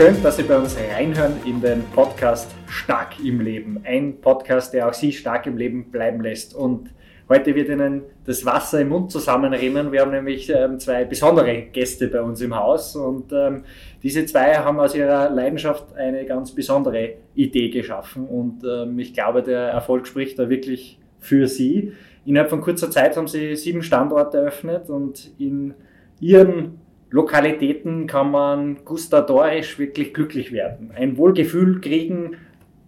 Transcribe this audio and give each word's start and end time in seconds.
Schön, 0.00 0.22
dass 0.22 0.38
Sie 0.38 0.44
bei 0.44 0.56
uns 0.56 0.78
reinhören 0.78 1.34
in 1.44 1.60
den 1.60 1.82
Podcast 1.94 2.50
Stark 2.68 3.22
im 3.22 3.38
Leben. 3.38 3.82
Ein 3.84 4.18
Podcast, 4.18 4.72
der 4.72 4.88
auch 4.88 4.94
Sie 4.94 5.12
stark 5.12 5.44
im 5.44 5.58
Leben 5.58 5.90
bleiben 5.90 6.22
lässt. 6.22 6.54
Und 6.54 6.88
heute 7.28 7.54
wird 7.54 7.68
Ihnen 7.68 8.04
das 8.24 8.46
Wasser 8.46 8.80
im 8.80 8.88
Mund 8.88 9.10
zusammenrinnen. 9.10 9.92
Wir 9.92 10.00
haben 10.00 10.12
nämlich 10.12 10.48
ähm, 10.48 10.80
zwei 10.80 11.04
besondere 11.04 11.64
Gäste 11.64 12.08
bei 12.08 12.22
uns 12.22 12.40
im 12.40 12.56
Haus. 12.56 12.96
Und 12.96 13.30
ähm, 13.34 13.64
diese 14.02 14.24
zwei 14.24 14.54
haben 14.54 14.80
aus 14.80 14.94
ihrer 14.94 15.28
Leidenschaft 15.28 15.94
eine 15.94 16.24
ganz 16.24 16.54
besondere 16.54 17.16
Idee 17.34 17.68
geschaffen. 17.68 18.26
Und 18.26 18.64
ähm, 18.64 18.98
ich 18.98 19.12
glaube, 19.12 19.42
der 19.42 19.68
Erfolg 19.68 20.06
spricht 20.06 20.38
da 20.38 20.48
wirklich 20.48 20.98
für 21.18 21.46
Sie. 21.46 21.92
Innerhalb 22.24 22.48
von 22.48 22.62
kurzer 22.62 22.90
Zeit 22.90 23.18
haben 23.18 23.28
Sie 23.28 23.54
sieben 23.54 23.82
Standorte 23.82 24.38
eröffnet 24.38 24.88
und 24.88 25.30
in 25.38 25.74
Ihren 26.20 26.79
Lokalitäten 27.10 28.06
kann 28.06 28.30
man 28.30 28.84
gustatorisch 28.84 29.78
wirklich 29.78 30.14
glücklich 30.14 30.52
werden. 30.52 30.92
Ein 30.94 31.16
Wohlgefühl 31.16 31.80
kriegen, 31.80 32.36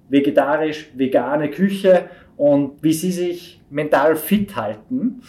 vegetarisch, 0.08 0.90
vegane 0.94 1.50
Küche 1.50 2.08
und 2.36 2.82
wie 2.82 2.92
sie 2.92 3.10
sich 3.10 3.60
mental 3.70 4.14
fit 4.14 4.54
halten, 4.54 5.22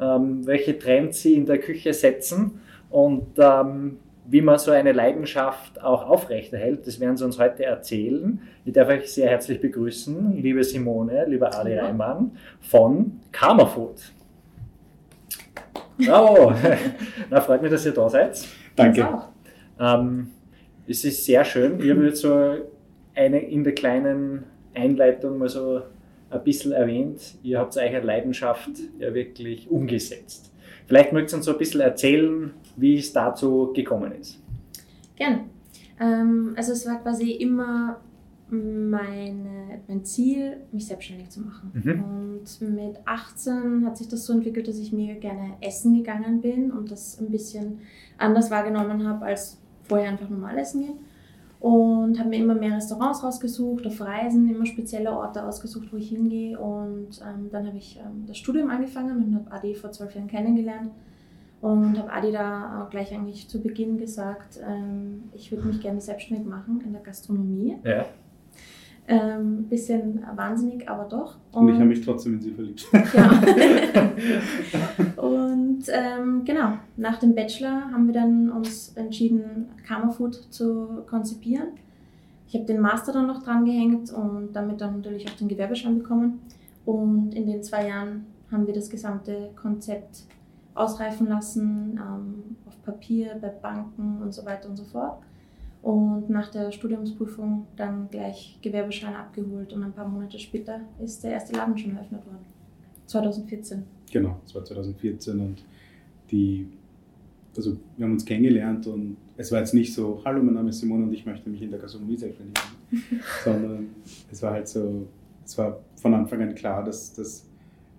ähm, 0.00 0.46
welche 0.46 0.78
Trends 0.78 1.22
sie 1.22 1.34
in 1.34 1.46
der 1.46 1.58
Küche 1.58 1.92
setzen 1.92 2.60
und 2.90 3.38
ähm, 3.38 3.98
wie 4.26 4.40
man 4.40 4.58
so 4.58 4.70
eine 4.70 4.92
Leidenschaft 4.92 5.82
auch 5.82 6.08
aufrechterhält. 6.08 6.86
Das 6.86 6.98
werden 7.00 7.16
sie 7.16 7.24
uns 7.24 7.38
heute 7.38 7.64
erzählen. 7.64 8.40
Ich 8.64 8.72
darf 8.72 8.88
euch 8.88 9.12
sehr 9.12 9.28
herzlich 9.28 9.60
begrüßen, 9.60 10.36
liebe 10.40 10.64
Simone, 10.64 11.26
lieber 11.26 11.54
Ali 11.54 11.78
Reimann 11.78 12.32
von 12.60 13.20
Karma 13.30 13.66
Food. 13.66 14.12
Bravo! 15.98 16.52
Na, 17.30 17.40
freut 17.40 17.62
mich, 17.62 17.70
dass 17.70 17.86
ihr 17.86 17.92
da 17.92 18.08
seid. 18.08 18.44
Danke. 18.76 19.06
Ähm, 19.78 20.30
es 20.86 21.04
ist 21.04 21.24
sehr 21.24 21.44
schön. 21.44 21.80
Ich 21.80 21.90
habe 21.90 22.06
jetzt 22.06 22.20
so 22.20 22.56
eine 23.14 23.38
in 23.40 23.64
der 23.64 23.74
kleinen 23.74 24.44
Einleitung 24.74 25.38
mal 25.38 25.48
so 25.48 25.82
ein 26.30 26.44
bisschen 26.44 26.72
erwähnt. 26.72 27.34
Ihr 27.42 27.58
habt 27.58 27.76
eure 27.76 28.00
Leidenschaft 28.00 28.70
ja 28.98 29.12
wirklich 29.12 29.70
umgesetzt. 29.70 30.52
Vielleicht 30.86 31.12
mögt 31.12 31.32
ihr 31.32 31.36
uns 31.36 31.44
so 31.44 31.52
ein 31.52 31.58
bisschen 31.58 31.80
erzählen, 31.80 32.52
wie 32.76 32.98
es 32.98 33.12
dazu 33.12 33.72
gekommen 33.74 34.12
ist. 34.12 34.42
Gerne. 35.16 35.44
Ähm, 36.00 36.54
also 36.56 36.72
es 36.72 36.86
war 36.86 37.00
quasi 37.02 37.32
immer 37.32 38.00
meine, 38.52 39.80
mein 39.88 40.04
Ziel, 40.04 40.58
mich 40.72 40.86
selbstständig 40.86 41.30
zu 41.30 41.40
machen. 41.40 41.70
Mhm. 41.72 42.04
Und 42.04 42.74
mit 42.74 42.98
18 43.06 43.86
hat 43.86 43.96
sich 43.96 44.08
das 44.08 44.26
so 44.26 44.34
entwickelt, 44.34 44.68
dass 44.68 44.78
ich 44.78 44.92
mega 44.92 45.14
gerne 45.14 45.54
essen 45.60 45.96
gegangen 45.96 46.42
bin 46.42 46.70
und 46.70 46.90
das 46.90 47.18
ein 47.18 47.30
bisschen 47.30 47.78
anders 48.18 48.50
wahrgenommen 48.50 49.06
habe 49.08 49.24
als 49.24 49.58
vorher 49.84 50.10
einfach 50.10 50.28
normal 50.28 50.58
essen 50.58 50.82
gehen. 50.82 50.98
Und 51.60 52.18
habe 52.18 52.28
mir 52.28 52.40
immer 52.40 52.54
mehr 52.54 52.76
Restaurants 52.76 53.22
rausgesucht, 53.22 53.86
auf 53.86 54.00
Reisen 54.00 54.50
immer 54.50 54.66
spezielle 54.66 55.12
Orte 55.12 55.44
ausgesucht, 55.44 55.92
wo 55.92 55.96
ich 55.96 56.08
hingehe. 56.08 56.58
Und 56.58 57.22
ähm, 57.22 57.48
dann 57.50 57.66
habe 57.68 57.78
ich 57.78 58.00
ähm, 58.04 58.26
das 58.26 58.36
Studium 58.36 58.68
angefangen 58.68 59.24
und 59.24 59.34
habe 59.34 59.52
Adi 59.52 59.74
vor 59.74 59.92
zwölf 59.92 60.14
Jahren 60.14 60.26
kennengelernt. 60.26 60.90
Und 61.60 61.96
habe 61.96 62.12
Adi 62.12 62.32
da 62.32 62.82
auch 62.82 62.90
gleich 62.90 63.14
eigentlich 63.14 63.48
zu 63.48 63.62
Beginn 63.62 63.96
gesagt, 63.96 64.58
ähm, 64.68 65.22
ich 65.32 65.52
würde 65.52 65.68
mich 65.68 65.80
gerne 65.80 66.00
selbstständig 66.00 66.44
machen 66.44 66.82
in 66.84 66.92
der 66.92 67.02
Gastronomie. 67.02 67.76
Ja. 67.84 68.06
Ähm, 69.08 69.64
bisschen 69.64 70.24
wahnsinnig, 70.36 70.88
aber 70.88 71.04
doch. 71.04 71.36
Und, 71.50 71.62
und 71.62 71.68
ich 71.70 71.74
habe 71.74 71.86
mich 71.86 72.04
trotzdem 72.04 72.34
in 72.34 72.40
sie 72.40 72.52
verliebt. 72.52 72.86
Ja. 72.92 73.42
und 75.22 75.84
ähm, 75.88 76.44
genau, 76.44 76.74
nach 76.96 77.18
dem 77.18 77.34
Bachelor 77.34 77.90
haben 77.90 78.06
wir 78.06 78.14
dann 78.14 78.48
uns 78.50 78.92
entschieden, 78.94 79.70
Karma 79.84 80.12
Food 80.12 80.34
zu 80.50 81.02
konzipieren. 81.08 81.68
Ich 82.46 82.54
habe 82.54 82.64
den 82.64 82.80
Master 82.80 83.12
dann 83.12 83.26
noch 83.26 83.42
dran 83.42 83.64
gehängt 83.64 84.12
und 84.12 84.52
damit 84.52 84.80
dann 84.80 84.98
natürlich 84.98 85.28
auch 85.28 85.34
den 85.34 85.48
Gewerbeschein 85.48 85.98
bekommen. 85.98 86.40
Und 86.84 87.34
in 87.34 87.46
den 87.46 87.62
zwei 87.62 87.88
Jahren 87.88 88.26
haben 88.52 88.66
wir 88.68 88.74
das 88.74 88.88
gesamte 88.88 89.50
Konzept 89.56 90.26
ausreifen 90.74 91.26
lassen, 91.26 91.98
ähm, 92.00 92.56
auf 92.68 92.80
Papier, 92.84 93.36
bei 93.40 93.48
Banken 93.48 94.22
und 94.22 94.32
so 94.32 94.44
weiter 94.44 94.68
und 94.68 94.76
so 94.76 94.84
fort 94.84 95.18
und 95.82 96.30
nach 96.30 96.48
der 96.50 96.70
Studiumsprüfung 96.70 97.66
dann 97.76 98.08
gleich 98.10 98.56
Gewerbeschein 98.62 99.14
abgeholt 99.14 99.72
und 99.72 99.82
ein 99.82 99.92
paar 99.92 100.08
Monate 100.08 100.38
später 100.38 100.80
ist 101.02 101.24
der 101.24 101.32
erste 101.32 101.54
Laden 101.56 101.76
schon 101.76 101.96
eröffnet 101.96 102.24
worden. 102.24 102.46
2014. 103.06 103.82
Genau, 104.12 104.38
das 104.44 104.54
war 104.54 104.64
2014 104.64 105.40
und 105.40 105.64
die, 106.30 106.68
also 107.56 107.76
wir 107.96 108.04
haben 108.04 108.12
uns 108.12 108.24
kennengelernt 108.24 108.86
und 108.86 109.16
es 109.36 109.50
war 109.50 109.58
jetzt 109.58 109.74
nicht 109.74 109.92
so, 109.92 110.22
hallo, 110.24 110.40
mein 110.42 110.54
Name 110.54 110.70
ist 110.70 110.78
Simon 110.78 111.02
und 111.02 111.12
ich 111.12 111.26
möchte 111.26 111.50
mich 111.50 111.60
in 111.62 111.70
der 111.70 111.80
Gastronomie 111.80 112.16
selbstständig 112.16 112.54
machen, 112.54 113.20
sondern 113.44 113.88
es 114.30 114.40
war 114.40 114.52
halt 114.52 114.68
so, 114.68 115.08
es 115.44 115.58
war 115.58 115.80
von 115.96 116.14
Anfang 116.14 116.42
an 116.42 116.54
klar, 116.54 116.84
dass 116.84 117.12
das 117.12 117.44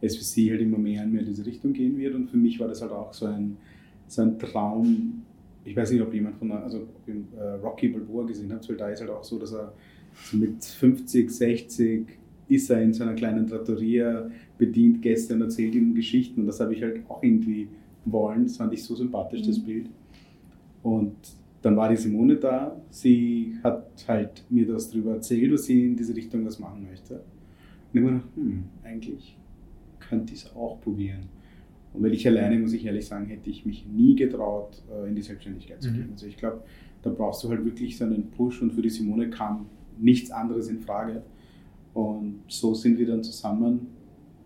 SVC 0.01 0.51
halt 0.51 0.61
immer 0.61 0.77
mehr 0.77 1.03
und 1.03 1.11
mehr 1.11 1.21
in 1.21 1.27
diese 1.27 1.45
Richtung 1.45 1.73
gehen 1.73 1.97
wird 1.97 2.15
und 2.15 2.29
für 2.29 2.37
mich 2.37 2.59
war 2.61 2.69
das 2.69 2.81
halt 2.81 2.93
auch 2.93 3.13
so 3.13 3.25
ein, 3.25 3.57
so 4.07 4.21
ein 4.21 4.39
Traum, 4.39 5.23
ich 5.65 5.75
weiß 5.75 5.91
nicht, 5.91 6.01
ob 6.01 6.13
jemand 6.13 6.35
von, 6.37 6.51
also 6.51 6.79
ob 6.79 7.07
ihr, 7.07 7.23
äh, 7.39 7.53
Rocky 7.55 7.87
Balboa 7.89 8.25
gesehen 8.25 8.51
habt, 8.51 8.67
weil 8.69 8.77
da 8.77 8.89
ist 8.89 9.01
halt 9.01 9.09
auch 9.09 9.23
so, 9.23 9.39
dass 9.39 9.53
er 9.53 9.73
so 10.13 10.37
mit 10.37 10.63
50, 10.63 11.29
60 11.29 12.07
ist 12.49 12.69
er 12.69 12.81
in 12.81 12.93
so 12.93 13.03
einer 13.03 13.13
kleinen 13.13 13.47
Trattoria, 13.47 14.29
bedient 14.57 15.01
Gäste 15.01 15.33
und 15.33 15.41
erzählt 15.41 15.75
ihnen 15.75 15.95
Geschichten 15.95 16.41
und 16.41 16.47
das 16.47 16.59
habe 16.59 16.73
ich 16.73 16.83
halt 16.83 17.01
auch 17.09 17.23
irgendwie 17.23 17.69
wollen. 18.05 18.43
Das 18.43 18.57
fand 18.57 18.73
ich 18.73 18.83
so 18.83 18.95
sympathisch, 18.95 19.41
mhm. 19.41 19.47
das 19.47 19.59
Bild. 19.59 19.89
Und 20.83 21.15
dann 21.61 21.77
war 21.77 21.89
die 21.89 21.95
Simone 21.95 22.35
da. 22.35 22.79
Sie 22.89 23.55
hat 23.63 24.05
halt 24.07 24.43
mir 24.49 24.67
das 24.67 24.91
darüber 24.91 25.13
erzählt, 25.13 25.53
dass 25.53 25.65
sie 25.65 25.85
in 25.85 25.95
diese 25.95 26.15
Richtung 26.15 26.45
was 26.45 26.59
machen 26.59 26.83
möchte. 26.83 27.15
Und 27.15 27.21
ich 27.93 28.01
habe 28.01 28.13
gedacht, 28.13 28.29
hm, 28.35 28.63
eigentlich 28.83 29.37
könnte 29.99 30.33
ich 30.33 30.43
es 30.43 30.55
auch 30.55 30.81
probieren. 30.81 31.29
Und 31.93 32.03
wenn 32.03 32.13
ich 32.13 32.27
alleine, 32.27 32.57
muss 32.57 32.73
ich 32.73 32.85
ehrlich 32.85 33.05
sagen, 33.05 33.27
hätte 33.27 33.49
ich 33.49 33.65
mich 33.65 33.85
nie 33.85 34.15
getraut, 34.15 34.81
äh, 34.91 35.07
in 35.07 35.15
die 35.15 35.21
Selbstständigkeit 35.21 35.81
zu 35.81 35.91
gehen. 35.91 36.07
Mhm. 36.07 36.13
Also 36.13 36.25
ich 36.25 36.37
glaube, 36.37 36.61
da 37.03 37.11
brauchst 37.11 37.43
du 37.43 37.49
halt 37.49 37.63
wirklich 37.63 37.97
so 37.97 38.05
einen 38.05 38.31
Push 38.31 38.61
und 38.61 38.73
für 38.73 38.81
die 38.81 38.89
Simone 38.89 39.29
kam 39.29 39.67
nichts 39.99 40.31
anderes 40.31 40.69
in 40.69 40.79
Frage. 40.79 41.23
Und 41.93 42.41
so 42.47 42.73
sind 42.73 42.97
wir 42.97 43.05
dann 43.05 43.23
zusammen 43.23 43.87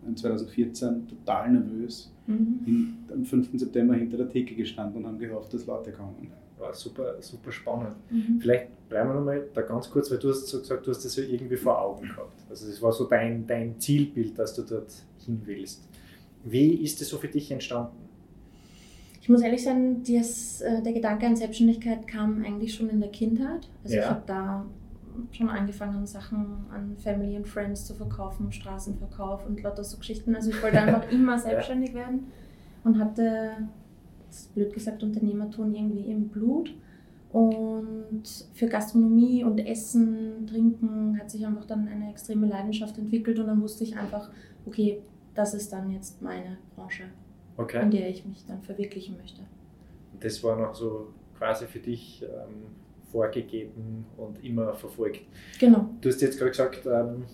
in 0.06 0.16
2014 0.16 1.08
total 1.08 1.52
nervös 1.52 2.14
mhm. 2.28 2.60
in, 2.66 2.98
am 3.14 3.24
5. 3.24 3.50
September 3.54 3.96
hinter 3.96 4.18
der 4.18 4.30
Theke 4.30 4.56
gestanden 4.56 5.04
und 5.04 5.08
haben 5.08 5.20
gehofft, 5.20 5.54
dass 5.54 5.66
Leute 5.66 5.92
kommen. 5.92 6.32
War 6.58 6.74
super, 6.74 7.16
super 7.22 7.52
spannend. 7.52 7.96
Mhm. 8.10 8.40
Vielleicht 8.40 8.90
bleiben 8.90 9.10
wir 9.10 9.16
nochmal 9.16 9.46
da 9.54 9.62
ganz 9.62 9.90
kurz, 9.90 10.10
weil 10.10 10.18
du 10.18 10.30
hast 10.30 10.48
so 10.48 10.60
gesagt, 10.60 10.88
du 10.88 10.92
hast 10.92 11.06
das 11.06 11.16
ja 11.16 11.24
irgendwie 11.24 11.56
vor 11.56 11.80
Augen 11.80 12.08
gehabt. 12.08 12.46
Also 12.50 12.68
das 12.68 12.82
war 12.82 12.92
so 12.92 13.06
dein, 13.06 13.46
dein 13.46 13.80
Zielbild, 13.80 14.38
dass 14.40 14.56
du 14.56 14.64
dort 14.64 14.92
hin 15.24 15.40
willst. 15.46 15.88
Wie 16.50 16.76
ist 16.76 17.02
es 17.02 17.10
so 17.10 17.18
für 17.18 17.28
dich 17.28 17.52
entstanden? 17.52 18.08
Ich 19.22 19.30
muss 19.30 19.42
ehrlich 19.42 19.64
sagen, 19.64 20.04
das, 20.04 20.62
äh, 20.62 20.82
der 20.82 20.94
Gedanke 20.94 21.26
an 21.26 21.36
Selbstständigkeit 21.36 22.08
kam 22.08 22.44
eigentlich 22.46 22.74
schon 22.74 22.90
in 22.90 23.02
der 23.02 23.10
Kindheit. 23.10 23.68
Also 23.84 23.96
ja. 23.98 24.04
ich 24.04 24.10
habe 24.10 24.24
da 24.26 24.66
schon 25.32 25.50
angefangen, 25.50 26.06
Sachen 26.06 26.66
an 26.72 26.96
Family 26.98 27.36
and 27.36 27.48
Friends 27.48 27.86
zu 27.86 27.94
verkaufen, 27.94 28.52
Straßenverkauf 28.52 29.46
und 29.46 29.62
lauter 29.62 29.84
so 29.84 29.98
Geschichten. 29.98 30.34
Also 30.34 30.52
ich 30.52 30.64
wollte 30.64 30.80
einfach 30.80 31.12
immer 31.12 31.38
selbstständig 31.38 31.90
ja. 31.90 31.96
werden 31.96 32.28
und 32.84 33.00
hatte, 33.00 33.52
blöd 34.56 34.74
gesagt, 34.74 35.04
Unternehmertum 35.04 35.74
irgendwie 35.74 36.10
im 36.10 36.30
Blut. 36.30 36.74
Und 37.30 38.24
für 38.54 38.68
Gastronomie 38.68 39.44
und 39.44 39.60
Essen, 39.60 40.48
Trinken 40.48 41.20
hat 41.20 41.30
sich 41.30 41.46
einfach 41.46 41.66
dann 41.66 41.88
eine 41.88 42.10
extreme 42.10 42.48
Leidenschaft 42.48 42.98
entwickelt 42.98 43.38
und 43.40 43.48
dann 43.48 43.62
wusste 43.62 43.84
ich 43.84 43.98
einfach, 43.98 44.30
okay, 44.66 45.02
das 45.38 45.54
ist 45.54 45.72
dann 45.72 45.92
jetzt 45.92 46.22
meine 46.22 46.58
Branche, 46.76 47.04
okay. 47.58 47.84
in 47.84 47.92
der 47.92 48.10
ich 48.10 48.26
mich 48.26 48.44
dann 48.46 48.62
verwirklichen 48.64 49.18
möchte. 49.18 49.42
Das 50.20 50.44
war 50.44 50.60
noch 50.60 50.74
so 50.74 51.14
quasi 51.38 51.68
für 51.68 51.80
dich 51.80 52.24
ähm, 52.24 52.66
vorgegeben 53.12 54.06
und 54.18 54.44
immer 54.44 54.74
verfolgt. 54.74 55.22
Genau. 55.60 55.90
Du 56.02 56.10
hast 56.10 56.22
jetzt 56.22 56.40
gerade 56.40 56.52
gesagt, 56.52 56.86
ähm, 56.88 57.26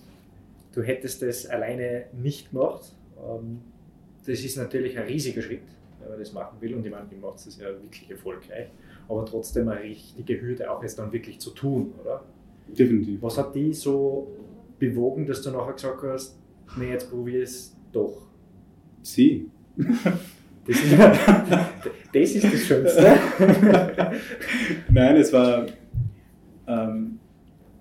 du 0.73 0.81
hättest 0.81 1.21
das 1.21 1.45
alleine 1.45 2.05
nicht 2.11 2.51
gemacht. 2.51 2.94
Ähm, 3.17 3.61
das 4.25 4.41
ist 4.41 4.57
natürlich 4.57 4.97
ein 4.97 5.05
riesiger 5.05 5.41
Schritt, 5.41 5.61
wenn 6.01 6.09
man 6.09 6.19
das 6.19 6.33
machen 6.33 6.59
will. 6.59 6.75
Und 6.75 6.85
ich 6.85 6.91
meine, 6.91 7.07
du 7.07 7.15
machst 7.15 7.47
das 7.47 7.57
ja 7.57 7.67
wirklich 7.67 8.11
erfolgreich. 8.11 8.67
Aber 9.07 9.25
trotzdem 9.25 9.69
eine 9.69 9.81
richtige 9.81 10.41
Hürde, 10.41 10.69
auch 10.69 10.83
es 10.83 10.95
dann 10.95 11.11
wirklich 11.13 11.39
zu 11.39 11.51
tun, 11.51 11.94
oder? 12.01 12.23
Definitiv. 12.67 13.21
Was 13.21 13.38
hat 13.38 13.55
die 13.55 13.73
so 13.73 14.27
bewogen, 14.77 15.25
dass 15.25 15.41
du 15.41 15.51
nachher 15.51 15.73
gesagt 15.73 16.03
hast, 16.03 16.38
nee, 16.77 16.91
jetzt 16.91 17.09
probiere 17.09 17.44
ich 17.44 17.50
es 17.50 17.72
doch. 17.93 18.27
Sie. 19.01 19.45
Das 20.65 20.77
ist, 20.81 20.93
das 22.13 22.35
ist 22.35 22.43
das 22.45 22.61
Schönste. 22.61 23.17
Nein, 24.89 25.15
es 25.17 25.33
war, 25.33 25.65
ähm, 26.67 27.19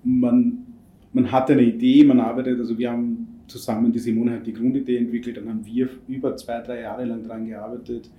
man, 0.03 0.67
man 1.13 1.31
hatte 1.31 1.53
eine 1.53 1.63
Idee, 1.63 2.03
man 2.03 2.19
arbeitet, 2.19 2.59
also 2.59 2.77
wir 2.77 2.91
haben 2.91 3.29
zusammen, 3.47 3.93
die 3.93 4.01
Simone 4.01 4.33
hat 4.33 4.47
die 4.47 4.53
Grundidee 4.53 4.97
entwickelt, 4.97 5.37
dann 5.37 5.49
haben 5.49 5.65
wir 5.65 5.91
über 6.09 6.37
zwei, 6.37 6.61
drei 6.61 6.81
Jahre 6.81 7.05
lang 7.05 7.23
daran 7.23 7.47
gearbeitet 7.47 8.11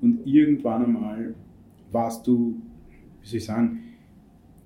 und 0.00 0.26
irgendwann 0.26 0.84
einmal 0.86 1.34
warst 1.92 2.26
du, 2.26 2.60
wie 3.20 3.26
soll 3.28 3.36
ich 3.36 3.44
sagen, 3.44 3.80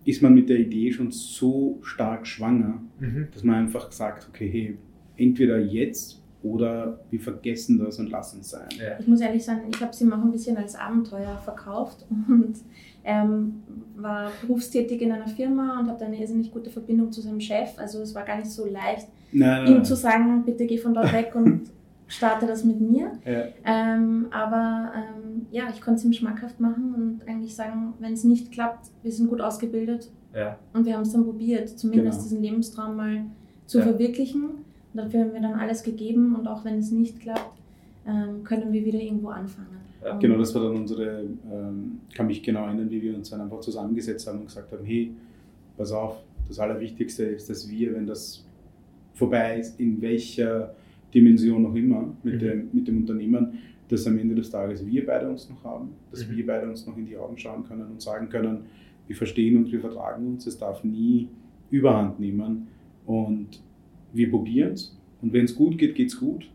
ist 0.04 0.22
man 0.22 0.32
mit 0.32 0.48
der 0.48 0.60
Idee 0.60 0.92
schon 0.92 1.10
so 1.10 1.78
stark 1.82 2.24
schwanger, 2.26 2.82
Mhm. 3.00 3.28
dass 3.32 3.42
man 3.42 3.56
einfach 3.56 3.90
sagt, 3.90 4.28
okay, 4.28 4.48
hey, 4.48 4.78
entweder 5.16 5.58
jetzt 5.58 6.19
oder 6.42 7.00
wir 7.10 7.20
vergessen 7.20 7.78
das 7.78 7.98
und 7.98 8.10
lassen 8.10 8.40
es 8.40 8.50
sein. 8.50 8.68
Ja. 8.78 8.98
Ich 8.98 9.06
muss 9.06 9.20
ehrlich 9.20 9.44
sagen, 9.44 9.60
ich 9.72 9.80
habe 9.80 9.94
sie 9.94 10.10
auch 10.10 10.16
ein 10.16 10.32
bisschen 10.32 10.56
als 10.56 10.74
Abenteuer 10.74 11.36
verkauft 11.44 12.06
und 12.28 12.54
ähm, 13.04 13.62
war 13.96 14.30
berufstätig 14.40 15.02
in 15.02 15.12
einer 15.12 15.28
Firma 15.28 15.80
und 15.80 15.88
hatte 15.88 16.04
eine 16.06 16.18
irrsinnig 16.18 16.50
gute 16.50 16.70
Verbindung 16.70 17.12
zu 17.12 17.20
seinem 17.20 17.40
Chef. 17.40 17.78
Also 17.78 18.00
es 18.00 18.14
war 18.14 18.24
gar 18.24 18.36
nicht 18.38 18.50
so 18.50 18.64
leicht, 18.66 19.08
Nein, 19.32 19.66
ihm 19.66 19.72
nein, 19.74 19.84
zu 19.84 19.94
sagen, 19.96 20.42
bitte 20.44 20.66
geh 20.66 20.78
von 20.78 20.94
dort 20.94 21.12
weg 21.12 21.32
und 21.34 21.70
starte 22.08 22.46
das 22.46 22.64
mit 22.64 22.80
mir. 22.80 23.12
Ja. 23.24 23.44
Ähm, 23.64 24.26
aber 24.30 24.92
ähm, 24.96 25.46
ja, 25.50 25.64
ich 25.72 25.80
konnte 25.80 25.98
es 25.98 26.04
ihm 26.04 26.12
schmackhaft 26.12 26.58
machen 26.58 26.94
und 26.94 27.28
eigentlich 27.28 27.54
sagen, 27.54 27.94
wenn 28.00 28.14
es 28.14 28.24
nicht 28.24 28.50
klappt, 28.50 28.88
wir 29.02 29.12
sind 29.12 29.28
gut 29.28 29.40
ausgebildet 29.40 30.10
Ja. 30.34 30.58
und 30.72 30.86
wir 30.86 30.94
haben 30.94 31.02
es 31.02 31.12
dann 31.12 31.24
probiert, 31.24 31.68
zumindest 31.68 32.18
Genau. 32.18 32.22
diesen 32.22 32.42
Lebenstraum 32.42 32.96
mal 32.96 33.24
zu 33.66 33.78
Ja. 33.78 33.84
verwirklichen. 33.84 34.44
Und 34.92 34.96
dafür 34.98 35.20
haben 35.20 35.32
wir 35.32 35.40
dann 35.40 35.54
alles 35.54 35.82
gegeben 35.82 36.34
und 36.34 36.46
auch 36.46 36.64
wenn 36.64 36.78
es 36.78 36.90
nicht 36.90 37.20
klappt, 37.20 37.58
ähm, 38.06 38.42
können 38.44 38.72
wir 38.72 38.84
wieder 38.84 38.98
irgendwo 39.00 39.28
anfangen. 39.28 39.68
Ja, 40.04 40.14
Und 40.14 40.20
Genau, 40.20 40.38
das 40.38 40.54
war 40.54 40.62
dann 40.62 40.76
unsere, 40.76 41.24
ähm, 41.52 42.00
kann 42.14 42.26
mich 42.26 42.42
genau 42.42 42.66
erinnern, 42.66 42.90
wie 42.90 43.02
wir 43.02 43.14
uns 43.14 43.30
dann 43.30 43.40
einfach 43.42 43.60
zusammengesetzt 43.60 44.26
haben 44.26 44.38
und 44.40 44.46
gesagt 44.46 44.72
haben, 44.72 44.84
hey, 44.84 45.12
pass 45.76 45.92
auf, 45.92 46.16
das 46.48 46.58
Allerwichtigste 46.58 47.24
ist, 47.24 47.48
dass 47.48 47.68
wir, 47.70 47.94
wenn 47.94 48.06
das 48.06 48.44
vorbei 49.14 49.60
ist, 49.60 49.78
in 49.78 50.00
welcher 50.00 50.74
Dimension 51.14 51.66
auch 51.66 51.74
immer 51.74 52.08
mit, 52.22 52.34
Mhm. 52.34 52.38
dem, 52.38 52.68
mit 52.72 52.88
dem 52.88 52.96
Unternehmen, 52.98 53.58
dass 53.88 54.06
am 54.06 54.18
Ende 54.18 54.34
des 54.34 54.50
Tages 54.50 54.84
wir 54.86 55.04
beide 55.06 55.28
uns 55.28 55.48
noch 55.50 55.62
haben, 55.64 55.90
dass 56.10 56.26
Mhm. 56.26 56.36
wir 56.36 56.46
beide 56.46 56.68
uns 56.68 56.86
noch 56.86 56.96
in 56.96 57.04
die 57.06 57.16
Augen 57.16 57.36
schauen 57.38 57.64
können 57.64 57.82
und 57.90 58.00
sagen 58.00 58.28
können, 58.28 58.62
wir 59.06 59.16
verstehen 59.16 59.56
uns, 59.58 59.70
wir 59.70 59.80
vertragen 59.80 60.26
uns, 60.26 60.46
es 60.46 60.56
darf 60.58 60.82
nie 60.84 61.28
überhand 61.70 62.18
nehmen 62.20 62.68
und 63.06 63.60
wir 64.12 64.30
probieren 64.30 64.72
es 64.72 64.96
und 65.22 65.32
wenn 65.32 65.44
es 65.44 65.54
gut 65.54 65.78
geht, 65.78 65.94
geht 65.94 66.08
es 66.08 66.18
gut 66.18 66.48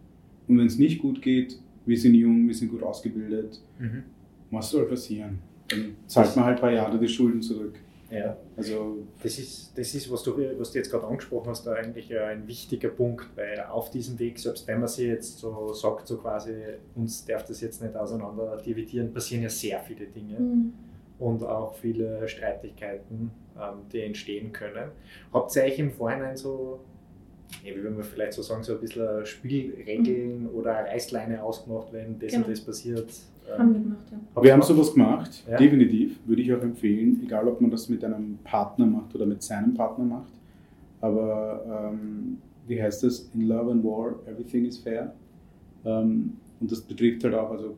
und 0.48 0.58
wenn 0.58 0.66
es 0.68 0.78
nicht 0.78 1.02
gut 1.02 1.22
geht, 1.22 1.60
wir 1.86 1.98
sind 1.98 2.16
jung, 2.16 2.48
wir 2.48 2.54
sind 2.56 2.70
gut 2.72 2.84
ausgebildet, 2.84 3.62
Mhm. 3.80 4.04
was 4.52 4.70
soll 4.70 4.86
passieren? 4.88 5.40
Dann 5.68 5.96
zahlt 6.08 6.36
man 6.36 6.46
halt 6.46 6.58
ein 6.58 6.62
paar 6.62 6.72
Jahre 6.72 6.98
die 7.00 7.08
Schulden 7.08 7.42
zurück. 7.42 7.76
ja. 8.12 8.38
Also 8.56 9.00
Das 9.22 9.38
ist, 9.40 9.72
das 9.78 9.94
ist 9.96 10.10
was, 10.12 10.22
du, 10.24 10.32
was 10.60 10.72
du 10.72 10.78
jetzt 10.78 10.90
gerade 10.92 11.06
angesprochen 11.08 11.50
hast, 11.50 11.66
da 11.66 11.74
eigentlich 11.74 12.16
ein 12.18 12.48
wichtiger 12.48 12.90
Punkt, 12.90 13.26
weil 13.36 13.60
auf 13.70 13.90
diesem 13.90 14.18
Weg, 14.20 14.38
selbst 14.40 14.68
wenn 14.68 14.80
man 14.80 14.88
sich 14.88 15.08
jetzt 15.08 15.40
so 15.40 15.74
sagt, 15.74 16.08
so 16.08 16.18
quasi, 16.18 16.52
uns 16.96 17.26
darf 17.26 17.44
das 17.46 17.62
jetzt 17.62 17.82
nicht 17.82 17.96
auseinander 17.96 18.58
dividieren, 18.66 19.12
passieren 19.12 19.44
ja 19.44 19.50
sehr 19.50 19.80
viele 19.82 20.06
Dinge 20.06 20.40
Mhm. 20.40 20.74
und 21.20 21.44
auch 21.44 21.76
viele 21.76 22.28
Streitigkeiten, 22.28 23.32
ähm, 23.60 23.80
die 23.92 24.02
entstehen 24.02 24.52
können. 24.54 24.92
Habt 25.34 25.56
ihr 25.56 25.64
euch 25.64 25.80
im 25.80 25.92
Vorhinein 25.92 26.38
so, 26.38 26.80
wie 27.64 27.76
würde 27.76 27.90
man 27.92 28.04
vielleicht 28.04 28.34
so 28.34 28.42
sagen, 28.42 28.64
so 28.64 28.74
ein 28.74 28.80
bisschen 28.80 29.26
Spielregeln 29.26 30.48
oder 30.48 30.78
eine 30.78 30.90
Reißleine 30.90 31.42
ausgemacht, 31.44 31.88
wenn 31.92 32.20
das 32.20 32.32
Genau. 32.32 32.46
und 32.46 32.52
das 32.52 32.62
passiert? 32.62 33.10
Ähm, 33.52 33.60
Haben 33.60 33.74
wir 33.74 33.80
gemacht, 33.82 34.06
ja. 34.12 34.18
habt 34.36 34.46
wir 34.46 34.52
haben 34.54 34.60
gemacht? 34.62 34.68
sowas 34.76 34.94
gemacht, 34.94 35.44
Ja. 35.50 35.58
definitiv, 35.58 36.20
würde 36.26 36.42
ich 36.42 36.54
auch 36.54 36.62
empfehlen, 36.62 37.22
egal 37.24 37.48
ob 37.48 37.62
man 37.62 37.70
das 37.72 37.90
mit 37.90 38.04
einem 38.04 38.38
Partner 38.44 38.86
macht 38.86 39.14
oder 39.16 39.26
mit 39.26 39.44
seinem 39.44 39.74
Partner 39.74 40.06
macht. 40.06 40.32
Aber 41.02 41.92
ähm, 41.94 42.38
wie 42.68 42.82
heißt 42.82 43.04
das? 43.04 43.30
In 43.36 43.42
Love 43.48 43.72
and 43.72 43.84
War, 43.84 44.16
everything 44.28 44.66
is 44.66 44.78
fair. 44.80 45.14
Ähm, 45.86 46.34
und 46.60 46.72
das 46.72 46.82
betrifft 46.82 47.24
halt 47.24 47.36
auch, 47.36 47.52
also 47.52 47.76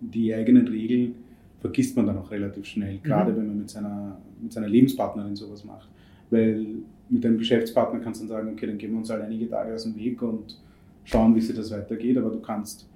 die 0.00 0.34
eigenen 0.34 0.68
Regeln 0.68 1.14
vergisst 1.60 1.96
man 1.96 2.06
dann 2.06 2.18
auch 2.18 2.30
relativ 2.30 2.66
schnell, 2.66 2.98
gerade 3.02 3.34
wenn 3.34 3.46
man 3.46 3.58
mit 3.58 3.70
seiner, 3.70 4.18
mit 4.42 4.52
seiner 4.52 4.68
Lebenspartnerin 4.68 5.34
sowas 5.34 5.64
macht. 5.64 5.88
Weil 6.30 6.66
mit 7.08 7.24
einem 7.24 7.38
Geschäftspartner 7.38 8.00
kannst 8.00 8.20
du 8.20 8.26
dann 8.26 8.36
sagen, 8.36 8.52
okay, 8.52 8.66
dann 8.66 8.78
gehen 8.78 8.92
wir 8.92 8.98
uns 8.98 9.10
halt 9.10 9.22
einige 9.22 9.48
Tage 9.48 9.74
aus 9.74 9.84
dem 9.84 9.96
Weg 9.96 10.20
und 10.22 10.58
schauen, 11.04 11.34
wie 11.34 11.40
sich 11.40 11.54
das 11.54 11.70
weitergeht, 11.70 12.18
aber 12.18 12.30
du 12.30 12.40
kannst 12.40 12.88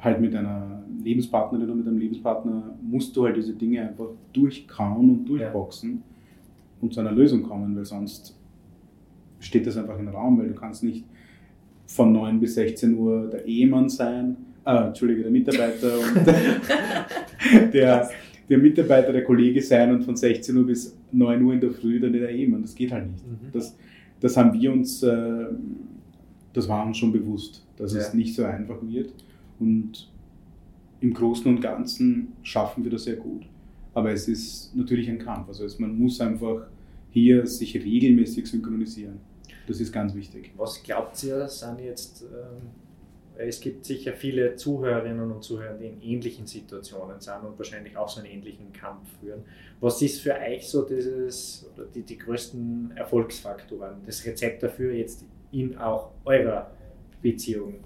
halt 0.00 0.20
mit 0.20 0.34
einer 0.34 0.82
Lebenspartnerin 1.02 1.66
oder 1.66 1.74
mit 1.76 1.86
einem 1.86 1.98
Lebenspartner 1.98 2.74
musst 2.82 3.16
du 3.16 3.24
halt 3.24 3.36
diese 3.36 3.52
Dinge 3.52 3.82
einfach 3.82 4.08
durchkauen 4.32 5.10
und 5.10 5.24
durchboxen 5.26 6.02
und 6.80 6.92
zu 6.92 7.00
einer 7.00 7.12
Lösung 7.12 7.42
kommen, 7.42 7.76
weil 7.76 7.84
sonst 7.84 8.36
steht 9.38 9.66
das 9.66 9.76
einfach 9.76 9.98
im 9.98 10.08
Raum, 10.08 10.38
weil 10.38 10.48
du 10.48 10.54
kannst 10.54 10.82
nicht 10.82 11.04
von 11.86 12.12
9 12.12 12.40
bis 12.40 12.54
16 12.54 12.96
Uhr 12.96 13.28
der 13.30 13.46
Ehemann 13.46 13.88
sein, 13.88 14.36
äh, 14.64 14.86
Entschuldige, 14.86 15.22
der 15.22 15.30
Mitarbeiter 15.30 15.98
und 15.98 16.26
der, 17.72 18.10
der 18.48 18.58
Mitarbeiter, 18.58 19.12
der 19.12 19.24
Kollege 19.24 19.62
sein 19.62 19.92
und 19.92 20.02
von 20.04 20.16
16 20.16 20.56
Uhr 20.56 20.66
bis 20.66 20.96
9 21.12 21.42
Uhr 21.42 21.54
in 21.54 21.60
der 21.60 21.70
Früh 21.70 22.00
dann 22.00 22.12
der 22.12 22.28
Ehemann. 22.30 22.62
Das 22.62 22.74
geht 22.74 22.92
halt 22.92 23.10
nicht. 23.10 23.26
Mhm. 23.26 23.48
Das, 23.52 23.76
das 24.20 24.36
haben 24.36 24.52
wir 24.60 24.72
uns, 24.72 25.02
äh, 25.02 25.46
das 26.52 26.68
war 26.68 26.86
uns 26.86 26.98
schon 26.98 27.12
bewusst, 27.12 27.64
dass 27.76 27.94
es 27.94 28.08
Ja. 28.08 28.14
nicht 28.14 28.34
so 28.34 28.44
einfach 28.44 28.78
wird. 28.82 29.12
Und 29.58 30.10
im 31.00 31.14
Großen 31.14 31.46
und 31.46 31.60
Ganzen 31.60 32.28
schaffen 32.42 32.84
wir 32.84 32.90
das 32.90 33.04
sehr 33.04 33.16
gut. 33.16 33.42
Aber 33.94 34.10
es 34.12 34.28
ist 34.28 34.74
natürlich 34.74 35.08
ein 35.10 35.18
Kampf. 35.18 35.48
Also 35.48 35.64
es, 35.64 35.78
man 35.78 35.96
muss 35.98 36.20
einfach 36.20 36.66
hier 37.10 37.46
sich 37.46 37.74
regelmäßig 37.74 38.46
synchronisieren. 38.46 39.16
Das 39.66 39.80
ist 39.80 39.92
ganz 39.92 40.14
wichtig. 40.14 40.50
Was 40.56 40.82
glaubt 40.82 41.22
ihr, 41.24 41.46
sind 41.48 41.80
jetzt, 41.80 42.22
ähm, 42.22 42.68
es 43.36 43.60
gibt 43.60 43.84
sicher 43.84 44.12
viele 44.12 44.56
Zuhörerinnen 44.56 45.30
und 45.30 45.42
Zuhörer, 45.42 45.74
die 45.74 45.86
in 45.86 46.02
ähnlichen 46.02 46.46
Situationen 46.46 47.20
sind 47.20 47.42
und 47.44 47.58
wahrscheinlich 47.58 47.96
auch 47.96 48.08
so 48.08 48.20
einen 48.20 48.30
ähnlichen 48.30 48.72
Kampf 48.72 49.08
führen. 49.20 49.42
Was 49.80 50.02
ist 50.02 50.20
für 50.20 50.34
euch 50.34 50.68
so 50.68 50.82
dieses, 50.82 51.70
oder 51.74 51.86
die, 51.86 52.02
die 52.02 52.18
größten 52.18 52.92
Erfolgsfaktoren, 52.94 54.02
das 54.04 54.24
Rezept 54.26 54.62
dafür 54.62 54.92
jetzt 54.92 55.24
in 55.50 55.76
auch 55.78 56.10
eurer 56.24 56.70
Beziehung, 57.20 57.80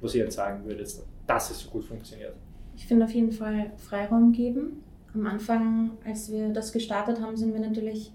was 0.00 0.14
ihr 0.14 0.24
jetzt 0.24 0.36
sagen 0.36 0.64
würdet, 0.64 0.92
dass 1.26 1.50
es 1.50 1.60
so 1.60 1.70
gut 1.70 1.84
funktioniert? 1.84 2.34
Ich 2.76 2.86
finde 2.86 3.04
auf 3.04 3.12
jeden 3.12 3.32
Fall 3.32 3.72
Freiraum 3.76 4.32
geben. 4.32 4.84
Am 5.14 5.26
Anfang, 5.26 5.92
als 6.04 6.30
wir 6.30 6.50
das 6.50 6.72
gestartet 6.72 7.20
haben, 7.20 7.36
sind 7.36 7.52
wir 7.52 7.60
natürlich 7.60 8.12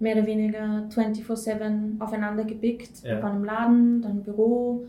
mehr 0.00 0.16
oder 0.16 0.26
weniger 0.26 0.88
24-7 0.90 2.00
aufeinander 2.00 2.44
gebickt. 2.44 3.02
Ja. 3.02 3.16
Wir 3.16 3.22
waren 3.22 3.36
im 3.36 3.44
Laden, 3.44 4.02
dann 4.02 4.18
im 4.18 4.22
Büro, 4.22 4.86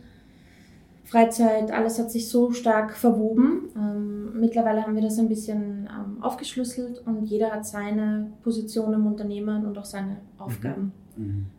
Freizeit, 1.03 1.71
alles 1.71 1.99
hat 1.99 2.11
sich 2.11 2.29
so 2.29 2.51
stark 2.51 2.95
verwoben. 2.95 3.69
Ähm, 3.75 4.39
mittlerweile 4.39 4.83
haben 4.83 4.95
wir 4.95 5.01
das 5.01 5.19
ein 5.19 5.27
bisschen 5.27 5.89
ähm, 5.89 6.23
aufgeschlüsselt 6.23 7.05
und 7.05 7.25
jeder 7.25 7.51
hat 7.51 7.65
seine 7.65 8.31
Position 8.41 8.93
im 8.93 9.05
Unternehmen 9.05 9.65
und 9.65 9.77
auch 9.77 9.85
seine 9.85 10.17
Aufgaben, 10.37 10.93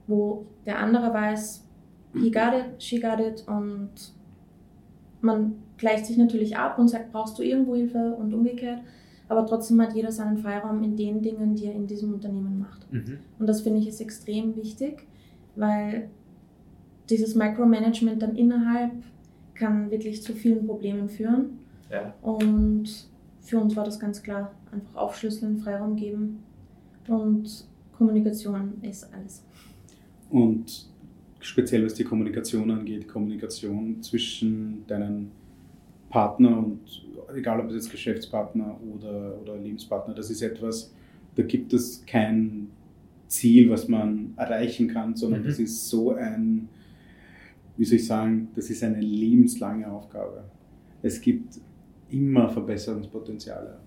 wo 0.07 0.47
der 0.67 0.79
andere 0.79 1.13
weiß, 1.13 1.65
he 2.15 2.31
got 2.31 2.53
it, 2.55 2.83
she 2.83 2.99
got 3.01 3.21
it 3.21 3.45
und 3.47 3.91
man 5.21 5.55
gleicht 5.77 6.07
sich 6.07 6.17
natürlich 6.17 6.57
ab 6.57 6.79
und 6.79 6.89
sagt, 6.89 7.13
brauchst 7.13 7.39
du 7.39 7.43
irgendwo 7.43 7.75
Hilfe 7.75 8.15
und 8.19 8.33
umgekehrt, 8.33 8.81
aber 9.29 9.47
trotzdem 9.47 9.81
hat 9.81 9.95
jeder 9.95 10.13
seinen 10.13 10.39
Freiraum 10.39 10.83
in 10.83 10.97
den 10.97 11.23
Dingen, 11.23 11.55
die 11.55 11.67
er 11.67 11.75
in 11.75 11.87
diesem 11.87 12.15
Unternehmen 12.15 12.59
macht. 12.59 12.87
Und 13.39 13.47
das 13.47 13.63
finde 13.63 13.81
ich 13.81 13.89
ist 13.89 14.01
extrem 14.01 14.57
wichtig, 14.57 15.07
weil 15.57 16.11
dieses 17.09 17.35
Micromanagement 17.35 18.23
dann 18.23 18.37
innerhalb 18.37 18.93
kann 19.55 19.91
wirklich 19.91 20.23
zu 20.23 20.33
vielen 20.33 20.67
Problemen 20.67 21.09
führen. 21.09 21.59
Ja. 21.91 22.15
Und 22.23 23.09
für 23.41 23.59
uns 23.59 23.77
war 23.77 23.85
das 23.85 24.01
ganz 24.01 24.23
klar, 24.23 24.55
einfach 24.73 24.95
aufschlüsseln, 24.97 25.59
Freiraum 25.59 25.97
geben 25.97 26.43
und 27.09 27.67
Kommunikation 27.97 28.75
ist 28.83 29.13
alles. 29.13 29.45
Und 30.31 30.89
speziell 31.41 31.85
was 31.85 31.95
die 31.95 32.05
Kommunikation 32.05 32.71
angeht, 32.71 33.07
Kommunikation 33.07 34.03
zwischen 34.03 34.85
deinen 34.87 35.31
Partner 36.09 36.59
und 36.59 36.81
egal 37.37 37.61
ob 37.61 37.69
es 37.69 37.75
jetzt 37.75 37.91
Geschäftspartner 37.91 38.79
oder, 38.95 39.41
oder 39.41 39.57
Lebenspartner, 39.57 40.15
das 40.15 40.31
ist 40.31 40.43
etwas, 40.43 40.93
da 41.35 41.43
gibt 41.43 41.73
es 41.73 42.05
kein 42.07 42.71
Ziel, 43.29 43.71
was 43.71 43.89
man 43.89 44.33
erreichen 44.37 44.89
kann, 44.89 45.17
sondern 45.17 45.43
Mhm. 45.43 45.47
das 45.47 45.59
ist 45.59 45.89
so 45.89 46.15
ein, 46.15 46.69
wie 47.77 47.85
soll 47.85 47.97
ich 47.97 48.07
sagen, 48.07 48.49
das 48.55 48.71
ist 48.71 48.83
eine 48.83 49.01
lebenslange 49.01 49.91
Aufgabe. 49.91 50.45
Es 51.03 51.21
gibt 51.21 51.61
immer 52.11 52.49
Verbesserungspotenziale. 52.49 53.79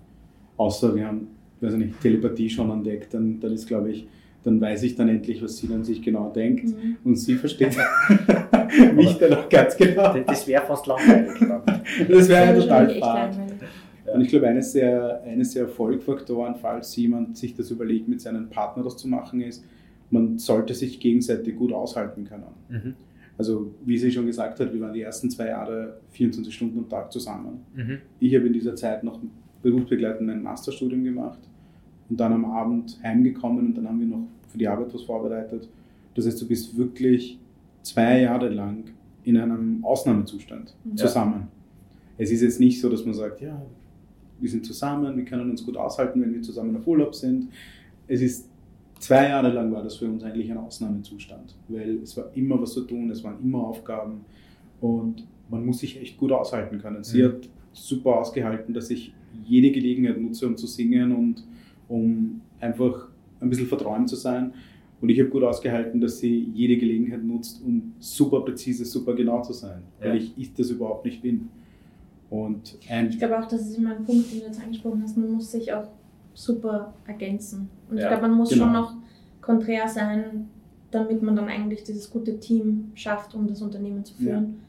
Außer 0.58 0.96
wir 0.96 1.08
haben, 1.08 1.28
weiß 1.62 1.74
ich 1.74 1.80
nicht, 1.80 2.02
Telepathie 2.02 2.50
schon 2.50 2.70
entdeckt, 2.70 3.14
dann, 3.14 3.40
dann 3.40 3.54
ist, 3.54 3.68
glaube 3.68 3.92
ich, 3.92 4.08
dann 4.44 4.62
weiß 4.62 4.84
ich 4.84 4.96
dann 4.96 5.10
endlich, 5.10 5.42
was 5.42 5.58
sie 5.58 5.68
dann 5.68 5.84
sich 5.84 6.02
genau 6.02 6.32
denkt. 6.32 6.66
Mhm. 6.66 6.98
Und 7.04 7.16
sie 7.16 7.36
versteht 7.36 7.76
mich 8.96 9.18
dann 9.18 9.34
auch 9.34 9.50
ganz 9.50 9.76
genau. 9.78 10.18
Das 10.20 10.48
wäre 10.48 10.66
fast 10.66 10.88
langweilig. 10.88 11.32
Das 12.10 12.28
wäre 12.28 12.46
ja 12.46 12.62
total 12.62 12.90
fad. 13.00 13.36
langweilig. 13.36 13.70
Und 14.14 14.22
ich 14.22 14.30
glaube, 14.30 14.48
eines 14.48 14.74
der, 14.74 15.22
eines 15.24 15.54
der 15.54 15.64
Erfolgfaktoren, 15.64 16.56
falls 16.56 16.96
jemand 16.96 17.38
sich 17.38 17.56
das 17.56 17.72
überlegt, 17.72 18.08
mit 18.08 18.22
seinem 18.22 18.50
Partner 18.50 18.84
das 18.84 18.98
zu 18.98 19.08
machen, 19.08 19.42
ist, 19.42 19.66
man 20.10 20.38
sollte 20.38 20.74
sich 20.74 21.00
gegenseitig 21.00 21.58
gut 21.58 21.74
aushalten 21.74 22.24
können. 22.24 22.44
Mhm. 22.70 22.94
Also, 23.38 23.72
wie 23.86 23.98
sie 23.98 24.12
schon 24.12 24.26
gesagt 24.26 24.60
hat, 24.60 24.74
wir 24.74 24.82
waren 24.82 24.94
die 24.94 25.02
ersten 25.02 25.30
zwei 25.30 25.48
Jahre 25.48 26.00
24 26.12 26.54
Stunden 26.54 26.80
am 26.80 26.90
Tag 26.90 27.12
zusammen. 27.12 27.60
Mhm. 27.76 27.98
Ich 28.20 28.34
habe 28.36 28.48
in 28.48 28.54
dieser 28.54 28.76
Zeit 28.76 29.04
noch 29.04 29.20
berufsbegleitend 29.62 30.28
mein 30.28 30.42
Masterstudium 30.42 31.04
gemacht 31.04 31.40
und 32.10 32.20
dann 32.20 32.34
am 32.34 32.46
Abend 32.46 32.98
heimgekommen 33.04 33.68
und 33.68 33.76
dann 33.76 33.88
haben 33.88 34.00
wir 34.00 34.08
noch 34.08 34.28
für 34.48 34.58
die 34.58 34.68
Arbeit 34.68 34.94
was 34.94 35.04
vorbereitet. 35.04 35.68
Das 36.16 36.26
heißt, 36.26 36.42
du 36.42 36.48
bist 36.48 36.76
wirklich 36.78 37.40
zwei 37.84 38.22
Jahre 38.22 38.50
lang 38.50 38.86
in 39.24 39.38
einem 39.38 39.84
Ausnahmezustand 39.84 40.76
Mhm. 40.84 40.98
zusammen. 40.98 41.48
Es 42.18 42.32
ist 42.32 42.42
jetzt 42.42 42.60
nicht 42.60 42.82
so, 42.82 42.90
dass 42.90 43.06
man 43.06 43.14
sagt, 43.14 43.42
ja, 43.42 43.62
wir 44.40 44.50
sind 44.50 44.66
zusammen, 44.66 45.16
wir 45.16 45.26
können 45.26 45.50
uns 45.52 45.64
gut 45.66 45.78
aushalten, 45.78 46.22
wenn 46.22 46.34
wir 46.34 46.42
zusammen 46.42 46.76
auf 46.76 46.88
Urlaub 46.88 47.14
sind. 47.14 47.50
Es 48.08 48.22
ist 48.22 48.50
zwei 49.00 49.30
Jahre 49.30 49.52
lang 49.52 49.72
war 49.72 49.84
das 49.84 49.98
für 49.98 50.06
uns 50.06 50.24
eigentlich 50.24 50.52
ein 50.52 50.58
Ausnahmezustand, 50.58 51.56
weil 51.68 52.00
es 52.04 52.16
war 52.18 52.26
immer 52.36 52.62
was 52.62 52.74
zu 52.74 52.82
tun, 52.82 53.10
es 53.10 53.24
waren 53.24 53.40
immer 53.44 53.60
Aufgaben 53.68 54.22
und 54.82 55.26
man 55.50 55.66
muss 55.66 55.80
sich 55.80 56.00
echt 56.02 56.18
gut 56.18 56.32
aushalten 56.32 56.80
können. 56.80 57.04
Sie 57.04 57.22
Mhm. 57.22 57.26
hat 57.28 57.50
super 57.74 58.18
ausgehalten, 58.20 58.74
dass 58.74 58.90
ich 58.90 59.14
jede 59.46 59.72
Gelegenheit 59.72 60.20
nutze, 60.20 60.48
um 60.48 60.58
zu 60.58 60.68
singen 60.68 61.16
und 61.16 61.44
um 61.88 62.42
einfach 62.60 63.08
ein 63.40 63.50
bisschen 63.50 63.68
verträumt 63.68 64.10
zu 64.10 64.16
sein. 64.16 64.54
Und 65.00 65.10
ich 65.10 65.20
habe 65.20 65.30
gut 65.30 65.44
ausgehalten, 65.44 66.02
dass 66.02 66.20
sie 66.20 66.50
jede 66.56 66.76
Gelegenheit 66.76 67.24
nutzt, 67.24 67.62
um 67.64 67.94
super 68.00 68.42
präzise, 68.42 68.84
super 68.84 69.14
genau 69.14 69.42
zu 69.44 69.54
sein, 69.54 69.84
Ja. 70.02 70.10
weil 70.10 70.18
ich, 70.18 70.34
ich 70.38 70.54
das 70.56 70.72
überhaupt 70.72 71.06
nicht 71.06 71.22
bin. 71.22 71.50
Und 72.32 72.78
ein, 72.90 73.10
Ich 73.10 73.20
glaube 73.20 73.40
auch, 73.40 73.48
das 73.48 73.62
ist 73.62 73.78
immer 73.78 73.96
ein 73.96 74.04
Punkt, 74.04 74.32
den 74.34 74.40
du 74.40 74.46
jetzt 74.48 74.60
angesprochen 74.62 75.02
hast. 75.04 75.16
Man 75.18 75.32
muss 75.32 75.52
sich 75.52 75.72
auch 75.72 75.88
super 76.38 76.94
ergänzen. 77.08 77.68
Und 77.90 77.98
Ja, 77.98 78.04
ich 78.04 78.10
glaube, 78.10 78.28
man 78.28 78.38
muss 78.38 78.50
genau. 78.50 78.66
schon 78.66 78.74
noch 78.74 78.94
konträr 79.42 79.88
sein, 79.88 80.48
damit 80.92 81.22
man 81.24 81.36
dann 81.36 81.48
eigentlich 81.48 81.84
dieses 81.84 82.10
gute 82.10 82.40
Team 82.40 82.92
schafft, 82.94 83.34
um 83.34 83.48
das 83.48 83.62
Unternehmen 83.62 84.06
zu 84.06 84.14
führen. 84.14 84.60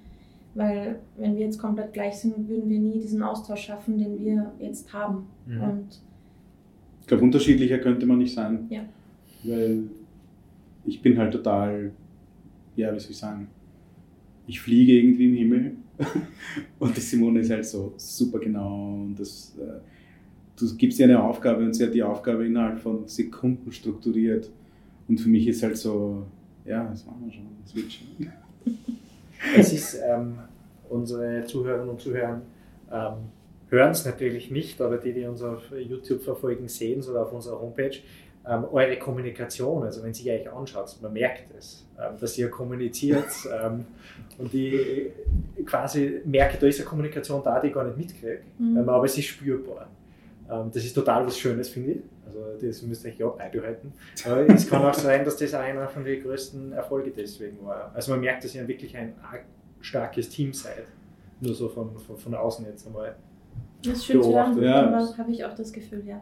Weil 0.54 0.98
wenn 1.18 1.36
wir 1.36 1.44
jetzt 1.44 1.58
komplett 1.58 1.92
gleich 1.92 2.16
sind, 2.16 2.48
würden 2.48 2.70
wir 2.70 2.78
nie 2.78 2.98
diesen 2.98 3.22
Austausch 3.22 3.66
schaffen, 3.66 3.98
den 3.98 4.18
wir 4.18 4.50
jetzt 4.58 4.92
haben. 4.92 5.26
Mhm. 5.46 5.62
Und 5.62 6.00
ich 7.02 7.06
glaube, 7.06 7.22
unterschiedlicher 7.22 7.78
könnte 7.78 8.06
man 8.06 8.18
nicht 8.18 8.34
sein. 8.34 8.66
Ja. 8.70 8.80
Weil 9.44 9.84
ich 10.86 11.02
bin 11.02 11.18
halt 11.18 11.32
total, 11.32 11.92
ja, 12.76 12.94
wie 12.94 12.98
soll 12.98 13.10
ich 13.10 13.18
sagen, 13.18 13.48
ich 14.46 14.58
fliege 14.58 14.92
irgendwie 14.92 15.26
im 15.26 15.34
Himmel 15.34 15.76
und 16.78 16.96
die 16.96 17.00
Simone 17.00 17.40
ist 17.40 17.50
halt 17.50 17.66
so 17.66 17.92
super 17.98 18.38
genau 18.38 19.02
und 19.02 19.20
das, 19.20 19.54
äh, 19.58 19.80
du 20.60 20.76
gibst 20.76 20.98
ihr 20.98 21.06
eine 21.06 21.22
Aufgabe 21.22 21.64
und 21.64 21.74
sie 21.74 21.84
hat 21.86 21.94
die 21.94 22.02
Aufgabe 22.02 22.46
innerhalb 22.46 22.80
von 22.80 23.06
Sekunden 23.06 23.72
strukturiert 23.72 24.50
und 25.08 25.18
für 25.18 25.28
mich 25.28 25.46
ist 25.46 25.62
halt 25.62 25.76
so, 25.76 26.24
ja, 26.64 26.84
das 26.90 27.06
machen 27.06 27.22
wir 27.24 27.32
schon, 27.32 27.46
das 27.64 27.74
wird 27.74 27.92
schon. 27.92 28.32
Es 29.56 29.72
ist, 29.72 30.00
ähm, 30.04 30.36
unsere 30.88 31.44
Zuhörerinnen 31.44 31.90
und 31.90 32.00
Zuhörer 32.00 32.40
ähm, 32.92 33.12
hören 33.68 33.90
es 33.92 34.04
natürlich 34.04 34.50
nicht, 34.50 34.80
aber 34.80 34.96
die, 34.96 35.12
die 35.12 35.24
uns 35.26 35.42
auf 35.42 35.62
YouTube 35.78 36.22
verfolgen, 36.22 36.66
sehen 36.66 36.98
es 36.98 37.08
oder 37.08 37.22
auf 37.22 37.32
unserer 37.32 37.60
Homepage. 37.60 37.98
Ähm, 38.46 38.64
eure 38.72 38.98
Kommunikation, 38.98 39.84
also 39.84 40.02
wenn 40.02 40.12
sie 40.12 40.30
euch 40.30 40.50
anschaut, 40.50 40.96
man 41.02 41.12
merkt 41.12 41.54
es, 41.56 41.86
ähm, 41.98 42.18
dass 42.18 42.36
ihr 42.36 42.48
kommuniziert 42.50 43.26
ähm, 43.62 43.84
und 44.38 44.52
die 44.52 45.10
quasi 45.64 46.20
merkt, 46.24 46.60
da 46.62 46.66
ist 46.66 46.80
eine 46.80 46.88
Kommunikation 46.88 47.42
da, 47.44 47.60
die 47.60 47.68
ich 47.68 47.74
gar 47.74 47.84
nicht 47.84 47.96
mitkriege, 47.98 48.40
Mhm. 48.58 48.78
ähm, 48.78 48.88
aber 48.88 49.04
es 49.04 49.16
ist 49.16 49.26
spürbar. 49.26 49.86
Ähm, 50.50 50.70
das 50.72 50.84
ist 50.84 50.94
total 50.94 51.26
was 51.26 51.38
Schönes, 51.38 51.68
finde 51.68 51.92
ich. 51.92 52.00
Also 52.26 52.66
das 52.66 52.82
müsst 52.82 53.04
ihr 53.04 53.10
euch 53.10 53.18
ja 53.18 53.28
beibehalten. 53.28 53.92
Aber 54.24 54.48
es 54.48 54.68
kann 54.68 54.84
auch 54.84 54.94
sein, 54.94 55.24
dass 55.24 55.36
das 55.36 55.54
einer 55.54 55.88
von 55.88 56.04
den 56.04 56.22
größten 56.22 56.72
Erfolge 56.72 57.10
deswegen 57.10 57.64
war. 57.64 57.90
Also 57.94 58.12
man 58.12 58.20
merkt, 58.20 58.44
dass 58.44 58.54
ihr 58.54 58.66
wirklich 58.68 58.96
ein 58.96 59.14
starkes 59.80 60.28
Team 60.28 60.52
seid. 60.52 60.84
Nur 61.40 61.54
so 61.54 61.68
von, 61.68 61.96
von, 61.98 62.16
von 62.16 62.34
außen 62.34 62.66
jetzt 62.66 62.86
einmal. 62.86 63.16
das 63.82 63.94
ist 63.94 64.06
schön 64.06 64.22
zu 64.22 64.34
hören, 64.34 64.54
Beobachtet. 64.54 64.64
Ja. 64.64 64.86
aber 64.88 65.18
habe 65.18 65.30
ich 65.30 65.44
auch 65.44 65.54
das 65.54 65.72
Gefühl, 65.72 66.02
ja. 66.06 66.20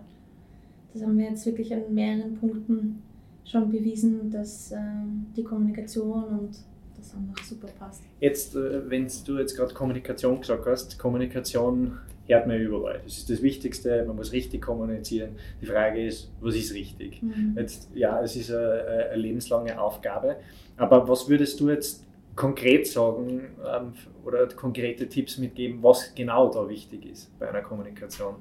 Das 0.93 1.03
haben 1.03 1.19
wir 1.19 1.29
jetzt 1.29 1.45
wirklich 1.47 1.73
an 1.75 1.93
mehreren 1.93 2.37
Punkten 2.37 3.03
schon 3.45 3.71
bewiesen, 3.71 4.31
dass 4.31 4.73
ähm, 4.73 5.27
die 5.37 5.45
Kommunikation 5.45 6.25
und 6.25 6.59
das 6.97 7.15
einfach 7.15 7.45
super 7.45 7.69
passt. 7.79 8.03
Jetzt, 8.21 8.57
äh, 8.57 8.91
wenn 8.91 9.09
du 9.27 9.39
jetzt 9.39 9.57
gerade 9.57 9.73
Kommunikation 9.75 10.41
gesagt 10.41 10.67
hast, 10.67 10.99
Kommunikation 10.99 11.99
hört 12.27 12.47
man 12.47 12.61
überall. 12.61 13.01
Das 13.05 13.19
ist 13.19 13.31
das 13.31 13.43
Wichtigste, 13.43 14.05
man 14.07 14.17
muss 14.17 14.33
richtig 14.33 14.63
kommunizieren. 14.63 15.37
Die 15.61 15.67
Frage 15.67 16.05
ist, 16.05 16.33
was 16.41 16.55
ist 16.55 16.75
richtig? 16.75 17.23
Mhm. 17.23 17.55
Jetzt, 17.57 17.91
ja, 17.95 18.21
es 18.23 18.37
ist 18.37 18.51
eine, 18.51 19.09
eine 19.13 19.17
lebenslange 19.17 19.81
Aufgabe. 19.81 20.37
Aber 20.77 21.09
was 21.09 21.29
würdest 21.29 21.61
du 21.61 21.71
jetzt 21.71 22.05
konkret 22.35 22.87
sagen 22.87 23.43
ähm, 23.65 23.93
oder 24.25 24.47
konkrete 24.49 25.09
Tipps 25.09 25.39
mitgeben, 25.39 25.83
was 25.83 26.15
genau 26.15 26.51
da 26.51 26.69
wichtig 26.69 27.07
ist 27.07 27.39
bei 27.39 27.49
einer 27.49 27.63
Kommunikation? 27.63 28.37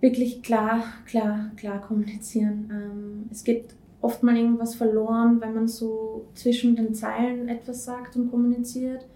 wirklich 0.00 0.42
klar, 0.42 0.84
klar, 1.06 1.50
klar 1.56 1.80
kommunizieren. 1.80 2.68
Ähm, 2.70 3.28
es 3.30 3.44
geht 3.44 3.74
oft 4.00 4.22
mal 4.22 4.36
irgendwas 4.36 4.74
verloren, 4.74 5.40
wenn 5.40 5.54
man 5.54 5.68
so 5.68 6.28
zwischen 6.34 6.76
den 6.76 6.94
Zeilen 6.94 7.48
etwas 7.48 7.84
sagt 7.84 8.16
und 8.16 8.30
kommuniziert 8.30 9.06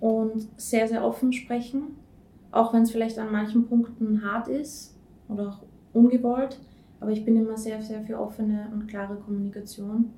und 0.00 0.48
sehr, 0.56 0.88
sehr 0.88 1.04
offen 1.04 1.32
sprechen, 1.32 1.96
auch 2.52 2.72
wenn 2.72 2.82
es 2.82 2.90
vielleicht 2.92 3.18
an 3.18 3.32
manchen 3.32 3.66
Punkten 3.66 4.22
hart 4.24 4.48
ist 4.48 4.94
oder 5.28 5.48
auch 5.48 5.58
ungewollt. 5.92 6.58
Aber 7.00 7.10
ich 7.10 7.24
bin 7.24 7.36
immer 7.36 7.56
sehr, 7.56 7.82
sehr 7.82 8.02
für 8.02 8.20
offene 8.20 8.68
und 8.72 8.86
klare 8.86 9.16
Kommunikation. 9.16 10.10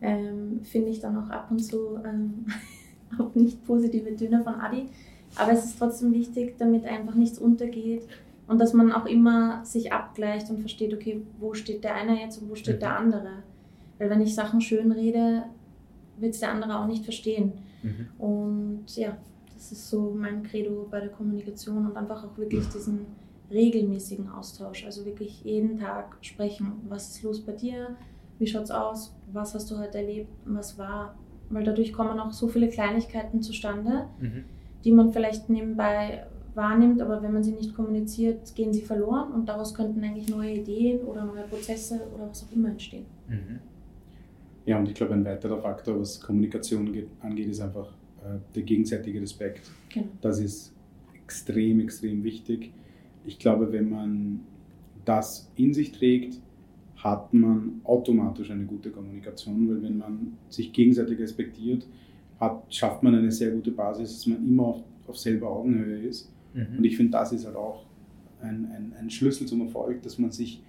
Ähm, 0.00 0.60
Finde 0.62 0.90
ich 0.90 1.00
dann 1.00 1.16
auch 1.16 1.28
ab 1.30 1.48
und 1.50 1.58
zu 1.58 1.96
ähm, 2.04 2.46
auch 3.18 3.34
nicht 3.34 3.64
positive 3.66 4.14
Töne 4.14 4.42
von 4.42 4.54
Adi. 4.54 4.88
Aber 5.36 5.52
es 5.52 5.64
ist 5.64 5.78
trotzdem 5.78 6.12
wichtig, 6.12 6.56
damit 6.58 6.84
einfach 6.84 7.14
nichts 7.14 7.38
untergeht 7.38 8.02
und 8.46 8.60
dass 8.60 8.74
man 8.74 8.92
auch 8.92 9.06
immer 9.06 9.64
sich 9.64 9.92
abgleicht 9.92 10.50
und 10.50 10.58
versteht, 10.60 10.92
okay, 10.92 11.22
wo 11.40 11.54
steht 11.54 11.84
der 11.84 11.94
eine 11.94 12.20
jetzt 12.20 12.42
und 12.42 12.50
wo 12.50 12.54
steht 12.54 12.76
Mhm. 12.76 12.80
der 12.80 12.98
andere. 12.98 13.30
Weil 13.98 14.10
wenn 14.10 14.20
ich 14.20 14.34
Sachen 14.34 14.60
schön 14.60 14.92
rede, 14.92 15.44
wird 16.18 16.34
es 16.34 16.40
der 16.40 16.50
andere 16.52 16.78
auch 16.78 16.86
nicht 16.86 17.04
verstehen. 17.04 17.52
Und 18.18 18.84
ja, 18.96 19.16
das 19.62 19.70
ist 19.70 19.90
so 19.90 20.12
mein 20.16 20.42
Credo 20.42 20.88
bei 20.90 20.98
der 20.98 21.10
Kommunikation 21.10 21.86
und 21.86 21.96
einfach 21.96 22.24
auch 22.24 22.36
wirklich 22.36 22.66
diesen 22.70 23.06
regelmäßigen 23.48 24.28
Austausch. 24.28 24.84
Also 24.84 25.04
wirklich 25.06 25.44
jeden 25.44 25.78
Tag 25.78 26.16
sprechen, 26.20 26.72
was 26.88 27.10
ist 27.10 27.22
los 27.22 27.40
bei 27.40 27.52
dir, 27.52 27.94
wie 28.40 28.46
schaut's 28.48 28.72
aus, 28.72 29.14
was 29.32 29.54
hast 29.54 29.70
du 29.70 29.78
heute 29.78 29.98
erlebt, 29.98 30.32
was 30.46 30.78
war. 30.78 31.14
Weil 31.48 31.62
dadurch 31.62 31.92
kommen 31.92 32.18
auch 32.18 32.32
so 32.32 32.48
viele 32.48 32.68
Kleinigkeiten 32.68 33.40
zustande, 33.40 34.06
Mhm. 34.20 34.44
die 34.84 34.90
man 34.90 35.12
vielleicht 35.12 35.48
nebenbei 35.48 36.26
wahrnimmt, 36.56 37.00
aber 37.00 37.22
wenn 37.22 37.32
man 37.32 37.44
sie 37.44 37.52
nicht 37.52 37.72
kommuniziert, 37.72 38.52
gehen 38.56 38.72
sie 38.72 38.82
verloren 38.82 39.32
und 39.32 39.48
daraus 39.48 39.74
könnten 39.74 40.02
eigentlich 40.02 40.28
neue 40.28 40.54
Ideen 40.54 41.02
oder 41.02 41.24
neue 41.24 41.44
Prozesse 41.44 42.00
oder 42.12 42.28
was 42.28 42.44
auch 42.44 42.52
immer 42.56 42.70
entstehen. 42.70 43.06
Mhm. 43.28 43.60
Ja, 44.66 44.78
und 44.78 44.88
ich 44.88 44.94
glaube, 44.94 45.14
ein 45.14 45.24
weiterer 45.24 45.58
Faktor, 45.58 46.00
was 46.00 46.20
Kommunikation 46.20 46.92
geht, 46.92 47.08
angeht, 47.20 47.48
ist 47.48 47.60
einfach 47.60 47.92
der 48.54 48.62
gegenseitige 48.62 49.20
Respekt. 49.20 49.70
Genau. 49.92 50.06
Das 50.20 50.38
ist 50.40 50.72
extrem, 51.14 51.80
extrem 51.80 52.24
wichtig. 52.24 52.72
Ich 53.24 53.38
glaube, 53.38 53.72
wenn 53.72 53.90
man 53.90 54.40
das 55.04 55.50
in 55.56 55.74
sich 55.74 55.92
trägt, 55.92 56.40
hat 56.96 57.34
man 57.34 57.80
automatisch 57.84 58.50
eine 58.50 58.64
gute 58.64 58.90
Kommunikation, 58.90 59.68
weil 59.68 59.82
wenn 59.82 59.98
man 59.98 60.36
sich 60.48 60.72
gegenseitig 60.72 61.18
respektiert, 61.18 61.86
hat, 62.38 62.62
schafft 62.72 63.02
man 63.02 63.14
eine 63.14 63.30
sehr 63.30 63.50
gute 63.50 63.72
Basis, 63.72 64.12
dass 64.12 64.26
man 64.26 64.46
immer 64.46 64.64
auf, 64.64 64.82
auf 65.08 65.18
selber 65.18 65.50
Augenhöhe 65.50 65.98
ist. 66.02 66.32
Und 66.54 66.78
Mhm. 66.78 66.84
ich 66.84 66.96
finde, 66.96 67.12
das 67.12 67.32
ist 67.32 67.46
halt 67.46 67.56
auch 67.56 67.84
ein, 68.40 68.66
ein, 68.66 68.92
ein 68.98 69.10
Schlüssel 69.10 69.46
zum 69.46 69.62
Erfolg, 69.62 70.02
dass 70.02 70.18
man 70.18 70.30
sich 70.30 70.62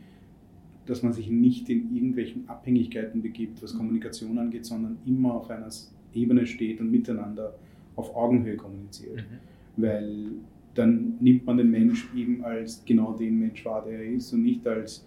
dass 0.85 1.01
man 1.01 1.13
sich 1.13 1.29
nicht 1.29 1.69
in 1.69 1.95
irgendwelchen 1.95 2.49
Abhängigkeiten 2.49 3.21
begibt, 3.21 3.63
was 3.63 3.73
Kommunikation 3.73 4.37
angeht, 4.37 4.65
sondern 4.65 4.97
immer 5.05 5.33
auf 5.33 5.49
einer 5.49 5.69
Ebene 6.13 6.45
steht 6.45 6.79
und 6.79 6.91
miteinander 6.91 7.53
auf 7.95 8.15
Augenhöhe 8.15 8.57
kommuniziert. 8.57 9.17
Mhm. 9.17 9.81
Weil 9.81 10.25
dann 10.73 11.17
nimmt 11.19 11.45
man 11.45 11.57
den 11.57 11.69
Mensch 11.69 12.07
eben 12.15 12.43
als 12.43 12.83
genau 12.85 13.13
den 13.13 13.39
Mensch 13.39 13.63
wahr, 13.65 13.83
der 13.85 13.99
er 13.99 14.11
ist 14.11 14.33
und 14.33 14.43
nicht 14.43 14.65
als, 14.67 15.05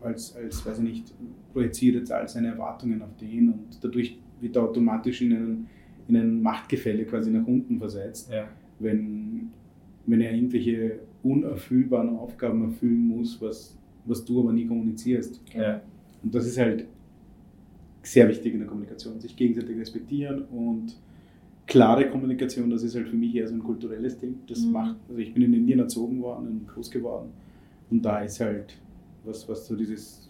als, 0.00 0.36
als 0.36 0.66
weiß 0.66 0.78
ich 0.78 0.84
nicht, 0.84 1.14
projiziert 1.52 1.96
jetzt 1.96 2.12
all 2.12 2.28
seine 2.28 2.48
Erwartungen 2.48 3.00
auf 3.02 3.16
den 3.16 3.52
und 3.52 3.78
dadurch 3.82 4.18
wird 4.40 4.56
er 4.56 4.64
automatisch 4.64 5.22
in 5.22 5.32
ein, 5.32 5.66
in 6.08 6.16
ein 6.16 6.42
Machtgefälle 6.42 7.04
quasi 7.04 7.30
nach 7.30 7.46
unten 7.46 7.78
versetzt 7.78 8.30
Ja. 8.32 8.48
wenn, 8.78 9.50
wenn 10.06 10.20
er 10.20 10.32
irgendwelche 10.34 11.00
unerfüllbaren 11.22 12.16
Aufgaben 12.16 12.64
erfüllen 12.64 13.06
muss, 13.06 13.40
was, 13.40 13.76
was 14.06 14.24
du 14.24 14.40
aber 14.40 14.52
nie 14.52 14.66
kommunizierst. 14.66 15.40
Ja. 15.54 15.82
Und 16.22 16.34
das 16.34 16.46
ist 16.46 16.58
halt 16.58 16.86
sehr 18.02 18.28
wichtig 18.28 18.54
in 18.54 18.60
der 18.60 18.68
Kommunikation, 18.68 19.20
sich 19.20 19.36
gegenseitig 19.36 19.78
respektieren 19.78 20.42
und 20.46 20.96
klare 21.66 22.08
Kommunikation, 22.10 22.70
das 22.70 22.82
ist 22.82 22.94
halt 22.96 23.08
für 23.08 23.16
mich 23.16 23.34
eher 23.34 23.46
so 23.46 23.54
ein 23.54 23.62
kulturelles 23.62 24.18
Ding. 24.18 24.40
Das 24.48 24.60
Mhm. 24.60 24.72
macht, 24.72 24.96
also 25.08 25.18
ich 25.20 25.32
bin 25.34 25.42
in 25.44 25.54
Indien 25.54 25.78
erzogen 25.78 26.20
worden 26.22 26.48
und 26.48 26.68
groß 26.68 26.90
geworden 26.90 27.30
und 27.90 28.02
da 28.04 28.20
ist 28.20 28.40
halt 28.40 28.76
was, 29.24 29.48
was 29.48 29.66
so 29.66 29.76
dieses 29.76 30.28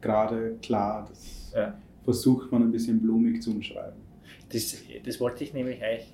gerade 0.00 0.56
klar, 0.62 1.06
das 1.08 1.52
Ja. 1.56 1.76
versucht 2.04 2.52
man 2.52 2.62
ein 2.62 2.70
bisschen 2.70 3.00
blumig 3.00 3.42
zu 3.42 3.50
umschreiben. 3.50 3.98
Das, 4.52 4.76
das 5.04 5.18
wollte 5.20 5.42
ich 5.42 5.52
nämlich 5.54 5.82
eigentlich 5.82 6.12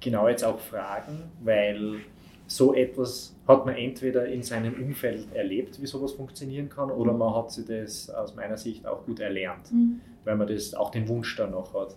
genau 0.00 0.28
jetzt 0.28 0.44
auch 0.44 0.58
fragen, 0.58 1.22
weil 1.42 2.00
so 2.46 2.74
etwas 2.74 3.34
hat 3.46 3.66
man 3.66 3.74
entweder 3.74 4.26
in 4.26 4.42
seinem 4.42 4.74
Umfeld 4.74 5.26
erlebt, 5.34 5.80
wie 5.80 5.86
sowas 5.86 6.12
funktionieren 6.12 6.68
kann, 6.68 6.90
oder 6.90 7.12
man 7.12 7.34
hat 7.34 7.50
sich 7.50 7.66
das 7.66 8.10
aus 8.10 8.34
meiner 8.34 8.56
Sicht 8.56 8.86
auch 8.86 9.04
gut 9.04 9.20
erlernt, 9.20 9.72
mhm. 9.72 10.00
weil 10.24 10.36
man 10.36 10.46
das 10.46 10.74
auch 10.74 10.90
den 10.90 11.08
Wunsch 11.08 11.36
danach 11.36 11.72
hat. 11.74 11.96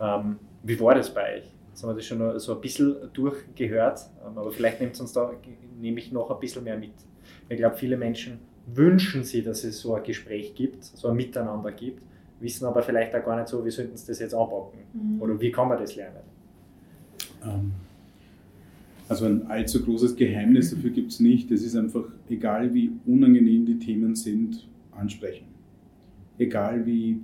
Ähm, 0.00 0.38
wie 0.62 0.78
war 0.80 0.94
das 0.94 1.12
bei 1.12 1.38
euch? 1.38 1.44
Jetzt 1.70 1.82
haben 1.82 1.90
wir 1.90 1.94
das 1.94 2.06
schon 2.06 2.38
so 2.38 2.54
ein 2.54 2.60
bisschen 2.60 2.96
durchgehört, 3.12 4.00
ähm, 4.26 4.38
aber 4.38 4.50
vielleicht 4.50 4.80
nimmt 4.80 4.98
uns 5.00 5.12
da 5.12 5.32
nämlich 5.80 6.12
noch 6.12 6.30
ein 6.30 6.38
bisschen 6.38 6.64
mehr 6.64 6.76
mit. 6.76 6.92
Ich 7.48 7.56
glaube, 7.56 7.76
viele 7.76 7.96
Menschen 7.96 8.38
wünschen 8.66 9.24
sich, 9.24 9.44
dass 9.44 9.64
es 9.64 9.80
so 9.80 9.94
ein 9.94 10.02
Gespräch 10.02 10.54
gibt, 10.54 10.84
so 10.84 11.08
ein 11.08 11.16
Miteinander 11.16 11.72
gibt, 11.72 12.02
wissen 12.40 12.66
aber 12.66 12.82
vielleicht 12.82 13.14
auch 13.14 13.24
gar 13.24 13.36
nicht 13.36 13.48
so, 13.48 13.64
wie 13.64 13.70
sollten 13.70 13.96
sie 13.96 14.06
das 14.06 14.18
jetzt 14.18 14.34
anpacken 14.34 14.80
mhm. 14.92 15.22
oder 15.22 15.40
wie 15.40 15.50
kann 15.50 15.68
man 15.68 15.78
das 15.78 15.96
lernen. 15.96 16.22
Ähm, 17.44 17.72
also 19.10 19.24
ein 19.24 19.48
allzu 19.48 19.82
großes 19.82 20.14
Geheimnis 20.14 20.70
dafür 20.70 20.90
gibt 20.90 21.10
es 21.10 21.18
nicht. 21.18 21.50
Es 21.50 21.64
ist 21.64 21.74
einfach, 21.74 22.04
egal 22.28 22.72
wie 22.72 22.92
unangenehm 23.06 23.66
die 23.66 23.80
Themen 23.80 24.14
sind, 24.14 24.68
ansprechen. 24.92 25.46
Egal 26.38 26.86
wie, 26.86 27.18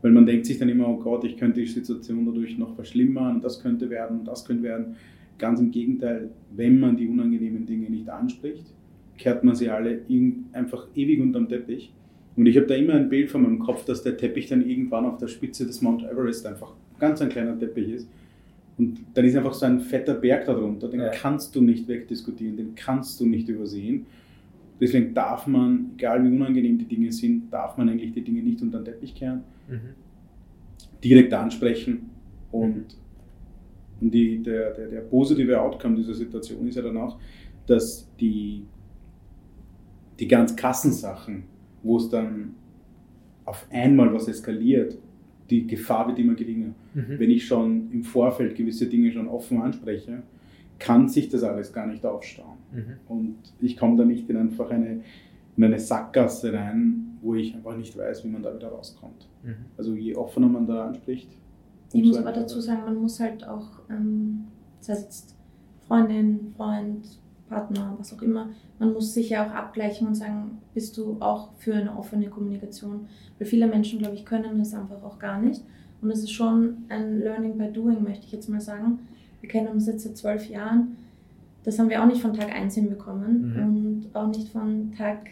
weil 0.00 0.12
man 0.12 0.26
denkt 0.26 0.46
sich 0.46 0.60
dann 0.60 0.68
immer, 0.68 0.88
oh 0.88 0.98
Gott, 0.98 1.24
ich 1.24 1.36
könnte 1.36 1.60
die 1.60 1.66
Situation 1.66 2.24
dadurch 2.24 2.56
noch 2.56 2.76
verschlimmern, 2.76 3.40
das 3.40 3.60
könnte 3.60 3.90
werden, 3.90 4.24
das 4.24 4.44
könnte 4.44 4.62
werden. 4.62 4.94
Ganz 5.38 5.58
im 5.58 5.72
Gegenteil, 5.72 6.30
wenn 6.54 6.78
man 6.78 6.96
die 6.96 7.08
unangenehmen 7.08 7.66
Dinge 7.66 7.90
nicht 7.90 8.08
anspricht, 8.08 8.72
kehrt 9.18 9.42
man 9.42 9.56
sie 9.56 9.70
alle 9.70 10.02
einfach 10.52 10.86
ewig 10.94 11.20
unterm 11.20 11.48
Teppich. 11.48 11.92
Und 12.36 12.46
ich 12.46 12.56
habe 12.56 12.68
da 12.68 12.76
immer 12.76 12.94
ein 12.94 13.08
Bild 13.08 13.28
von 13.28 13.42
meinem 13.42 13.58
Kopf, 13.58 13.84
dass 13.86 14.04
der 14.04 14.16
Teppich 14.16 14.46
dann 14.46 14.64
irgendwann 14.64 15.04
auf 15.06 15.18
der 15.18 15.26
Spitze 15.26 15.66
des 15.66 15.82
Mount 15.82 16.04
Everest 16.04 16.46
einfach 16.46 16.76
ganz 17.00 17.20
ein 17.20 17.28
kleiner 17.28 17.58
Teppich 17.58 17.88
ist. 17.88 18.08
Und 18.78 19.04
dann 19.14 19.24
ist 19.24 19.36
einfach 19.36 19.54
so 19.54 19.66
ein 19.66 19.80
fetter 19.80 20.14
Berg 20.14 20.46
darunter, 20.46 20.88
den 20.88 21.00
ja. 21.00 21.10
kannst 21.10 21.54
du 21.54 21.60
nicht 21.60 21.86
wegdiskutieren, 21.88 22.56
den 22.56 22.74
kannst 22.74 23.20
du 23.20 23.26
nicht 23.26 23.48
übersehen. 23.48 24.06
Deswegen 24.80 25.14
darf 25.14 25.46
man, 25.46 25.92
egal 25.96 26.24
wie 26.24 26.34
unangenehm 26.34 26.78
die 26.78 26.86
Dinge 26.86 27.12
sind, 27.12 27.52
darf 27.52 27.76
man 27.76 27.88
eigentlich 27.88 28.12
die 28.12 28.22
Dinge 28.22 28.42
nicht 28.42 28.60
unter 28.62 28.78
den 28.78 28.86
Teppich 28.86 29.14
kehren, 29.14 29.42
mhm. 29.68 29.80
direkt 31.04 31.32
ansprechen 31.34 32.10
und, 32.50 32.74
mhm. 32.74 32.84
und 34.00 34.14
die, 34.14 34.42
der, 34.42 34.72
der, 34.72 34.88
der 34.88 35.00
positive 35.02 35.60
Outcome 35.60 35.96
dieser 35.96 36.14
Situation 36.14 36.66
ist 36.66 36.74
ja 36.74 36.82
dann 36.82 36.96
auch, 36.96 37.18
dass 37.66 38.08
die 38.18 38.64
die 40.18 40.28
ganz 40.28 40.54
krassen 40.54 40.92
Sachen, 40.92 41.44
wo 41.82 41.96
es 41.96 42.08
dann 42.08 42.54
auf 43.44 43.66
einmal 43.70 44.14
was 44.14 44.28
eskaliert, 44.28 44.96
die 45.52 45.66
Gefahr 45.66 46.08
wird 46.08 46.18
immer 46.18 46.34
geringer. 46.34 46.74
Mhm. 46.94 47.18
Wenn 47.18 47.30
ich 47.30 47.46
schon 47.46 47.90
im 47.92 48.02
Vorfeld 48.02 48.56
gewisse 48.56 48.86
Dinge 48.86 49.12
schon 49.12 49.28
offen 49.28 49.60
anspreche, 49.60 50.22
kann 50.78 51.08
sich 51.08 51.28
das 51.28 51.42
alles 51.42 51.72
gar 51.72 51.86
nicht 51.86 52.04
aufstauen. 52.06 52.56
Mhm. 52.72 52.96
Und 53.06 53.36
ich 53.60 53.76
komme 53.76 53.96
da 53.96 54.04
nicht 54.04 54.28
in 54.30 54.36
einfach 54.36 54.70
eine, 54.70 55.02
in 55.56 55.64
eine 55.64 55.78
Sackgasse 55.78 56.52
rein, 56.54 57.18
wo 57.20 57.34
ich 57.34 57.54
einfach 57.54 57.76
nicht 57.76 57.96
weiß, 57.96 58.24
wie 58.24 58.28
man 58.28 58.42
da 58.42 58.54
wieder 58.54 58.68
rauskommt. 58.68 59.28
Mhm. 59.44 59.66
Also 59.76 59.94
je 59.94 60.14
offener 60.16 60.48
man 60.48 60.66
da 60.66 60.86
anspricht. 60.86 61.28
Ich 61.92 62.02
muss 62.02 62.16
aber 62.16 62.32
dazu 62.32 62.60
sagen, 62.60 62.84
man 62.86 62.96
muss 62.96 63.20
halt 63.20 63.46
auch, 63.46 63.68
ähm, 63.90 64.44
das 64.78 64.88
heißt 64.88 65.36
Freundin, 65.86 66.54
Freund, 66.56 67.06
Partner, 67.52 67.94
was 67.98 68.16
auch 68.16 68.22
immer, 68.22 68.48
man 68.78 68.92
muss 68.92 69.12
sich 69.12 69.30
ja 69.30 69.46
auch 69.46 69.52
abgleichen 69.52 70.08
und 70.08 70.14
sagen, 70.14 70.58
bist 70.74 70.96
du 70.96 71.18
auch 71.20 71.50
für 71.58 71.74
eine 71.74 71.96
offene 71.96 72.28
Kommunikation? 72.28 73.08
Weil 73.38 73.46
viele 73.46 73.66
Menschen, 73.66 73.98
glaube 73.98 74.14
ich, 74.14 74.24
können 74.24 74.58
das 74.58 74.74
einfach 74.74 75.02
auch 75.02 75.18
gar 75.18 75.40
nicht. 75.40 75.62
Und 76.00 76.10
es 76.10 76.20
ist 76.20 76.32
schon 76.32 76.78
ein 76.88 77.20
Learning 77.20 77.58
by 77.58 77.70
Doing, 77.70 78.02
möchte 78.02 78.26
ich 78.26 78.32
jetzt 78.32 78.48
mal 78.48 78.60
sagen. 78.60 79.00
Wir 79.40 79.48
kennen 79.48 79.68
uns 79.68 79.86
jetzt 79.86 80.04
seit 80.04 80.16
zwölf 80.16 80.48
Jahren. 80.48 80.96
Das 81.64 81.78
haben 81.78 81.90
wir 81.90 82.02
auch 82.02 82.06
nicht 82.06 82.22
von 82.22 82.32
Tag 82.32 82.52
1 82.52 82.74
hinbekommen 82.74 83.52
mhm. 83.52 83.62
und 83.62 84.16
auch 84.16 84.28
nicht 84.28 84.48
von 84.48 84.92
Tag 84.96 85.28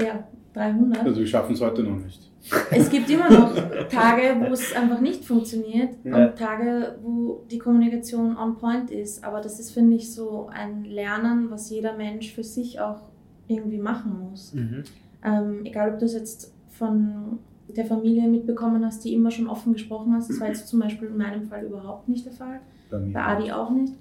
ja, 0.00 0.24
300. 0.52 1.04
Also 1.04 1.20
wir 1.20 1.26
schaffen 1.26 1.54
es 1.54 1.60
heute 1.60 1.82
noch 1.82 1.96
nicht. 1.96 2.25
Es 2.70 2.90
gibt 2.90 3.10
immer 3.10 3.30
noch 3.30 3.54
Tage, 3.88 4.36
wo 4.40 4.52
es 4.52 4.74
einfach 4.74 5.00
nicht 5.00 5.24
funktioniert 5.24 5.96
ja. 6.04 6.16
und 6.16 6.36
Tage, 6.36 6.98
wo 7.02 7.44
die 7.50 7.58
Kommunikation 7.58 8.36
on 8.36 8.56
point 8.56 8.90
ist. 8.90 9.24
Aber 9.24 9.40
das 9.40 9.58
ist, 9.58 9.72
finde 9.72 9.96
ich, 9.96 10.12
so 10.12 10.48
ein 10.52 10.84
Lernen, 10.84 11.50
was 11.50 11.70
jeder 11.70 11.96
Mensch 11.96 12.32
für 12.32 12.44
sich 12.44 12.80
auch 12.80 13.02
irgendwie 13.48 13.78
machen 13.78 14.28
muss. 14.30 14.54
Mhm. 14.54 14.84
Ähm, 15.24 15.60
egal, 15.64 15.92
ob 15.92 15.98
du 15.98 16.04
es 16.04 16.14
jetzt 16.14 16.52
von 16.68 17.38
der 17.68 17.84
Familie 17.84 18.28
mitbekommen 18.28 18.84
hast, 18.84 19.04
die 19.04 19.14
immer 19.14 19.30
schon 19.30 19.48
offen 19.48 19.72
gesprochen 19.72 20.14
hast. 20.14 20.30
Das 20.30 20.40
war 20.40 20.48
jetzt 20.48 20.68
zum 20.68 20.80
Beispiel 20.80 21.08
in 21.08 21.16
meinem 21.16 21.46
Fall 21.46 21.64
überhaupt 21.64 22.08
nicht 22.08 22.24
der 22.24 22.32
Fall. 22.32 22.60
Bei, 22.90 22.98
Bei 22.98 23.22
Adi 23.22 23.50
auch 23.50 23.70
nicht. 23.70 23.94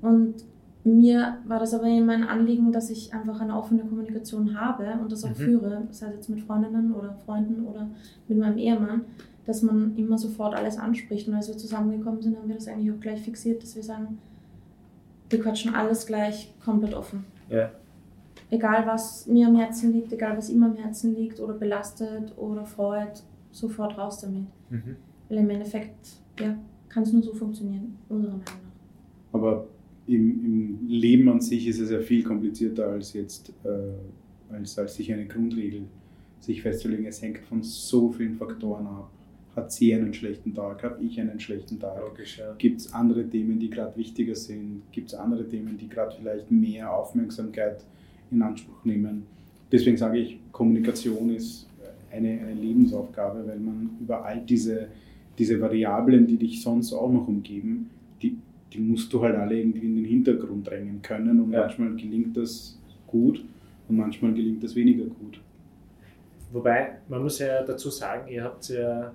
Und 0.00 0.34
mir 0.84 1.38
war 1.46 1.60
das 1.60 1.74
aber 1.74 1.86
immer 1.86 2.12
ein 2.12 2.24
Anliegen, 2.24 2.72
dass 2.72 2.90
ich 2.90 3.14
einfach 3.14 3.40
eine 3.40 3.56
offene 3.56 3.82
Kommunikation 3.84 4.58
habe 4.58 4.98
und 5.00 5.12
das 5.12 5.24
auch 5.24 5.30
mhm. 5.30 5.34
führe, 5.34 5.82
sei 5.90 6.08
es 6.08 6.14
jetzt 6.14 6.28
mit 6.28 6.40
Freundinnen 6.40 6.92
oder 6.92 7.14
Freunden 7.24 7.66
oder 7.66 7.88
mit 8.26 8.38
meinem 8.38 8.58
Ehemann, 8.58 9.02
dass 9.46 9.62
man 9.62 9.96
immer 9.96 10.18
sofort 10.18 10.54
alles 10.54 10.78
anspricht. 10.78 11.28
Und 11.28 11.34
als 11.34 11.48
wir 11.48 11.56
zusammengekommen 11.56 12.20
sind, 12.20 12.36
haben 12.36 12.48
wir 12.48 12.56
das 12.56 12.66
eigentlich 12.66 12.90
auch 12.90 13.00
gleich 13.00 13.22
fixiert, 13.22 13.62
dass 13.62 13.76
wir 13.76 13.82
sagen, 13.82 14.18
wir 15.30 15.40
quatschen 15.40 15.74
alles 15.74 16.06
gleich 16.06 16.52
komplett 16.64 16.94
offen. 16.94 17.24
Ja. 17.48 17.70
Egal 18.50 18.86
was 18.86 19.26
mir 19.26 19.46
am 19.46 19.56
Herzen 19.56 19.92
liegt, 19.92 20.12
egal 20.12 20.36
was 20.36 20.50
ihm 20.50 20.62
am 20.62 20.74
Herzen 20.74 21.14
liegt 21.14 21.40
oder 21.40 21.54
belastet 21.54 22.36
oder 22.36 22.66
freut, 22.66 23.22
sofort 23.52 23.96
raus 23.96 24.20
damit. 24.20 24.46
Mhm. 24.68 24.96
Weil 25.28 25.38
im 25.38 25.50
Endeffekt 25.50 26.16
ja, 26.40 26.56
kann 26.88 27.04
es 27.04 27.12
nur 27.12 27.22
so 27.22 27.32
funktionieren, 27.32 27.96
unserer 28.08 28.32
Meinung 28.32 28.44
nach. 28.44 28.54
Aber 29.32 29.66
im, 30.06 30.44
im 30.44 30.88
Leben 30.88 31.28
an 31.28 31.40
sich 31.40 31.66
ist 31.66 31.80
es 31.80 31.90
ja 31.90 32.00
viel 32.00 32.22
komplizierter 32.22 32.88
als 32.88 33.12
jetzt, 33.12 33.52
äh, 33.64 34.54
als, 34.54 34.78
als 34.78 34.96
sich 34.96 35.12
eine 35.12 35.26
Grundregel 35.26 35.82
sich 36.40 36.62
festzulegen. 36.62 37.06
Es 37.06 37.22
hängt 37.22 37.38
von 37.38 37.62
so 37.62 38.10
vielen 38.10 38.34
Faktoren 38.34 38.86
ab. 38.86 39.10
Hat 39.54 39.70
sie 39.70 39.94
einen 39.94 40.14
schlechten 40.14 40.54
Tag? 40.54 40.82
Habe 40.82 41.02
ich 41.04 41.20
einen 41.20 41.38
schlechten 41.38 41.78
Tag? 41.78 42.00
Ja. 42.38 42.54
Gibt 42.56 42.80
es 42.80 42.92
andere 42.92 43.28
Themen, 43.28 43.58
die 43.58 43.68
gerade 43.68 43.96
wichtiger 43.96 44.34
sind? 44.34 44.82
Gibt 44.92 45.08
es 45.08 45.14
andere 45.14 45.46
Themen, 45.46 45.76
die 45.76 45.88
gerade 45.88 46.16
vielleicht 46.16 46.50
mehr 46.50 46.92
Aufmerksamkeit 46.92 47.84
in 48.30 48.40
Anspruch 48.40 48.84
nehmen? 48.84 49.24
Deswegen 49.70 49.96
sage 49.98 50.18
ich, 50.18 50.38
Kommunikation 50.52 51.34
ist 51.34 51.68
eine, 52.10 52.40
eine 52.40 52.54
Lebensaufgabe, 52.54 53.46
weil 53.46 53.58
man 53.58 53.90
über 54.00 54.24
all 54.24 54.40
diese, 54.40 54.88
diese 55.38 55.60
Variablen, 55.60 56.26
die 56.26 56.36
dich 56.36 56.62
sonst 56.62 56.92
auch 56.92 57.12
noch 57.12 57.28
umgeben, 57.28 57.90
die 58.22 58.36
die 58.72 58.80
musst 58.80 59.12
du 59.12 59.22
halt 59.22 59.36
alle 59.36 59.56
irgendwie 59.56 59.86
in 59.86 59.96
den 59.96 60.04
Hintergrund 60.04 60.68
drängen 60.68 61.02
können 61.02 61.40
und 61.40 61.52
ja. 61.52 61.60
manchmal 61.60 61.94
gelingt 61.94 62.36
das 62.36 62.78
gut 63.06 63.44
und 63.88 63.96
manchmal 63.96 64.32
gelingt 64.32 64.62
das 64.62 64.74
weniger 64.74 65.04
gut. 65.04 65.40
Wobei, 66.52 66.98
man 67.08 67.22
muss 67.22 67.38
ja 67.38 67.62
dazu 67.62 67.90
sagen, 67.90 68.28
ihr 68.28 68.44
habt 68.44 68.68
ja 68.68 69.12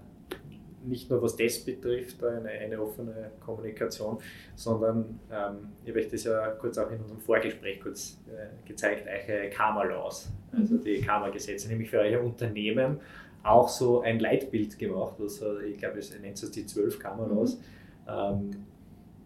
nicht 0.85 1.09
nur 1.09 1.21
was 1.21 1.35
das 1.35 1.59
betrifft, 1.59 2.23
eine, 2.23 2.49
eine 2.49 2.81
offene 2.81 3.31
Kommunikation, 3.39 4.17
sondern 4.55 5.19
ähm, 5.31 5.69
ich 5.83 5.89
habe 5.89 5.99
euch 5.99 6.07
das 6.07 6.23
ja 6.23 6.47
kurz 6.51 6.77
auch 6.77 6.89
in 6.91 6.99
unserem 6.99 7.19
Vorgespräch 7.19 7.81
kurz 7.81 8.19
äh, 8.27 8.67
gezeigt, 8.67 9.05
eure 9.07 9.49
Karma-Laws, 9.49 10.31
also 10.51 10.77
die 10.77 11.01
Karma-Gesetze, 11.01 11.67
nämlich 11.67 11.89
für 11.89 11.99
euer 11.99 12.23
Unternehmen 12.23 12.99
auch 13.43 13.67
so 13.67 14.01
ein 14.01 14.19
Leitbild 14.19 14.77
gemacht, 14.79 15.15
also 15.19 15.59
ich 15.59 15.77
glaube, 15.77 15.99
es 15.99 16.17
nennt 16.19 16.41
es 16.41 16.51
die 16.51 16.65
zwölf 16.65 16.99
Karma-Laws. 16.99 17.57
Mhm. 17.57 17.61
Ähm, 18.09 18.51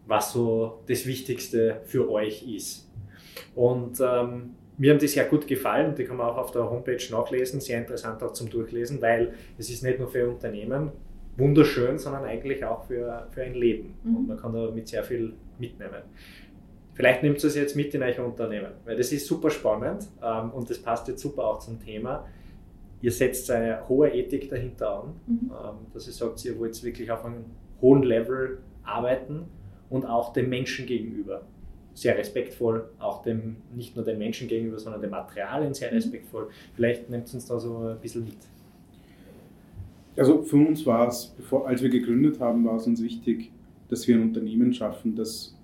was 0.05 0.33
so 0.33 0.83
das 0.87 1.05
Wichtigste 1.05 1.81
für 1.85 2.09
euch 2.09 2.43
ist. 2.47 2.89
Und 3.55 3.99
ähm, 4.01 4.55
mir 4.77 4.91
haben 4.91 4.99
die 4.99 5.07
sehr 5.07 5.25
gut 5.25 5.47
gefallen, 5.47 5.95
die 5.95 6.05
kann 6.05 6.17
man 6.17 6.27
auch 6.27 6.37
auf 6.37 6.51
der 6.51 6.69
Homepage 6.69 7.03
nachlesen, 7.11 7.59
sehr 7.59 7.79
interessant 7.79 8.23
auch 8.23 8.33
zum 8.33 8.49
Durchlesen, 8.49 9.01
weil 9.01 9.33
es 9.57 9.69
ist 9.69 9.83
nicht 9.83 9.99
nur 9.99 10.07
für 10.07 10.27
Unternehmen 10.27 10.91
wunderschön, 11.37 11.97
sondern 11.97 12.25
eigentlich 12.25 12.63
auch 12.65 12.83
für, 12.85 13.27
für 13.31 13.43
ein 13.43 13.53
Leben. 13.53 13.95
Mhm. 14.03 14.15
Und 14.17 14.27
man 14.27 14.37
kann 14.37 14.53
da 14.53 14.69
mit 14.71 14.87
sehr 14.87 15.03
viel 15.03 15.33
mitnehmen. 15.59 16.01
Vielleicht 16.93 17.23
nimmt 17.23 17.43
es 17.43 17.55
jetzt 17.55 17.75
mit 17.75 17.93
in 17.93 18.03
euer 18.03 18.25
Unternehmen, 18.25 18.71
weil 18.85 18.97
das 18.97 19.11
ist 19.11 19.25
super 19.25 19.49
spannend 19.49 20.07
ähm, 20.21 20.51
und 20.51 20.69
das 20.69 20.79
passt 20.79 21.07
jetzt 21.07 21.21
super 21.21 21.45
auch 21.45 21.59
zum 21.59 21.79
Thema. 21.79 22.27
Ihr 23.01 23.11
setzt 23.11 23.49
eine 23.49 23.87
hohe 23.87 24.09
Ethik 24.09 24.49
dahinter 24.49 25.03
an, 25.03 25.13
mhm. 25.25 25.51
ähm, 25.51 25.75
dass 25.93 26.05
ihr 26.07 26.13
sagt, 26.13 26.43
ihr 26.45 26.59
wollt 26.59 26.81
wirklich 26.83 27.09
auf 27.11 27.25
einem 27.25 27.45
hohen 27.81 28.03
Level 28.03 28.59
arbeiten 28.83 29.45
und 29.91 30.05
auch 30.05 30.33
dem 30.33 30.49
Menschen 30.49 30.87
gegenüber. 30.87 31.43
Sehr 31.93 32.17
respektvoll, 32.17 32.89
auch 32.97 33.21
dem, 33.21 33.57
nicht 33.75 33.95
nur 33.95 34.03
dem 34.03 34.17
Menschen 34.17 34.47
gegenüber, 34.47 34.79
sondern 34.79 35.01
dem 35.01 35.11
Materialien 35.11 35.73
sehr 35.73 35.91
mhm. 35.91 35.97
respektvoll. 35.97 36.49
Vielleicht 36.73 37.09
nimmt 37.09 37.27
es 37.27 37.33
uns 37.35 37.45
da 37.45 37.59
so 37.59 37.89
ein 37.89 37.99
bisschen 37.99 38.23
mit. 38.23 38.37
Also 40.17 40.41
für 40.41 40.57
uns 40.57 40.85
war 40.85 41.07
es, 41.07 41.33
bevor, 41.37 41.67
als 41.67 41.83
wir 41.83 41.89
gegründet 41.89 42.39
haben, 42.39 42.65
war 42.65 42.77
es 42.77 42.87
uns 42.87 43.03
wichtig, 43.03 43.51
dass 43.89 44.07
wir 44.07 44.15
ein 44.15 44.23
Unternehmen 44.23 44.73
schaffen, 44.73 45.15
das 45.15 45.55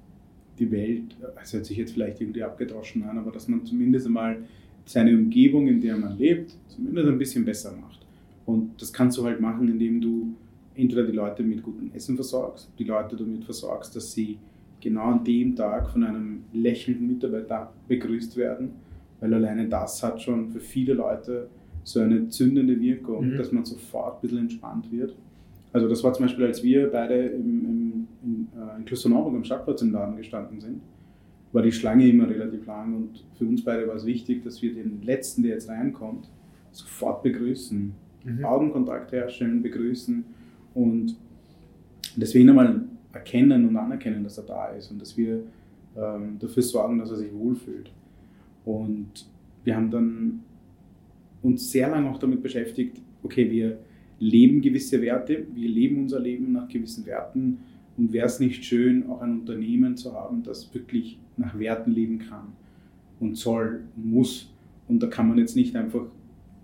die 0.59 0.71
Welt, 0.71 1.15
das 1.35 1.53
hört 1.53 1.65
sich 1.65 1.77
jetzt 1.77 1.93
vielleicht 1.93 2.19
irgendwie 2.19 2.43
abgedroschen 2.43 3.03
an, 3.03 3.17
aber 3.17 3.31
dass 3.31 3.47
man 3.47 3.65
zumindest 3.65 4.07
einmal 4.07 4.43
seine 4.85 5.11
Umgebung, 5.11 5.67
in 5.67 5.79
der 5.79 5.97
man 5.97 6.17
lebt, 6.17 6.55
zumindest 6.67 7.07
ein 7.07 7.17
bisschen 7.17 7.45
besser 7.45 7.73
macht. 7.73 7.99
Und 8.45 8.81
das 8.81 8.91
kannst 8.91 9.17
du 9.17 9.23
halt 9.23 9.39
machen, 9.39 9.67
indem 9.67 10.01
du 10.01 10.33
entweder 10.77 11.03
die 11.03 11.13
Leute 11.13 11.43
mit 11.43 11.63
gutem 11.63 11.91
Essen 11.93 12.15
versorgst, 12.15 12.69
die 12.77 12.83
Leute 12.83 13.15
damit 13.15 13.43
versorgst, 13.43 13.95
dass 13.95 14.11
sie 14.11 14.37
genau 14.79 15.05
an 15.05 15.23
dem 15.23 15.55
Tag 15.55 15.89
von 15.89 16.03
einem 16.03 16.43
lächelnden 16.53 17.07
Mitarbeiter 17.07 17.73
begrüßt 17.87 18.37
werden, 18.37 18.71
weil 19.19 19.33
alleine 19.33 19.67
das 19.67 20.01
hat 20.03 20.21
schon 20.21 20.49
für 20.49 20.59
viele 20.59 20.93
Leute 20.93 21.49
so 21.83 22.01
eine 22.01 22.27
zündende 22.29 22.79
Wirkung, 22.79 23.31
mhm. 23.31 23.37
dass 23.37 23.51
man 23.51 23.65
sofort 23.65 24.17
ein 24.17 24.21
bisschen 24.21 24.37
entspannt 24.39 24.91
wird. 24.91 25.15
Also 25.73 25.87
das 25.87 26.03
war 26.03 26.13
zum 26.13 26.25
Beispiel, 26.25 26.45
als 26.45 26.63
wir 26.63 26.91
beide 26.91 27.15
im, 27.15 27.65
im, 27.65 28.07
in, 28.23 28.47
äh, 28.55 28.77
in 28.77 28.85
Klosterneuburg 28.85 29.35
am 29.35 29.43
Stadtplatz 29.43 29.81
im 29.81 29.91
Laden 29.91 30.17
gestanden 30.17 30.59
sind, 30.59 30.81
war 31.51 31.61
die 31.61 31.71
Schlange 31.71 32.07
immer 32.07 32.29
relativ 32.29 32.65
lang 32.65 32.95
und 32.95 33.23
für 33.37 33.45
uns 33.45 33.63
beide 33.63 33.87
war 33.87 33.95
es 33.95 34.05
wichtig, 34.05 34.43
dass 34.43 34.61
wir 34.61 34.73
den 34.73 35.01
Letzten, 35.01 35.43
der 35.43 35.53
jetzt 35.53 35.69
reinkommt, 35.69 36.29
sofort 36.71 37.23
begrüßen, 37.23 37.93
mhm. 38.23 38.45
Augenkontakt 38.45 39.11
herstellen, 39.11 39.61
begrüßen 39.61 40.25
und 40.77 41.15
deswegen 42.15 42.49
einmal 42.49 42.85
erkennen 43.11 43.67
und 43.67 43.75
anerkennen, 43.75 44.23
dass 44.23 44.37
er 44.37 44.43
da 44.43 44.67
ist 44.67 44.91
und 44.91 45.01
dass 45.01 45.17
wir 45.17 45.41
ähm, 45.97 46.37
dafür 46.39 46.61
sorgen, 46.61 46.99
dass 46.99 47.09
er 47.09 47.17
sich 47.17 47.33
wohlfühlt. 47.33 47.89
Und 48.63 49.25
wir 49.63 49.75
haben 49.75 49.89
dann 49.89 50.43
uns 51.41 51.71
sehr 51.71 51.89
lange 51.89 52.11
auch 52.11 52.19
damit 52.19 52.43
beschäftigt, 52.43 53.01
okay, 53.23 53.49
wir 53.49 53.79
leben 54.19 54.61
gewisse 54.61 55.01
Werte, 55.01 55.47
wir 55.55 55.67
leben 55.67 55.99
unser 56.01 56.19
Leben 56.19 56.51
nach 56.51 56.67
gewissen 56.67 57.07
Werten 57.07 57.57
und 57.97 58.13
wäre 58.13 58.27
es 58.27 58.39
nicht 58.39 58.63
schön, 58.63 59.09
auch 59.09 59.21
ein 59.21 59.39
Unternehmen 59.39 59.97
zu 59.97 60.13
haben, 60.13 60.43
das 60.43 60.71
wirklich 60.75 61.17
nach 61.37 61.57
Werten 61.57 61.91
leben 61.91 62.19
kann 62.19 62.53
und 63.19 63.35
soll, 63.35 63.81
muss. 63.95 64.53
Und 64.87 65.01
da 65.01 65.07
kann 65.07 65.27
man 65.27 65.39
jetzt 65.39 65.55
nicht 65.55 65.75
einfach 65.75 66.05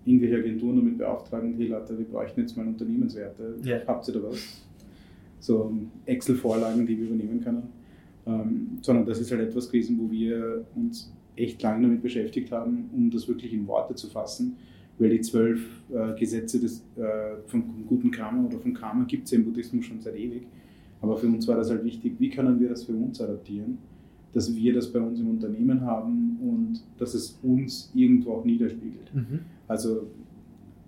irgendwelche 0.04 0.36
Agenturen 0.36 0.76
damit 0.76 0.98
beauftragen, 0.98 1.54
hey 1.56 1.68
Leute, 1.68 1.98
wir 1.98 2.04
bräuchten 2.04 2.40
jetzt 2.40 2.56
mal 2.56 2.66
Unternehmenswerte. 2.66 3.56
Yeah. 3.64 3.82
Habt 3.86 4.06
ihr 4.08 4.14
da 4.14 4.22
was? 4.22 4.62
So 5.40 5.72
Excel-Vorlagen, 6.06 6.86
die 6.86 6.98
wir 6.98 7.06
übernehmen 7.06 7.40
können. 7.40 7.68
Ähm, 8.26 8.78
sondern 8.80 9.04
das 9.04 9.20
ist 9.20 9.30
halt 9.30 9.42
etwas 9.42 9.68
gewesen, 9.68 9.98
wo 10.00 10.10
wir 10.10 10.64
uns 10.74 11.12
echt 11.36 11.62
lange 11.62 11.82
damit 11.82 12.02
beschäftigt 12.02 12.52
haben, 12.52 12.88
um 12.94 13.10
das 13.10 13.28
wirklich 13.28 13.52
in 13.52 13.66
Worte 13.66 13.94
zu 13.94 14.08
fassen. 14.08 14.56
Weil 14.98 15.10
die 15.10 15.20
zwölf 15.20 15.60
äh, 15.92 16.18
Gesetze 16.18 16.60
des, 16.60 16.84
äh, 16.96 17.36
vom 17.46 17.84
guten 17.86 18.10
Karma 18.10 18.46
oder 18.46 18.58
von 18.58 18.72
Karma 18.72 19.04
gibt 19.04 19.24
es 19.24 19.32
ja 19.32 19.38
im 19.38 19.44
Buddhismus 19.44 19.84
schon 19.84 20.00
seit 20.00 20.16
ewig. 20.16 20.46
Aber 21.00 21.16
für 21.16 21.26
uns 21.26 21.46
war 21.48 21.56
das 21.56 21.70
halt 21.70 21.84
wichtig, 21.84 22.14
wie 22.18 22.30
können 22.30 22.60
wir 22.60 22.68
das 22.68 22.84
für 22.84 22.92
uns 22.92 23.20
adaptieren, 23.20 23.78
dass 24.34 24.54
wir 24.54 24.74
das 24.74 24.92
bei 24.92 25.00
uns 25.00 25.20
im 25.20 25.30
Unternehmen 25.30 25.80
haben 25.82 26.38
und 26.42 26.80
dass 26.98 27.14
es 27.14 27.38
uns 27.42 27.90
irgendwo 27.94 28.32
auch 28.32 28.44
niederspiegelt. 28.44 29.14
Mhm. 29.14 29.40
Also 29.68 30.08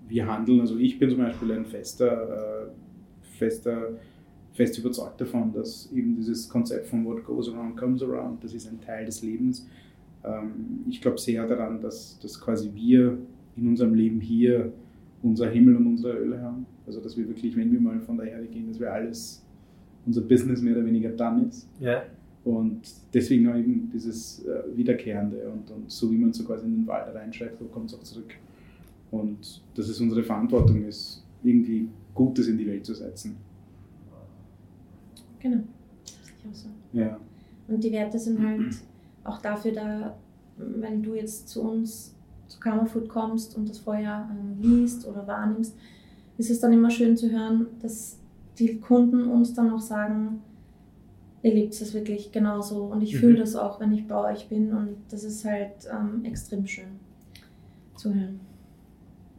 wir 0.08 0.26
handeln, 0.26 0.60
also 0.60 0.76
ich 0.76 0.98
bin 0.98 1.08
zum 1.08 1.18
Beispiel 1.18 1.52
ein 1.52 1.64
fester, 1.64 2.66
äh, 2.66 2.68
fester, 3.38 3.90
fest 4.52 4.78
überzeugt 4.78 5.20
davon, 5.20 5.52
dass 5.52 5.90
eben 5.92 6.16
dieses 6.16 6.48
Konzept 6.48 6.88
von 6.88 7.04
What 7.04 7.24
goes 7.24 7.48
around 7.48 7.76
comes 7.76 8.02
around, 8.02 8.42
das 8.42 8.52
ist 8.52 8.68
ein 8.68 8.80
Teil 8.80 9.06
des 9.06 9.22
Lebens. 9.22 9.68
Ähm, 10.24 10.84
ich 10.88 11.00
glaube 11.00 11.18
sehr 11.18 11.46
daran, 11.46 11.80
dass, 11.80 12.18
dass 12.18 12.40
quasi 12.40 12.70
wir 12.74 13.16
in 13.56 13.68
unserem 13.68 13.94
Leben 13.94 14.20
hier 14.20 14.72
unser 15.22 15.48
Himmel 15.48 15.76
und 15.76 15.86
unsere 15.86 16.14
Hölle 16.14 16.40
haben. 16.40 16.66
Also 16.84 17.00
dass 17.00 17.16
wir 17.16 17.28
wirklich, 17.28 17.56
wenn 17.56 17.72
wir 17.72 17.80
mal 17.80 18.00
von 18.00 18.16
der 18.16 18.32
Erde 18.32 18.46
gehen, 18.46 18.68
dass 18.68 18.80
wir 18.80 18.92
alles 18.92 19.44
unser 20.04 20.20
Business 20.22 20.62
mehr 20.62 20.76
oder 20.76 20.86
weniger 20.86 21.10
dann 21.10 21.48
ist. 21.48 21.68
Ja. 21.80 22.04
Und 22.46 22.82
deswegen 23.12 23.48
auch 23.48 23.56
eben 23.56 23.90
dieses 23.92 24.44
äh, 24.44 24.76
Wiederkehrende 24.76 25.50
und, 25.50 25.68
und 25.68 25.90
so 25.90 26.08
wie 26.12 26.16
man 26.16 26.32
so 26.32 26.44
quasi 26.44 26.64
in 26.64 26.76
den 26.76 26.86
Wald 26.86 27.12
reinschreibt, 27.12 27.58
so 27.58 27.64
kommt 27.64 27.90
es 27.90 27.98
auch 27.98 28.04
zurück. 28.04 28.34
Und 29.10 29.62
dass 29.74 29.88
es 29.88 30.00
unsere 30.00 30.22
Verantwortung 30.22 30.84
ist, 30.84 31.24
irgendwie 31.42 31.88
Gutes 32.14 32.46
in 32.46 32.56
die 32.56 32.64
Welt 32.68 32.86
zu 32.86 32.94
setzen. 32.94 33.36
Genau, 35.40 35.64
ich 36.04 36.48
auch 36.48 36.54
so. 36.54 36.68
Ja. 36.92 37.18
Und 37.66 37.82
die 37.82 37.90
Werte 37.90 38.16
sind 38.16 38.40
halt 38.40 38.76
auch 39.24 39.42
dafür 39.42 39.72
da, 39.72 40.16
wenn 40.56 41.02
du 41.02 41.16
jetzt 41.16 41.48
zu 41.48 41.62
uns 41.62 42.14
zu 42.46 42.60
Karma 42.60 42.84
Food 42.84 43.08
kommst 43.08 43.56
und 43.56 43.68
das 43.68 43.78
vorher 43.78 44.30
ähm, 44.30 44.62
liest 44.62 45.04
oder 45.04 45.26
wahrnimmst, 45.26 45.76
ist 46.38 46.50
es 46.50 46.60
dann 46.60 46.72
immer 46.72 46.90
schön 46.90 47.16
zu 47.16 47.28
hören, 47.28 47.66
dass 47.82 48.20
die 48.56 48.78
Kunden 48.78 49.24
uns 49.24 49.52
dann 49.52 49.70
auch 49.70 49.80
sagen, 49.80 50.42
ihr 51.46 51.54
lebt 51.54 51.74
es 51.74 51.94
wirklich 51.94 52.32
genauso 52.32 52.86
und 52.86 53.02
ich 53.02 53.14
mhm. 53.14 53.18
fühle 53.18 53.38
das 53.38 53.54
auch, 53.54 53.78
wenn 53.78 53.92
ich 53.92 54.08
bei 54.08 54.32
euch 54.32 54.48
bin 54.48 54.72
und 54.72 54.96
das 55.10 55.22
ist 55.22 55.44
halt 55.44 55.88
ähm, 55.88 56.24
extrem 56.24 56.66
schön 56.66 56.98
zu 57.94 58.12
hören. 58.12 58.40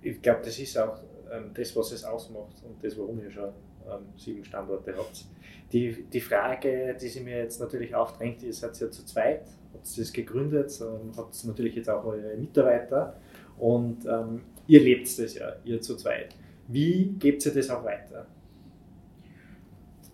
Ich 0.02 0.22
glaube, 0.22 0.40
das 0.46 0.58
ist 0.58 0.78
auch 0.78 1.00
ähm, 1.30 1.52
das, 1.54 1.76
was 1.76 1.92
es 1.92 2.06
ausmacht 2.06 2.56
und 2.64 2.82
das, 2.82 2.98
warum 2.98 3.22
ihr 3.22 3.30
schon 3.30 3.50
ähm, 3.86 4.06
sieben 4.16 4.46
Standorte 4.46 4.96
habt. 4.96 5.26
Die, 5.74 6.06
die 6.06 6.22
Frage, 6.22 6.96
die 7.00 7.10
sich 7.10 7.22
mir 7.22 7.40
jetzt 7.40 7.60
natürlich 7.60 7.94
aufdrängt, 7.94 8.42
ihr 8.42 8.54
seid 8.54 8.80
ja 8.80 8.90
zu 8.90 9.04
zweit, 9.04 9.46
habt 9.74 10.00
das 10.00 10.14
gegründet, 10.14 10.80
ähm, 10.80 11.12
habt 11.18 11.44
natürlich 11.44 11.76
jetzt 11.76 11.90
auch 11.90 12.06
eure 12.06 12.38
Mitarbeiter 12.38 13.18
und 13.58 14.06
ähm, 14.06 14.44
ihr 14.66 14.80
lebt 14.80 15.08
das 15.20 15.34
ja, 15.36 15.58
ihr 15.66 15.82
zu 15.82 15.98
zweit. 15.98 16.34
Wie 16.70 17.16
gebt 17.20 17.46
ihr 17.46 17.54
das 17.54 17.70
auch 17.70 17.84
weiter? 17.84 18.28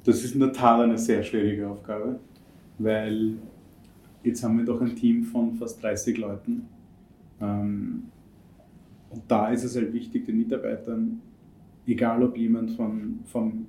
Das 0.04 0.24
ist 0.24 0.34
in 0.34 0.42
der 0.42 0.52
Tat 0.52 0.82
eine 0.82 0.98
sehr 0.98 1.24
schwierige 1.24 1.70
Aufgabe, 1.70 2.20
weil 2.78 3.38
jetzt 4.24 4.44
haben 4.44 4.58
wir 4.58 4.66
doch 4.66 4.82
ein 4.82 4.96
Team 4.96 5.24
von 5.24 5.54
fast 5.56 5.82
30 5.82 6.18
Leuten. 6.18 6.68
Ähm, 7.40 8.04
und 9.10 9.22
da 9.28 9.50
ist 9.50 9.64
es 9.64 9.76
halt 9.76 9.94
wichtig, 9.94 10.26
den 10.26 10.38
Mitarbeitern, 10.38 11.22
egal 11.86 12.24
ob 12.24 12.38
jemand 12.38 12.72
von, 12.72 13.20
vom 13.26 13.68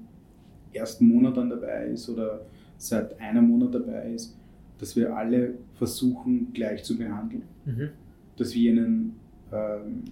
ersten 0.73 1.07
Monat 1.07 1.39
an 1.39 1.51
dabei 1.51 1.87
ist 1.89 2.09
oder 2.09 2.41
seit 2.77 3.19
einem 3.21 3.49
Monat 3.49 3.75
dabei 3.75 4.13
ist, 4.13 4.37
dass 4.79 4.97
wir 4.97 5.15
alle 5.15 5.55
versuchen, 5.75 6.53
gleich 6.53 6.83
zu 6.83 6.99
behandeln. 6.99 7.43
Mhm. 7.65 7.91
Dass 8.37 8.55
wir 8.55 8.73
ihnen 8.73 9.15
ähm, 9.53 10.03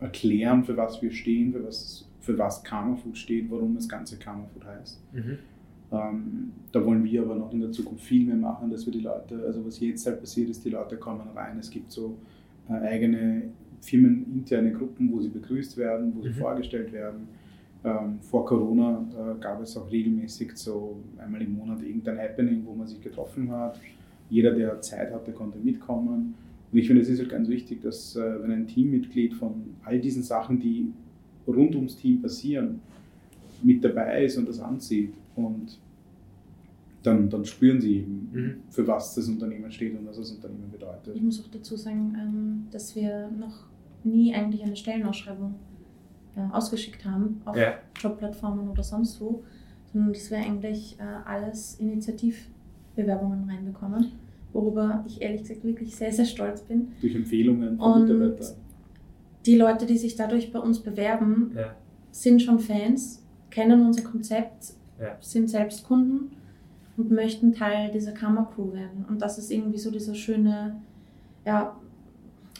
erklären, 0.00 0.64
für 0.64 0.76
was 0.76 1.00
wir 1.00 1.12
stehen, 1.12 1.52
für 1.52 1.64
was, 1.64 2.08
für 2.20 2.36
was 2.36 2.64
Karma 2.64 2.96
Food 2.96 3.16
steht, 3.16 3.50
warum 3.50 3.74
das 3.74 3.88
ganze 3.88 4.18
Karma 4.18 4.46
Food 4.52 4.64
heißt. 4.64 5.00
Mhm. 5.12 5.38
Ähm, 5.92 6.52
da 6.70 6.84
wollen 6.84 7.02
wir 7.04 7.22
aber 7.22 7.34
noch 7.34 7.52
in 7.52 7.60
der 7.60 7.72
Zukunft 7.72 8.04
viel 8.04 8.24
mehr 8.24 8.36
machen, 8.36 8.70
dass 8.70 8.86
wir 8.86 8.92
die 8.92 9.00
Leute, 9.00 9.42
also 9.44 9.64
was 9.66 9.80
jetzt 9.80 10.06
halt 10.06 10.20
passiert 10.20 10.48
ist, 10.48 10.64
die 10.64 10.70
Leute 10.70 10.96
kommen 10.96 11.28
rein, 11.34 11.58
es 11.58 11.68
gibt 11.68 11.90
so 11.90 12.16
äh, 12.68 12.74
eigene 12.74 13.42
firmeninterne 13.80 14.72
Gruppen, 14.72 15.10
wo 15.12 15.20
sie 15.20 15.30
begrüßt 15.30 15.76
werden, 15.76 16.12
wo 16.14 16.22
sie 16.22 16.28
mhm. 16.28 16.34
vorgestellt 16.34 16.92
werden. 16.92 17.28
Ähm, 17.82 18.20
vor 18.20 18.44
Corona 18.44 19.04
äh, 19.10 19.40
gab 19.40 19.60
es 19.62 19.76
auch 19.76 19.90
regelmäßig 19.90 20.52
so 20.54 21.00
einmal 21.18 21.42
im 21.42 21.56
Monat 21.56 21.82
irgendein 21.82 22.18
Happening, 22.18 22.62
wo 22.64 22.74
man 22.74 22.86
sich 22.86 23.00
getroffen 23.00 23.50
hat. 23.50 23.80
Jeder, 24.28 24.52
der 24.52 24.80
Zeit 24.82 25.12
hatte, 25.12 25.32
konnte 25.32 25.58
mitkommen. 25.58 26.34
Und 26.70 26.78
ich 26.78 26.86
finde, 26.86 27.02
es 27.02 27.08
ist 27.08 27.18
halt 27.18 27.30
ganz 27.30 27.48
wichtig, 27.48 27.80
dass 27.80 28.14
äh, 28.14 28.42
wenn 28.42 28.52
ein 28.52 28.68
Teammitglied 28.68 29.34
von 29.34 29.74
all 29.82 29.98
diesen 29.98 30.22
Sachen, 30.22 30.60
die 30.60 30.92
rund 31.48 31.74
ums 31.74 31.96
Team 31.96 32.22
passieren, 32.22 32.80
mit 33.62 33.82
dabei 33.82 34.24
ist 34.24 34.38
und 34.38 34.48
das 34.48 34.60
ansieht 34.60 35.12
und 35.34 35.80
dann, 37.02 37.30
dann 37.30 37.44
spüren 37.44 37.80
sie 37.80 37.98
eben, 37.98 38.30
mhm. 38.32 38.54
für 38.68 38.86
was 38.86 39.14
das 39.14 39.28
Unternehmen 39.28 39.70
steht 39.72 39.98
und 39.98 40.06
was 40.06 40.18
das 40.18 40.32
Unternehmen 40.32 40.70
bedeutet. 40.70 41.16
Ich 41.16 41.22
muss 41.22 41.42
auch 41.42 41.48
dazu 41.50 41.76
sagen, 41.76 42.14
ähm, 42.20 42.66
dass 42.70 42.94
wir 42.94 43.30
noch 43.30 43.66
nie 44.04 44.34
eigentlich 44.34 44.62
eine 44.62 44.76
Stellenausschreibung 44.76 45.54
äh, 46.36 46.40
ausgeschickt 46.52 47.04
haben 47.04 47.40
auf 47.44 47.56
ja. 47.56 47.74
Jobplattformen 47.98 48.68
oder 48.68 48.82
sonst 48.82 49.20
wo, 49.20 49.42
sondern 49.92 50.12
dass 50.12 50.30
wir 50.30 50.38
eigentlich 50.38 50.98
äh, 50.98 51.28
alles 51.28 51.76
Initiativbewerbungen 51.80 53.48
reinbekommen, 53.48 54.12
worüber 54.52 55.04
ich 55.06 55.22
ehrlich 55.22 55.42
gesagt 55.42 55.64
wirklich 55.64 55.96
sehr, 55.96 56.12
sehr 56.12 56.26
stolz 56.26 56.62
bin. 56.62 56.92
Durch 57.00 57.14
Empfehlungen 57.14 57.78
von 57.78 58.02
Mitarbeitern. 58.02 58.56
Die 59.46 59.56
Leute, 59.56 59.86
die 59.86 59.96
sich 59.96 60.16
dadurch 60.16 60.52
bei 60.52 60.58
uns 60.58 60.80
bewerben, 60.80 61.52
ja. 61.56 61.74
sind 62.10 62.42
schon 62.42 62.58
Fans, 62.58 63.24
kennen 63.48 63.86
unser 63.86 64.02
Konzept, 64.02 64.74
ja. 65.00 65.16
sind 65.20 65.48
selbst 65.48 65.86
Kunden 65.86 66.32
und 66.96 67.10
möchten 67.10 67.52
Teil 67.52 67.90
dieser 67.90 68.12
Kammercrew 68.12 68.72
werden. 68.72 69.06
Und 69.08 69.22
das 69.22 69.38
ist 69.38 69.50
irgendwie 69.50 69.78
so 69.78 69.90
dieser 69.90 70.14
schöne 70.14 70.80
ja, 71.44 71.76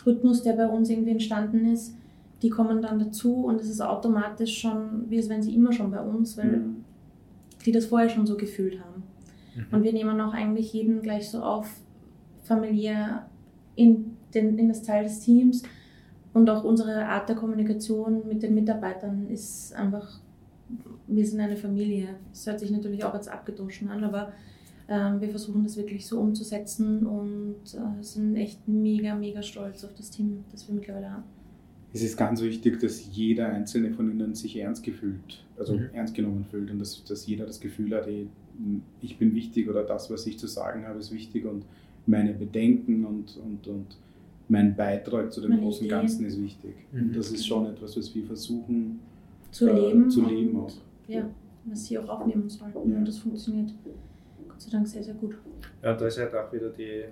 Rhythmus, 0.04 0.42
der 0.42 0.54
bei 0.54 0.66
uns 0.66 0.88
irgendwie 0.88 1.10
entstanden 1.10 1.66
ist. 1.66 1.94
Die 2.42 2.48
kommen 2.48 2.80
dann 2.80 2.98
dazu 2.98 3.44
und 3.44 3.60
es 3.60 3.68
ist 3.68 3.82
automatisch 3.82 4.58
schon, 4.58 5.10
wie 5.10 5.18
als 5.18 5.28
wenn 5.28 5.42
sie 5.42 5.54
immer 5.54 5.72
schon 5.72 5.90
bei 5.90 6.00
uns, 6.00 6.38
weil 6.38 6.56
mhm. 6.56 6.76
die 7.66 7.72
das 7.72 7.86
vorher 7.86 8.08
schon 8.08 8.26
so 8.26 8.36
gefühlt 8.36 8.80
haben. 8.80 9.02
Mhm. 9.54 9.66
Und 9.72 9.82
wir 9.82 9.92
nehmen 9.92 10.20
auch 10.20 10.32
eigentlich 10.32 10.72
jeden 10.72 11.02
gleich 11.02 11.28
so 11.28 11.42
auf, 11.42 11.68
familiär 12.42 13.26
in, 13.76 14.16
den, 14.34 14.58
in 14.58 14.68
das 14.68 14.82
Teil 14.82 15.04
des 15.04 15.20
Teams. 15.20 15.62
Und 16.32 16.48
auch 16.48 16.64
unsere 16.64 17.06
Art 17.06 17.28
der 17.28 17.36
Kommunikation 17.36 18.26
mit 18.26 18.42
den 18.42 18.54
Mitarbeitern 18.54 19.28
ist 19.28 19.74
einfach 19.74 20.20
wir 21.10 21.26
sind 21.26 21.40
eine 21.40 21.56
Familie. 21.56 22.08
Das 22.30 22.46
hört 22.46 22.60
sich 22.60 22.70
natürlich 22.70 23.04
auch 23.04 23.14
jetzt 23.14 23.28
abgedroschen 23.28 23.88
an, 23.88 24.04
aber 24.04 24.32
ähm, 24.88 25.20
wir 25.20 25.28
versuchen 25.28 25.62
das 25.62 25.76
wirklich 25.76 26.06
so 26.06 26.18
umzusetzen 26.20 27.06
und 27.06 27.56
äh, 27.74 28.02
sind 28.02 28.36
echt 28.36 28.66
mega, 28.66 29.14
mega 29.14 29.42
stolz 29.42 29.84
auf 29.84 29.94
das 29.94 30.10
Team, 30.10 30.44
das 30.50 30.66
wir 30.68 30.74
mittlerweile 30.74 31.10
haben. 31.10 31.24
Es 31.92 32.02
ist 32.02 32.16
ganz 32.16 32.40
wichtig, 32.40 32.78
dass 32.78 33.14
jeder 33.14 33.48
einzelne 33.48 33.92
von 33.92 34.10
ihnen 34.10 34.34
sich 34.34 34.56
ernst 34.56 34.84
gefühlt, 34.84 35.44
also 35.58 35.74
mhm. 35.74 35.90
ernst 35.92 36.14
genommen 36.14 36.44
fühlt 36.48 36.70
und 36.70 36.78
dass, 36.78 37.02
dass 37.04 37.26
jeder 37.26 37.46
das 37.46 37.60
Gefühl 37.60 37.94
hat, 37.96 38.06
hey, 38.06 38.28
ich 39.00 39.18
bin 39.18 39.34
wichtig 39.34 39.68
oder 39.68 39.82
das, 39.82 40.10
was 40.10 40.26
ich 40.26 40.38
zu 40.38 40.46
sagen 40.46 40.86
habe, 40.86 40.98
ist 40.98 41.12
wichtig 41.12 41.46
und 41.46 41.64
meine 42.06 42.32
Bedenken 42.32 43.04
und, 43.04 43.36
und, 43.38 43.66
und 43.66 43.96
mein 44.48 44.74
Beitrag 44.74 45.32
zu 45.32 45.40
dem 45.40 45.50
Meine 45.50 45.62
großen 45.62 45.86
Ideen. 45.86 46.00
Ganzen 46.00 46.26
ist 46.26 46.40
wichtig. 46.40 46.74
Mhm. 46.92 47.00
Und 47.02 47.16
das 47.16 47.30
ist 47.30 47.46
schon 47.46 47.66
etwas, 47.66 47.96
was 47.96 48.14
wir 48.14 48.24
versuchen 48.24 49.00
Zu 49.50 49.68
äh, 49.68 49.72
leben. 49.72 50.10
zu 50.10 50.26
leben 50.26 50.56
auch. 50.56 50.72
Ja, 51.14 51.30
was 51.64 51.84
sie 51.86 51.98
auch 51.98 52.08
aufnehmen 52.08 52.48
sollten. 52.48 52.90
Ja. 52.90 52.98
Und 52.98 53.06
das 53.08 53.18
funktioniert 53.18 53.72
Gott 54.48 54.60
sei 54.60 54.70
Dank 54.70 54.86
sehr, 54.86 55.02
sehr 55.02 55.14
gut. 55.14 55.36
Ja, 55.82 55.94
da 55.94 56.06
ist 56.06 56.18
halt 56.18 56.34
auch 56.34 56.52
wieder 56.52 56.70
die 56.70 57.04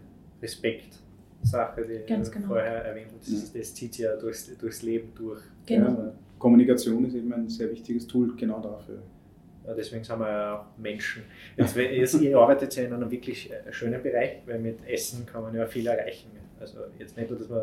Respekt-Sache, 0.42 1.84
die 1.86 2.06
Ganz 2.06 2.30
genau. 2.30 2.48
vorher 2.48 2.84
erwähnt 2.84 3.08
hast. 3.18 3.32
Das, 3.32 3.52
das 3.52 3.74
zieht 3.74 3.94
sich 3.94 4.04
ja 4.04 4.16
durchs, 4.16 4.56
durchs 4.58 4.82
Leben 4.82 5.12
durch. 5.14 5.40
Genau. 5.66 5.88
Ja, 5.90 6.12
Kommunikation 6.38 7.04
ist 7.06 7.14
eben 7.14 7.32
ein 7.32 7.48
sehr 7.48 7.70
wichtiges 7.70 8.06
Tool 8.06 8.34
genau 8.36 8.60
dafür. 8.60 9.02
Ja, 9.66 9.74
deswegen 9.74 10.02
sind 10.04 10.18
wir 10.18 10.28
ja 10.28 10.58
auch 10.60 10.78
Menschen. 10.78 11.22
Jetzt, 11.56 11.76
wenn- 11.76 11.92
jetzt, 11.94 12.20
ihr 12.20 12.38
arbeitet 12.38 12.74
ja 12.76 12.84
in 12.84 12.92
einem 12.92 13.10
wirklich 13.10 13.50
äh, 13.50 13.72
schönen 13.72 14.02
Bereich, 14.02 14.38
weil 14.46 14.58
mit 14.60 14.78
Essen 14.88 15.26
kann 15.26 15.42
man 15.42 15.54
ja 15.54 15.66
viel 15.66 15.86
erreichen. 15.86 16.30
Also 16.60 16.78
jetzt 16.98 17.16
nicht 17.16 17.28
nur, 17.28 17.38
dass 17.38 17.48
man 17.48 17.62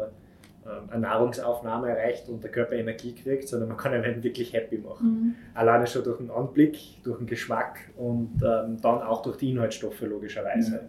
eine 0.90 1.02
Nahrungsaufnahme 1.02 1.90
erreicht 1.90 2.28
und 2.30 2.44
der 2.44 2.52
Körper 2.52 2.74
Energie 2.76 3.14
kriegt, 3.14 3.48
sondern 3.48 3.70
man 3.70 3.78
kann 3.78 3.94
einen 3.94 4.24
wirklich 4.24 4.54
happy 4.54 4.78
machen. 4.80 5.08
Mhm. 5.08 5.36
Alleine 5.54 5.86
schon 5.88 6.04
durch 6.04 6.18
den 6.18 6.32
Anblick, 6.32 7.04
durch 7.04 7.18
den 7.20 7.28
Geschmack 7.28 7.80
und 7.98 8.32
ähm, 8.44 8.78
dann 8.82 9.02
auch 9.02 9.22
durch 9.22 9.38
die 9.38 9.52
Inhaltsstoffe 9.52 10.02
logischerweise. 10.02 10.76
Ja. 10.76 10.80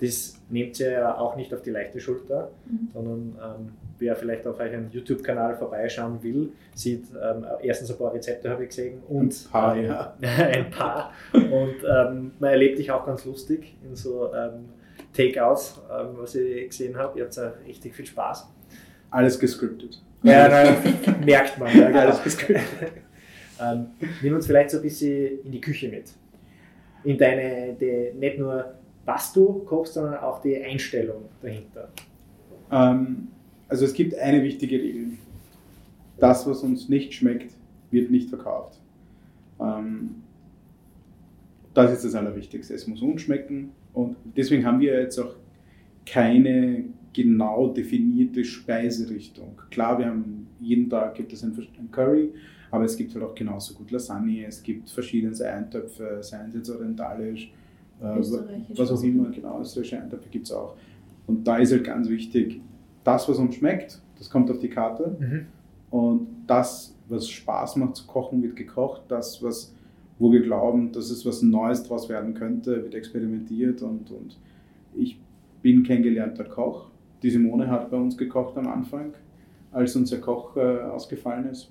Das 0.00 0.38
nehmt 0.50 0.78
ihr 0.78 0.90
ja 0.90 1.16
auch 1.18 1.36
nicht 1.36 1.52
auf 1.54 1.62
die 1.62 1.70
leichte 1.70 2.00
Schulter, 2.00 2.50
Mhm. 2.66 2.88
sondern 2.92 3.20
ähm, 3.42 3.72
wer 3.98 4.14
vielleicht 4.14 4.46
auf 4.46 4.60
euren 4.60 4.90
YouTube-Kanal 4.90 5.56
vorbeischauen 5.56 6.22
will, 6.22 6.50
sieht 6.74 7.06
ähm, 7.12 7.46
erstens 7.62 7.90
ein 7.90 7.96
paar 7.98 8.12
Rezepte, 8.12 8.50
habe 8.50 8.64
ich 8.64 8.68
gesehen, 8.68 9.02
und 9.08 9.32
Ein 9.46 9.50
paar, 9.52 9.76
ähm, 9.76 9.84
ja. 9.86 10.14
ein 10.20 10.70
paar. 10.70 11.12
Und 11.32 11.76
ähm, 11.82 12.32
man 12.38 12.50
erlebt 12.50 12.78
dich 12.78 12.90
auch 12.90 13.06
ganz 13.06 13.24
lustig 13.24 13.74
in 13.82 13.96
so 13.96 14.32
ähm, 14.34 14.68
Takeouts, 15.14 15.80
ähm, 15.90 16.08
was 16.18 16.34
ich 16.34 16.68
gesehen 16.68 16.96
habe. 16.96 17.18
Ihr 17.18 17.24
habt 17.24 17.36
ja 17.36 17.52
richtig 17.66 17.94
viel 17.94 18.06
Spaß. 18.06 18.48
Alles 19.16 19.38
gescriptet. 19.38 20.02
Ja, 20.22 20.46
nein, 20.46 20.76
merkt 21.24 21.58
man. 21.58 21.74
Ja. 21.74 21.86
Alles 22.02 22.22
gescriptet. 22.22 22.92
ähm, 23.58 23.86
nimm 24.20 24.34
uns 24.34 24.46
vielleicht 24.46 24.68
so 24.68 24.76
ein 24.76 24.82
bisschen 24.82 25.42
in 25.42 25.52
die 25.52 25.60
Küche 25.62 25.88
mit. 25.88 26.12
In 27.02 27.16
deine, 27.16 27.72
die, 27.80 28.12
nicht 28.18 28.38
nur 28.38 28.74
was 29.06 29.32
du 29.32 29.60
kochst, 29.60 29.94
sondern 29.94 30.18
auch 30.18 30.42
die 30.42 30.62
Einstellung 30.62 31.30
dahinter. 31.40 31.88
Ähm, 32.70 33.28
also 33.68 33.86
es 33.86 33.94
gibt 33.94 34.14
eine 34.16 34.42
wichtige 34.42 34.76
Regel. 34.76 35.12
Das, 36.18 36.46
was 36.46 36.62
uns 36.62 36.90
nicht 36.90 37.14
schmeckt, 37.14 37.54
wird 37.90 38.10
nicht 38.10 38.28
verkauft. 38.28 38.78
Ähm, 39.58 40.16
das 41.72 41.90
ist 41.90 42.04
das 42.04 42.14
Allerwichtigste. 42.14 42.74
Es 42.74 42.86
muss 42.86 43.00
uns 43.00 43.22
schmecken 43.22 43.72
und 43.94 44.14
deswegen 44.36 44.66
haben 44.66 44.78
wir 44.78 45.00
jetzt 45.00 45.18
auch 45.18 45.36
keine 46.04 46.84
genau 47.16 47.68
definierte 47.68 48.44
Speiserichtung. 48.44 49.58
Klar, 49.70 49.98
wir 49.98 50.06
haben 50.06 50.46
jeden 50.60 50.90
Tag 50.90 51.14
gibt 51.14 51.32
es 51.32 51.42
ein, 51.42 51.56
Curry, 51.90 52.30
aber 52.70 52.84
es 52.84 52.96
gibt 52.96 53.14
halt 53.14 53.24
auch 53.24 53.34
genauso 53.34 53.74
gut 53.74 53.90
Lasagne, 53.90 54.44
es 54.46 54.62
gibt 54.62 54.90
verschiedene 54.90 55.34
Eintöpfe, 55.44 56.18
seien 56.20 56.50
sie 56.50 56.58
jetzt 56.58 56.68
orientalisch, 56.68 57.50
äh, 58.02 58.18
Österreichisch. 58.18 58.78
was 58.78 58.90
auch 58.92 59.02
immer, 59.02 59.30
genau, 59.30 59.60
österreichische 59.60 60.02
Eintöpfe 60.02 60.28
gibt 60.28 60.44
es 60.44 60.52
auch. 60.52 60.76
Und 61.26 61.46
da 61.48 61.56
ist 61.56 61.72
halt 61.72 61.84
ganz 61.84 62.08
wichtig, 62.08 62.60
das, 63.02 63.26
was 63.28 63.38
uns 63.38 63.54
schmeckt, 63.54 64.00
das 64.18 64.28
kommt 64.28 64.50
auf 64.50 64.58
die 64.58 64.68
Karte. 64.68 65.16
Und 65.90 66.26
das, 66.46 66.94
was 67.08 67.28
Spaß 67.28 67.76
macht 67.76 67.96
zu 67.96 68.06
kochen, 68.06 68.42
wird 68.42 68.56
gekocht. 68.56 69.02
Das, 69.08 69.42
was, 69.42 69.74
wo 70.18 70.30
wir 70.32 70.42
glauben, 70.42 70.92
dass 70.92 71.10
es 71.10 71.24
was 71.24 71.40
Neues 71.42 71.82
draus 71.84 72.08
werden 72.08 72.34
könnte, 72.34 72.82
wird 72.82 72.94
experimentiert. 72.94 73.80
Und, 73.82 74.10
und 74.10 74.36
ich 74.94 75.18
bin 75.62 75.82
kein 75.82 76.02
gelernter 76.02 76.44
Koch. 76.44 76.90
Die 77.22 77.30
Simone 77.30 77.68
hat 77.68 77.90
bei 77.90 77.96
uns 77.96 78.16
gekocht 78.16 78.56
am 78.56 78.68
Anfang, 78.68 79.14
als 79.72 79.96
unser 79.96 80.18
Koch 80.18 80.56
äh, 80.56 80.60
ausgefallen 80.60 81.46
ist. 81.46 81.70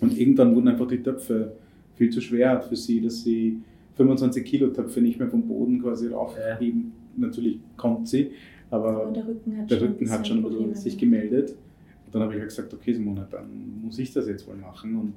Und 0.00 0.16
irgendwann 0.16 0.54
wurden 0.54 0.68
einfach 0.68 0.88
die 0.88 1.02
Töpfe 1.02 1.52
viel 1.96 2.10
zu 2.10 2.20
schwer 2.20 2.60
für 2.60 2.76
sie, 2.76 3.00
dass 3.00 3.22
sie 3.22 3.60
25 3.96 4.44
Kilo 4.44 4.68
Töpfe 4.68 5.00
nicht 5.00 5.18
mehr 5.18 5.28
vom 5.28 5.46
Boden 5.46 5.82
quasi 5.82 6.08
raufheben. 6.08 6.92
Natürlich 7.16 7.60
kommt 7.76 8.08
sie, 8.08 8.30
aber 8.70 9.02
Aber 9.02 9.12
der 9.12 9.26
Rücken 9.26 9.58
hat 9.58 9.70
der 9.70 9.78
schon, 9.78 9.88
Rücken 9.88 10.10
hat 10.10 10.26
schon 10.26 10.74
sich 10.74 10.96
gemeldet. 10.96 11.50
Und 12.06 12.14
dann 12.14 12.22
habe 12.22 12.34
ich 12.34 12.40
halt 12.40 12.48
gesagt, 12.48 12.72
okay 12.72 12.92
Simone, 12.92 13.26
dann 13.30 13.82
muss 13.84 13.98
ich 13.98 14.12
das 14.12 14.26
jetzt 14.26 14.46
wohl 14.48 14.56
machen. 14.56 14.96
Und 14.96 15.14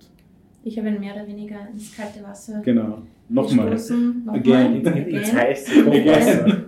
Ich 0.65 0.77
habe 0.77 0.89
ihn 0.89 0.99
mehr 0.99 1.13
oder 1.13 1.27
weniger 1.27 1.67
ins 1.71 1.95
kalte 1.95 2.23
Wasser 2.23 2.61
genau, 2.61 2.99
nochmal. 3.29 3.69
gestoßen. 3.71 4.19
Nochmal. 4.25 4.39
Again. 4.39 4.75
In, 4.77 4.85
in, 4.85 5.07
ins 5.07 5.29
Again. 5.29 5.37
heiße 5.41 5.83
Kochwasser. 5.83 6.63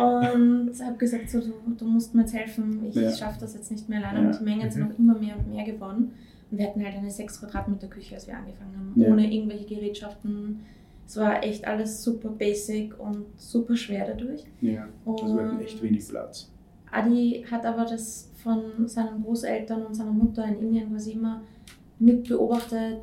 Und 0.00 0.70
habe 0.84 0.96
gesagt, 0.98 1.30
so, 1.30 1.40
du, 1.40 1.52
du 1.78 1.84
musst 1.86 2.14
mir 2.14 2.22
jetzt 2.22 2.34
helfen, 2.34 2.84
ich 2.88 2.94
Ja. 2.94 3.10
schaffe 3.12 3.40
das 3.40 3.54
jetzt 3.54 3.70
nicht 3.70 3.88
mehr 3.88 3.98
alleine. 3.98 4.20
Ja. 4.22 4.26
Und 4.30 4.40
die 4.40 4.44
Mengen 4.44 4.70
sind 4.70 4.82
Mhm. 4.82 4.88
noch 4.88 4.98
immer 4.98 5.18
mehr 5.18 5.36
und 5.38 5.48
mehr 5.54 5.64
geworden. 5.64 6.12
Und 6.50 6.58
wir 6.58 6.66
hatten 6.66 6.84
halt 6.84 6.94
eine 6.96 7.10
6 7.10 7.40
Quadratmeter 7.40 7.86
Küche, 7.88 8.14
als 8.14 8.26
wir 8.26 8.36
angefangen 8.36 8.74
haben, 8.76 9.00
Ja. 9.00 9.08
ohne 9.08 9.32
irgendwelche 9.32 9.64
Gerätschaften. 9.64 10.60
Es 11.06 11.16
war 11.16 11.42
echt 11.42 11.66
alles 11.66 12.02
super 12.02 12.28
basic 12.30 12.98
und 12.98 13.24
super 13.36 13.76
schwer 13.76 14.06
dadurch. 14.06 14.44
Ja, 14.60 14.86
also 15.06 15.36
wir 15.36 15.44
hatten 15.46 15.60
echt 15.60 15.82
wenig 15.82 16.06
Platz. 16.08 16.50
Adi 16.90 17.44
hat 17.50 17.64
aber 17.64 17.84
das 17.86 18.30
von 18.36 18.86
seinen 18.86 19.22
Großeltern 19.22 19.82
und 19.86 19.94
seiner 19.94 20.12
Mutter 20.12 20.44
in 20.46 20.60
Indien 20.60 20.90
quasi 20.90 21.12
immer 21.12 21.40
mitbeobachtet, 22.02 23.00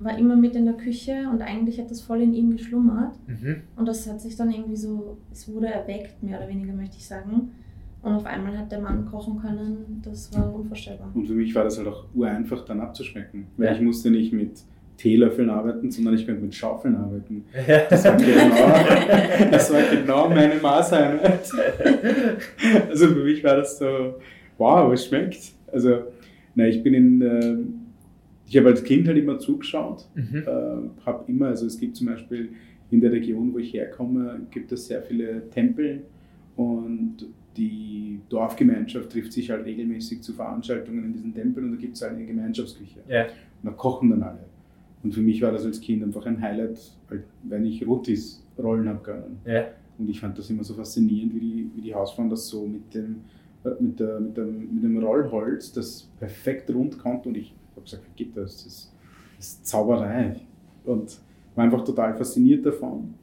war 0.00 0.18
immer 0.18 0.36
mit 0.36 0.54
in 0.56 0.64
der 0.66 0.74
Küche 0.74 1.26
und 1.32 1.40
eigentlich 1.40 1.78
hat 1.80 1.90
das 1.90 2.00
voll 2.02 2.20
in 2.20 2.34
ihm 2.34 2.50
geschlummert. 2.52 3.14
Mhm. 3.26 3.62
Und 3.76 3.86
das 3.86 4.08
hat 4.10 4.20
sich 4.20 4.36
dann 4.36 4.50
irgendwie 4.50 4.76
so, 4.76 5.18
es 5.32 5.48
wurde 5.52 5.68
erweckt, 5.68 6.22
mehr 6.22 6.38
oder 6.38 6.48
weniger 6.48 6.72
möchte 6.74 6.96
ich 6.96 7.06
sagen. 7.06 7.52
Und 8.02 8.12
auf 8.12 8.26
einmal 8.26 8.58
hat 8.58 8.70
der 8.70 8.80
Mann 8.80 9.06
kochen 9.06 9.38
können, 9.40 10.02
das 10.04 10.30
war 10.36 10.52
unvorstellbar. 10.54 11.10
Und 11.14 11.26
für 11.26 11.32
mich 11.32 11.54
war 11.54 11.64
das 11.64 11.78
halt 11.78 11.88
auch 11.88 12.04
ureinfach 12.14 12.64
dann 12.66 12.80
abzuschmecken. 12.80 13.46
Weil 13.56 13.68
Ja. 13.68 13.72
ich 13.74 13.80
musste 13.80 14.10
nicht 14.10 14.32
mit 14.32 14.50
Teelöffeln 14.98 15.48
arbeiten, 15.48 15.90
sondern 15.90 16.14
ich 16.14 16.26
konnte 16.26 16.42
mit 16.42 16.54
Schaufeln 16.54 16.96
arbeiten. 16.96 17.44
Das 17.88 18.04
war 18.04 18.16
genau, 18.16 19.50
das 19.50 19.72
war 19.72 19.80
genau 19.90 20.28
meine 20.28 20.56
Maßeinheit. 20.56 21.50
Also 22.90 23.06
für 23.08 23.24
mich 23.24 23.42
war 23.42 23.56
das 23.56 23.78
so, 23.78 24.14
wow, 24.58 24.92
es 24.92 25.06
schmeckt. 25.06 25.38
Also, 25.72 26.02
na, 26.54 26.66
ich 26.66 26.82
bin 26.82 26.94
in, 26.94 27.22
äh, 27.22 27.56
ich 28.46 28.56
habe 28.56 28.68
als 28.68 28.84
Kind 28.84 29.06
halt 29.08 29.16
immer 29.18 29.38
zugeschaut, 29.38 30.08
Mhm. 30.14 30.36
äh, 30.46 31.04
habe 31.06 31.24
immer, 31.28 31.48
also 31.48 31.66
es 31.66 31.78
gibt 31.78 31.96
zum 31.96 32.08
Beispiel 32.08 32.50
in 32.90 33.00
der 33.00 33.12
Region, 33.12 33.52
wo 33.52 33.58
ich 33.58 33.72
herkomme, 33.72 34.40
gibt 34.50 34.70
es 34.72 34.86
sehr 34.86 35.02
viele 35.02 35.48
Tempel 35.50 36.02
und 36.56 37.26
die 37.56 38.20
Dorfgemeinschaft 38.28 39.10
trifft 39.10 39.32
sich 39.32 39.50
halt 39.50 39.64
regelmäßig 39.64 40.22
zu 40.22 40.32
Veranstaltungen 40.32 41.04
in 41.04 41.12
diesen 41.12 41.34
Tempeln 41.34 41.66
und 41.66 41.72
da 41.72 41.78
gibt 41.80 41.96
es 41.96 42.02
halt 42.02 42.14
eine 42.14 42.26
Gemeinschaftsküche. 42.26 43.00
Ja. 43.08 43.24
Und 43.24 43.30
da 43.62 43.70
kochen 43.70 44.10
dann 44.10 44.22
alle. 44.22 44.44
Und 45.02 45.14
für 45.14 45.20
mich 45.20 45.40
war 45.42 45.52
das 45.52 45.64
als 45.64 45.80
Kind 45.80 46.02
einfach 46.02 46.26
ein 46.26 46.40
Highlight, 46.40 46.78
wenn 47.44 47.64
ich 47.64 47.86
Rotis 47.86 48.44
rollen 48.58 48.88
habe 48.88 49.00
können. 49.02 49.38
Ja. 49.46 49.66
Und 49.98 50.08
ich 50.10 50.18
fand 50.20 50.36
das 50.38 50.50
immer 50.50 50.64
so 50.64 50.74
faszinierend, 50.74 51.34
wie 51.34 51.40
die, 51.40 51.70
wie 51.76 51.80
die 51.82 51.94
Hausfrauen 51.94 52.28
das 52.30 52.48
so 52.48 52.66
mit 52.66 52.92
dem, 52.94 53.16
äh, 53.64 53.70
mit, 53.80 54.00
der, 54.00 54.18
mit, 54.18 54.36
dem, 54.36 54.74
mit 54.74 54.82
dem 54.82 54.98
Rollholz, 54.98 55.72
das 55.72 56.10
perfekt 56.18 56.70
rund 56.74 56.98
kommt. 56.98 57.26
Und 57.26 57.36
ich 57.36 57.54
habe 57.76 57.84
gesagt, 57.84 58.04
wie 58.04 58.24
geht 58.24 58.36
das? 58.36 58.64
Das 58.64 58.94
das 59.36 59.48
ist 59.48 59.66
Zauberei. 59.66 60.36
Und 60.84 61.18
war 61.54 61.64
einfach 61.64 61.84
total 61.84 62.14
fasziniert 62.14 62.64
davon. 62.64 63.14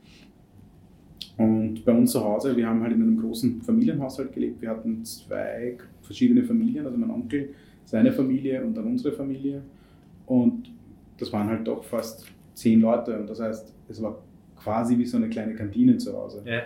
Und 1.37 1.83
bei 1.83 1.91
uns 1.91 2.11
zu 2.11 2.23
Hause, 2.23 2.55
wir 2.55 2.67
haben 2.67 2.81
halt 2.81 2.93
in 2.93 3.01
einem 3.01 3.19
großen 3.19 3.61
Familienhaushalt 3.61 4.31
gelebt. 4.31 4.61
Wir 4.61 4.69
hatten 4.69 5.03
zwei 5.03 5.77
verschiedene 6.01 6.43
Familien, 6.43 6.85
also 6.85 6.97
mein 6.97 7.09
Onkel, 7.09 7.49
seine 7.85 8.11
Familie 8.11 8.63
und 8.63 8.75
dann 8.75 8.85
unsere 8.85 9.13
Familie. 9.13 9.61
Und 10.27 10.71
das 11.17 11.31
waren 11.33 11.47
halt 11.47 11.67
doch 11.67 11.83
fast 11.83 12.25
zehn 12.53 12.81
Leute. 12.81 13.19
Und 13.19 13.29
das 13.29 13.39
heißt, 13.39 13.73
es 13.89 14.01
war 14.01 14.21
quasi 14.55 14.97
wie 14.97 15.05
so 15.05 15.17
eine 15.17 15.29
kleine 15.29 15.55
Kantine 15.55 15.97
zu 15.97 16.15
Hause. 16.15 16.43
Ja. 16.45 16.61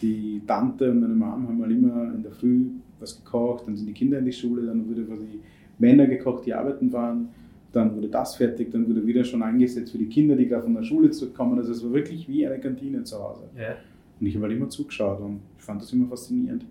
Die 0.00 0.40
Tante 0.46 0.90
und 0.90 1.00
meine 1.00 1.14
Mom 1.14 1.48
haben 1.48 1.60
halt 1.60 1.72
immer 1.72 2.14
in 2.14 2.22
der 2.22 2.32
Früh 2.32 2.66
was 2.98 3.22
gekocht, 3.22 3.66
dann 3.66 3.76
sind 3.76 3.86
die 3.86 3.92
Kinder 3.92 4.18
in 4.18 4.26
die 4.26 4.32
Schule, 4.32 4.66
dann 4.66 4.88
wurde 4.88 5.04
quasi 5.04 5.40
Männer 5.80 6.06
gekocht, 6.06 6.46
die 6.46 6.54
arbeiten 6.54 6.92
waren, 6.92 7.28
dann 7.72 7.94
wurde 7.96 8.08
das 8.08 8.36
fertig, 8.36 8.70
dann 8.70 8.88
wurde 8.88 9.06
wieder 9.06 9.24
schon 9.24 9.42
angesetzt 9.42 9.92
für 9.92 9.98
die 9.98 10.08
Kinder, 10.08 10.36
die 10.36 10.46
gerade 10.46 10.64
von 10.64 10.74
der 10.74 10.82
Schule 10.82 11.10
zurückkommen. 11.10 11.58
Also 11.58 11.72
es 11.72 11.84
war 11.84 11.92
wirklich 11.92 12.28
wie 12.28 12.46
eine 12.46 12.58
Kantine 12.58 13.02
zu 13.04 13.16
Hause. 13.22 13.44
Ja. 13.56 13.76
Und 14.20 14.26
ich 14.26 14.34
habe 14.34 14.46
halt 14.46 14.56
immer 14.56 14.68
zugeschaut 14.68 15.20
und 15.20 15.40
ich 15.56 15.64
fand 15.64 15.80
das 15.80 15.92
immer 15.92 16.06
faszinierend. 16.06 16.64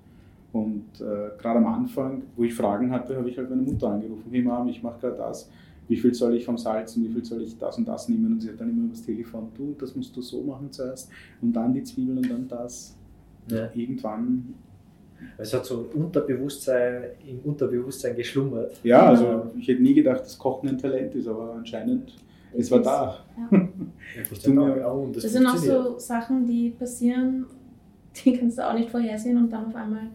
Und 0.52 0.86
äh, 1.00 1.38
gerade 1.40 1.60
am 1.60 1.68
Anfang, 1.68 2.24
wo 2.36 2.44
ich 2.44 2.54
Fragen 2.54 2.92
hatte, 2.92 3.16
habe 3.16 3.30
ich 3.30 3.38
halt 3.38 3.50
meine 3.50 3.62
Mutter 3.62 3.90
angerufen. 3.90 4.26
Hey 4.32 4.42
Mom, 4.42 4.68
ich 4.68 4.82
mache 4.82 5.00
gerade 5.00 5.18
das. 5.18 5.50
Wie 5.88 5.96
viel 5.96 6.14
soll 6.14 6.36
ich 6.36 6.46
vom 6.46 6.58
Salz 6.58 6.96
und 6.96 7.06
wie 7.06 7.10
viel 7.10 7.26
soll 7.26 7.42
ich 7.42 7.58
das 7.58 7.78
und 7.78 7.88
das 7.88 8.10
nehmen? 8.10 8.34
Und 8.34 8.42
sie 8.42 8.50
hat 8.50 8.60
dann 8.60 8.70
immer 8.70 8.86
übers 8.86 9.04
Telefon, 9.04 9.48
du, 9.56 9.76
das 9.80 9.96
musst 9.96 10.16
du 10.16 10.22
so 10.22 10.42
machen 10.44 10.72
zuerst. 10.72 11.10
Und 11.42 11.54
dann 11.54 11.74
die 11.74 11.84
Zwiebeln 11.84 12.18
und 12.20 12.30
dann 12.30 12.48
das. 12.48 12.96
Ja. 13.50 13.70
Irgendwann, 13.74 14.54
Es 15.38 15.54
hat 15.54 15.66
so 15.66 15.80
ein 15.80 16.02
Unterbewusstsein, 16.02 17.04
im 17.28 17.40
Unterbewusstsein 17.40 18.16
geschlummert. 18.16 18.80
ja, 18.84 19.08
also 19.08 19.52
ich 19.58 19.68
hätte 19.68 19.82
nie 19.82 19.94
gedacht, 19.94 20.22
dass 20.22 20.38
Kochen 20.38 20.70
ein 20.70 20.78
Talent 20.78 21.16
ist, 21.16 21.28
aber 21.28 21.54
anscheinend 21.56 22.14
es 22.58 22.72
war 22.72 22.82
da. 22.82 23.20
Ja. 23.52 23.68
Das, 24.18 24.42
das 24.42 25.22
Das 25.22 25.32
sind 25.34 25.46
auch 25.46 25.56
so 25.56 26.00
Sachen, 26.00 26.48
die 26.48 26.72
passieren, 26.72 27.46
die 28.16 28.34
kannst 28.34 28.58
du 28.58 28.68
auch 28.68 28.74
nicht 28.74 28.90
vorhersehen 28.90 29.38
und 29.38 29.52
dann 29.54 29.68
auf 29.68 29.76
einmal 29.76 30.08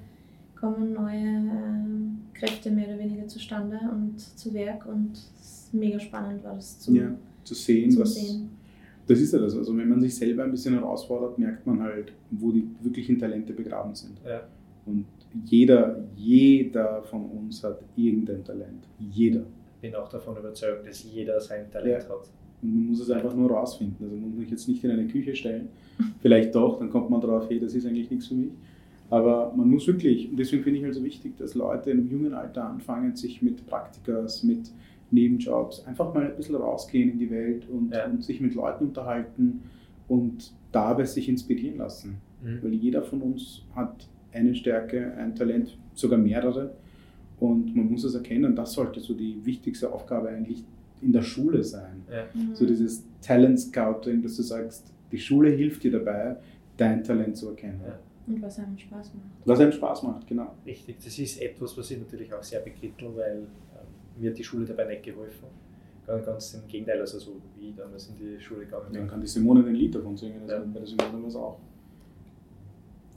kommen 0.59 0.93
neue 0.93 1.15
ähm, 1.21 2.19
Kräfte 2.35 2.73
mehr 2.73 2.89
oder 2.89 2.99
weniger 2.99 3.29
zustande 3.29 3.79
und 3.93 4.19
zu 4.19 4.53
Werk 4.53 4.85
und 4.87 5.13
es 5.13 5.67
ist 5.67 5.75
mega 5.75 6.01
spannend 6.01 6.43
war 6.43 6.55
das 6.55 6.81
zu, 6.81 6.93
Ja, 6.93 7.15
zu 7.45 7.55
sehen, 7.55 7.91
zu 7.91 8.01
was. 8.01 8.15
sehen. 8.17 8.51
Das 9.07 9.21
ist 9.21 9.33
ja 9.33 9.39
das. 9.39 9.57
Also, 9.57 9.77
wenn 9.77 9.89
man 9.89 10.01
sich 10.01 10.15
selber 10.17 10.45
ein 10.45 10.51
bisschen 10.51 10.75
herausfordert, 10.75 11.39
merkt 11.39 11.67
man 11.67 11.81
halt, 11.81 12.13
wo 12.31 12.51
die 12.51 12.67
wirklichen 12.83 13.19
Talente 13.19 13.53
begraben 13.53 13.95
sind. 13.95 14.19
Ja. 14.27 14.41
Und 14.87 15.07
jeder, 15.45 16.05
jeder 16.17 17.03
von 17.03 17.25
uns 17.31 17.63
hat 17.65 17.81
irgendein 17.97 18.45
Talent. 18.45 18.87
Jeder. 18.99 19.43
bin 19.81 19.95
auch 19.97 20.09
davon 20.09 20.35
überzeugt, 20.39 20.87
dass 20.87 21.05
jeder 21.05 21.39
sein 21.41 21.71
Talent 21.71 22.05
Ja. 22.05 22.09
hat. 22.09 22.31
Und 22.63 22.75
man 22.75 22.87
muss 22.87 23.01
es 23.01 23.11
einfach 23.11 23.35
nur 23.35 23.51
rausfinden. 23.51 23.97
Also 24.03 24.17
man 24.17 24.31
muss 24.31 24.39
sich 24.41 24.51
jetzt 24.51 24.67
nicht 24.69 24.83
in 24.83 24.91
eine 24.91 25.07
Küche 25.07 25.37
stellen. 25.37 25.69
Vielleicht 26.23 26.55
doch, 26.55 26.79
dann 26.79 26.89
kommt 26.89 27.11
man 27.11 27.21
drauf, 27.21 27.51
hey, 27.51 27.59
das 27.61 27.75
ist 27.75 27.85
eigentlich 27.87 28.11
nichts 28.11 28.29
für 28.29 28.35
mich. 28.35 28.53
Aber 29.11 29.53
man 29.55 29.69
muss 29.69 29.87
wirklich, 29.87 30.31
und 30.31 30.39
deswegen 30.39 30.63
finde 30.63 30.79
ich 30.79 30.85
halt 30.85 30.95
so 30.95 31.05
wichtig, 31.05 31.37
dass 31.37 31.55
Leute 31.55 31.91
einem 31.91 32.09
jungen 32.11 32.33
Alter 32.33 32.65
anfangen, 32.67 33.15
sich 33.15 33.43
mit 33.43 33.67
Praktikas, 33.67 34.43
mit 34.43 34.71
Nebenjobs, 35.11 35.85
einfach 35.87 36.15
mal 36.15 36.31
ein 36.31 36.37
bisschen 36.37 36.55
rausgehen 36.55 37.11
in 37.11 37.19
die 37.19 37.31
Welt 37.31 37.69
und, 37.69 37.93
Ja. 37.93 38.07
und 38.07 38.25
sich 38.25 38.41
mit 38.41 38.55
Leuten 38.55 38.87
unterhalten 38.87 39.61
und 40.09 40.53
dabei 40.73 41.05
sich 41.05 41.29
inspirieren 41.29 41.77
lassen. 41.77 42.17
Mhm. 42.43 42.61
Weil 42.63 42.73
jeder 42.73 43.03
von 43.03 43.21
uns 43.21 43.63
hat 43.75 44.09
eine 44.35 44.55
Stärke, 44.55 45.13
ein 45.17 45.35
Talent, 45.35 45.77
sogar 45.95 46.19
mehrere. 46.19 46.75
Und 47.41 47.75
man 47.75 47.91
muss 47.91 48.05
es 48.05 48.15
erkennen, 48.15 48.55
das 48.55 48.73
sollte 48.73 49.01
so 49.01 49.15
die 49.15 49.45
wichtigste 49.45 49.93
Aufgabe 49.93 50.29
eigentlich 50.29 50.65
in 51.03 51.13
der 51.13 51.23
Schule 51.23 51.63
sein. 51.63 52.03
Ja. 52.11 52.25
Mhm. 52.33 52.55
So 52.55 52.65
dieses 52.67 53.05
Talent 53.21 53.61
Scouting, 53.61 54.23
dass 54.23 54.37
du 54.37 54.43
sagst, 54.43 54.93
die 55.11 55.19
Schule 55.19 55.51
hilft 55.51 55.83
dir 55.85 55.91
dabei, 55.93 56.37
dein 56.77 57.03
Talent 57.05 57.37
zu 57.37 57.49
erkennen. 57.51 57.81
Ja. 57.87 57.99
Und 58.27 58.41
was 58.41 58.59
einem 58.59 58.79
Spaß 58.79 59.13
macht. 59.15 59.27
Was 59.45 59.61
einem 59.61 59.73
Spaß 59.73 60.03
macht, 60.05 60.27
genau. 60.27 60.55
Richtig, 60.65 60.97
das 61.05 61.19
ist 61.19 61.43
etwas, 61.43 61.77
was 61.77 61.91
ich 61.91 61.99
natürlich 61.99 62.33
auch 62.33 62.43
sehr 62.43 62.61
bekrittel, 62.61 63.11
weil 63.15 63.37
ähm, 63.39 63.43
mir 64.23 64.31
hat 64.31 64.39
die 64.39 64.45
Schule 64.45 64.65
dabei 64.65 64.87
nicht 64.87 65.03
geholfen. 65.03 65.47
Ganz, 66.07 66.25
ganz 66.27 66.55
im 66.55 66.67
Gegenteil, 66.69 67.01
also 67.01 67.19
so 67.19 67.33
wie 67.59 67.69
ich 67.71 67.75
damals 67.77 68.09
in 68.09 68.17
die 68.17 68.41
Schule 68.41 68.61
gegangen 68.65 68.85
bin. 68.91 69.01
Dann 69.01 69.09
kann 69.09 69.21
die 69.21 69.27
Simone 69.27 69.67
ein 69.67 69.75
Lied 69.75 69.95
davon 69.95 70.17
singen, 70.17 70.41
also 70.43 70.55
Ja. 70.55 70.61
bei 70.73 70.79
der 70.79 70.87
Simone 70.87 71.23
was 71.25 71.37
auch. 71.37 71.59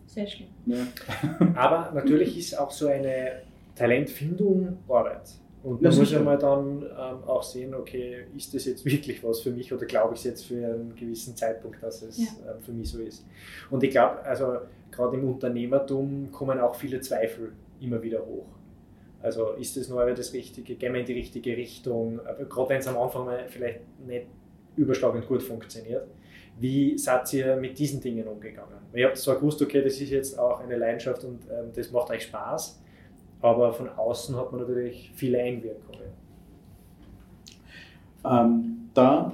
Sehr 0.08 0.28
schlimm. 0.28 0.48
Ja. 0.66 0.78
Aber 1.56 1.92
natürlich 1.94 2.38
ist 2.38 2.58
auch 2.58 2.72
so 2.72 2.88
eine 2.88 3.42
Talentfindung 3.76 4.78
Arbeit. 4.88 5.30
Und 5.64 5.82
man 5.82 5.92
muss 5.96 6.10
sicher. 6.10 6.20
ja 6.20 6.24
mal 6.24 6.38
dann 6.38 6.82
ähm, 6.84 7.24
auch 7.28 7.44
sehen, 7.44 7.74
okay, 7.76 8.26
ist 8.36 8.54
das 8.54 8.66
jetzt 8.66 8.86
wirklich 8.86 9.24
was 9.24 9.42
für 9.42 9.52
mich 9.52 9.72
oder 9.74 9.86
glaube 9.86 10.14
ich 10.14 10.20
es 10.22 10.26
jetzt 10.26 10.46
für 10.46 10.56
einen 10.66 10.96
gewissen 10.96 11.36
Zeitpunkt, 11.36 11.82
dass 11.84 12.02
es 12.04 12.18
Ja. 12.18 12.52
ähm, 12.54 12.62
für 12.62 12.72
mich 12.72 12.90
so 12.90 13.00
ist. 13.00 13.26
Und 13.70 13.84
ich 13.84 13.92
glaube, 13.92 14.24
also 14.24 14.60
gerade 14.92 15.18
im 15.18 15.28
Unternehmertum 15.28 16.32
kommen 16.32 16.60
auch 16.60 16.76
viele 16.76 17.02
Zweifel 17.02 17.52
immer 17.82 18.02
wieder 18.02 18.26
hoch. 18.26 18.46
Also 19.22 19.52
ist 19.54 19.76
das 19.76 19.90
neue 19.90 20.14
das 20.14 20.32
Richtige, 20.32 20.76
gehen 20.76 20.94
wir 20.94 21.00
in 21.02 21.06
die 21.06 21.14
richtige 21.14 21.58
Richtung, 21.58 22.20
aber 22.22 22.46
gerade 22.46 22.70
wenn 22.70 22.80
es 22.80 22.88
am 22.88 22.98
Anfang 22.98 23.26
mal 23.26 23.46
vielleicht 23.50 23.80
nicht 24.08 24.28
überschlagend 24.78 25.28
gut 25.28 25.42
funktioniert. 25.44 26.08
Wie 26.60 26.98
seid 26.98 27.32
ihr 27.34 27.56
mit 27.58 27.78
diesen 27.78 28.02
Dingen 28.02 28.28
umgegangen? 28.28 28.78
Ihr 28.94 29.08
habt 29.08 29.18
zwar 29.18 29.36
gewusst, 29.36 29.62
okay, 29.62 29.82
das 29.84 30.00
ist 30.02 30.10
jetzt 30.10 30.40
auch 30.40 30.60
eine 30.60 30.76
Leidenschaft 30.76 31.24
und 31.24 31.40
ähm, 31.52 31.72
das 31.76 31.92
macht 31.92 32.10
euch 32.10 32.24
Spaß, 32.24 32.82
aber 33.42 33.72
von 33.74 33.90
außen 33.90 34.36
hat 34.36 34.52
man 34.52 34.62
natürlich 34.62 35.12
viele 35.14 35.40
Einwirkungen. 35.40 36.10
Ähm, 38.26 38.90
da 38.94 39.34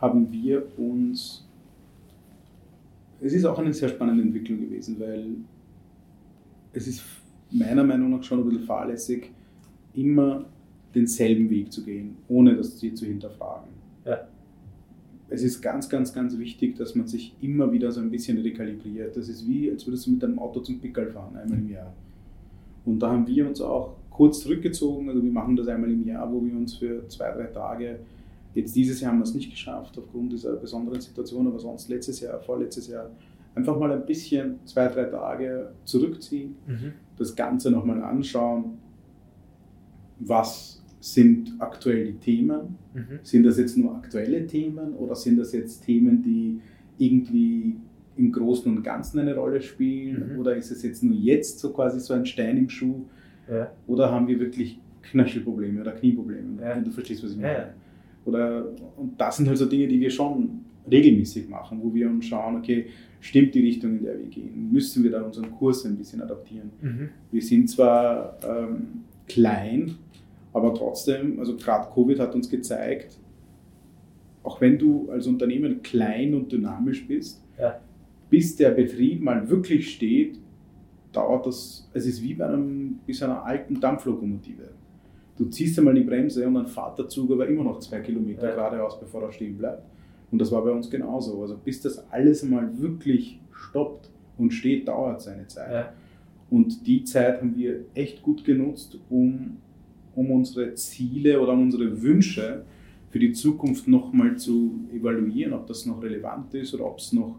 haben 0.00 0.30
wir 0.32 0.66
uns. 0.78 1.46
Es 3.20 3.32
ist 3.32 3.44
auch 3.44 3.58
eine 3.58 3.72
sehr 3.72 3.88
spannende 3.88 4.22
Entwicklung 4.22 4.60
gewesen, 4.60 4.98
weil 4.98 5.26
es 6.72 6.88
ist 6.88 7.02
meiner 7.50 7.84
Meinung 7.84 8.10
nach 8.10 8.22
schon 8.22 8.40
ein 8.40 8.48
bisschen 8.48 8.66
fahrlässig, 8.66 9.30
immer 9.94 10.44
denselben 10.94 11.48
Weg 11.48 11.72
zu 11.72 11.84
gehen, 11.84 12.16
ohne 12.28 12.56
das 12.56 12.76
Ziel 12.76 12.94
zu 12.94 13.06
hinterfragen. 13.06 13.70
Ja. 14.04 14.26
Es 15.28 15.42
ist 15.42 15.62
ganz, 15.62 15.88
ganz, 15.88 16.12
ganz 16.12 16.38
wichtig, 16.38 16.76
dass 16.76 16.94
man 16.94 17.06
sich 17.06 17.34
immer 17.40 17.72
wieder 17.72 17.90
so 17.90 18.00
ein 18.00 18.10
bisschen 18.10 18.38
rekalibriert. 18.38 19.16
Das 19.16 19.28
ist 19.28 19.46
wie, 19.48 19.70
als 19.70 19.86
würdest 19.86 20.06
du 20.06 20.12
mit 20.12 20.22
deinem 20.22 20.38
Auto 20.38 20.60
zum 20.60 20.78
Pickel 20.80 21.10
fahren, 21.10 21.36
einmal 21.36 21.58
im 21.58 21.70
Jahr. 21.70 21.92
Und 22.84 22.98
da 23.00 23.10
haben 23.10 23.26
wir 23.26 23.48
uns 23.48 23.60
auch 23.60 23.96
kurz 24.10 24.40
zurückgezogen. 24.40 25.08
Also 25.08 25.22
wir 25.22 25.32
machen 25.32 25.56
das 25.56 25.66
einmal 25.68 25.90
im 25.90 26.06
Jahr, 26.06 26.30
wo 26.30 26.44
wir 26.44 26.54
uns 26.54 26.74
für 26.74 27.08
zwei, 27.08 27.30
drei 27.32 27.46
Tage, 27.46 27.98
jetzt 28.54 28.76
dieses 28.76 29.00
Jahr 29.00 29.12
haben 29.12 29.18
wir 29.18 29.24
es 29.24 29.34
nicht 29.34 29.50
geschafft 29.50 29.98
aufgrund 29.98 30.32
dieser 30.32 30.54
besonderen 30.56 31.00
Situation, 31.00 31.46
aber 31.46 31.58
sonst 31.58 31.88
letztes 31.88 32.20
Jahr, 32.20 32.38
vorletztes 32.40 32.86
Jahr, 32.88 33.10
einfach 33.54 33.78
mal 33.78 33.92
ein 33.92 34.04
bisschen 34.04 34.58
zwei, 34.64 34.88
drei 34.88 35.04
Tage 35.04 35.70
zurückziehen, 35.84 36.56
das 37.16 37.34
Ganze 37.34 37.70
nochmal 37.70 38.02
anschauen. 38.02 38.78
Was 40.20 40.73
sind 41.04 41.52
aktuell 41.58 42.06
die 42.06 42.14
Themen? 42.14 42.78
Mhm. 42.94 43.18
Sind 43.22 43.42
das 43.44 43.58
jetzt 43.58 43.76
nur 43.76 43.94
aktuelle 43.94 44.46
Themen 44.46 44.94
oder 44.94 45.14
sind 45.14 45.36
das 45.36 45.52
jetzt 45.52 45.84
Themen, 45.84 46.22
die 46.22 46.60
irgendwie 46.96 47.76
im 48.16 48.32
Großen 48.32 48.74
und 48.74 48.82
Ganzen 48.82 49.18
eine 49.18 49.34
Rolle 49.34 49.60
spielen? 49.60 50.32
Mhm. 50.32 50.38
Oder 50.38 50.56
ist 50.56 50.70
es 50.70 50.82
jetzt 50.82 51.02
nur 51.02 51.14
jetzt 51.14 51.58
so 51.58 51.74
quasi 51.74 52.00
so 52.00 52.14
ein 52.14 52.24
Stein 52.24 52.56
im 52.56 52.70
Schuh? 52.70 53.04
Ja. 53.50 53.70
Oder 53.86 54.10
haben 54.10 54.26
wir 54.28 54.40
wirklich 54.40 54.80
Knöchelprobleme 55.02 55.82
oder 55.82 55.92
Knieprobleme? 55.92 56.62
Ja. 56.62 56.74
Wenn 56.74 56.84
du 56.84 56.90
verstehst, 56.90 57.22
was 57.22 57.32
ich 57.32 57.36
meine. 57.36 57.52
ja. 57.52 57.74
Oder, 58.24 58.72
und 58.96 59.20
das 59.20 59.36
sind 59.36 59.46
halt 59.46 59.58
so 59.58 59.66
Dinge, 59.66 59.86
die 59.86 60.00
wir 60.00 60.08
schon 60.08 60.64
regelmäßig 60.90 61.50
machen, 61.50 61.80
wo 61.82 61.92
wir 61.94 62.08
uns 62.08 62.24
schauen, 62.24 62.56
okay, 62.56 62.86
stimmt 63.20 63.54
die 63.54 63.60
Richtung, 63.60 63.98
in 63.98 64.04
der 64.04 64.18
wir 64.18 64.26
gehen? 64.28 64.72
Müssen 64.72 65.04
wir 65.04 65.10
da 65.10 65.20
unseren 65.20 65.50
Kurs 65.50 65.84
ein 65.84 65.98
bisschen 65.98 66.22
adaptieren? 66.22 66.70
Mhm. 66.80 67.08
Wir 67.30 67.42
sind 67.42 67.68
zwar 67.68 68.38
ähm, 68.42 69.04
klein, 69.28 69.96
aber 70.54 70.72
trotzdem, 70.72 71.38
also 71.38 71.54
gerade 71.56 71.92
Covid 71.92 72.18
hat 72.20 72.34
uns 72.34 72.48
gezeigt, 72.48 73.18
auch 74.42 74.60
wenn 74.60 74.78
du 74.78 75.10
als 75.10 75.26
Unternehmen 75.26 75.82
klein 75.82 76.34
und 76.34 76.50
dynamisch 76.52 77.06
bist, 77.06 77.42
Ja. 77.58 77.80
bis 78.30 78.56
der 78.56 78.70
Betrieb 78.70 79.22
mal 79.22 79.48
wirklich 79.48 79.92
steht, 79.94 80.38
dauert 81.12 81.46
das, 81.46 81.88
es 81.92 82.06
ist 82.06 82.22
wie 82.22 82.34
bei, 82.34 82.46
einem, 82.46 82.98
wie 83.06 83.12
so 83.12 83.24
einer 83.26 83.44
alten 83.44 83.78
Dampflokomotive. 83.80 84.70
Du 85.36 85.46
ziehst 85.46 85.78
einmal 85.78 85.94
die 85.94 86.02
Bremse 86.02 86.46
und 86.46 86.54
dann 86.54 86.66
fährt 86.66 86.98
der 86.98 87.08
Zug 87.08 87.30
aber 87.32 87.46
immer 87.48 87.64
noch 87.64 87.78
zwei 87.80 88.00
Kilometer 88.00 88.48
Ja. 88.48 88.54
geradeaus, 88.54 88.98
bevor 88.98 89.22
er 89.22 89.32
stehen 89.32 89.56
bleibt. 89.58 89.82
Und 90.30 90.38
das 90.40 90.50
war 90.52 90.62
bei 90.64 90.70
uns 90.70 90.90
genauso. 90.90 91.40
Also 91.42 91.56
bis 91.56 91.80
das 91.80 92.10
alles 92.10 92.42
mal 92.44 92.78
wirklich 92.80 93.40
stoppt 93.52 94.10
und 94.38 94.52
steht, 94.52 94.86
dauert 94.88 95.20
seine 95.22 95.46
Zeit. 95.46 95.72
Ja. 95.72 95.92
Und 96.50 96.86
die 96.86 97.02
Zeit 97.04 97.40
haben 97.40 97.56
wir 97.56 97.80
echt 97.94 98.22
gut 98.22 98.44
genutzt, 98.44 98.98
um, 99.10 99.56
um 100.14 100.30
unsere 100.30 100.74
Ziele 100.74 101.40
oder 101.40 101.52
um 101.52 101.62
unsere 101.62 102.02
Wünsche 102.02 102.64
für 103.10 103.18
die 103.18 103.32
Zukunft 103.32 103.86
nochmal 103.88 104.36
zu 104.36 104.80
evaluieren, 104.92 105.52
ob 105.52 105.66
das 105.66 105.86
noch 105.86 106.02
relevant 106.02 106.52
ist 106.54 106.74
oder 106.74 106.86
ob 106.86 106.98
es 106.98 107.12
noch 107.12 107.36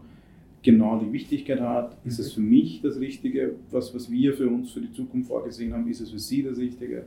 genau 0.62 0.98
die 0.98 1.12
Wichtigkeit 1.12 1.60
hat. 1.60 1.96
Ist 2.04 2.18
Mhm. 2.18 2.24
es 2.24 2.32
für 2.32 2.40
mich 2.40 2.80
das 2.82 2.98
Richtige, 2.98 3.54
was, 3.70 3.94
was 3.94 4.10
wir 4.10 4.32
für 4.34 4.48
uns 4.48 4.72
für 4.72 4.80
die 4.80 4.92
Zukunft 4.92 5.28
vorgesehen 5.28 5.72
haben? 5.72 5.86
Ist 5.88 6.00
es 6.00 6.10
für 6.10 6.18
Sie 6.18 6.42
das 6.42 6.58
Richtige? 6.58 7.04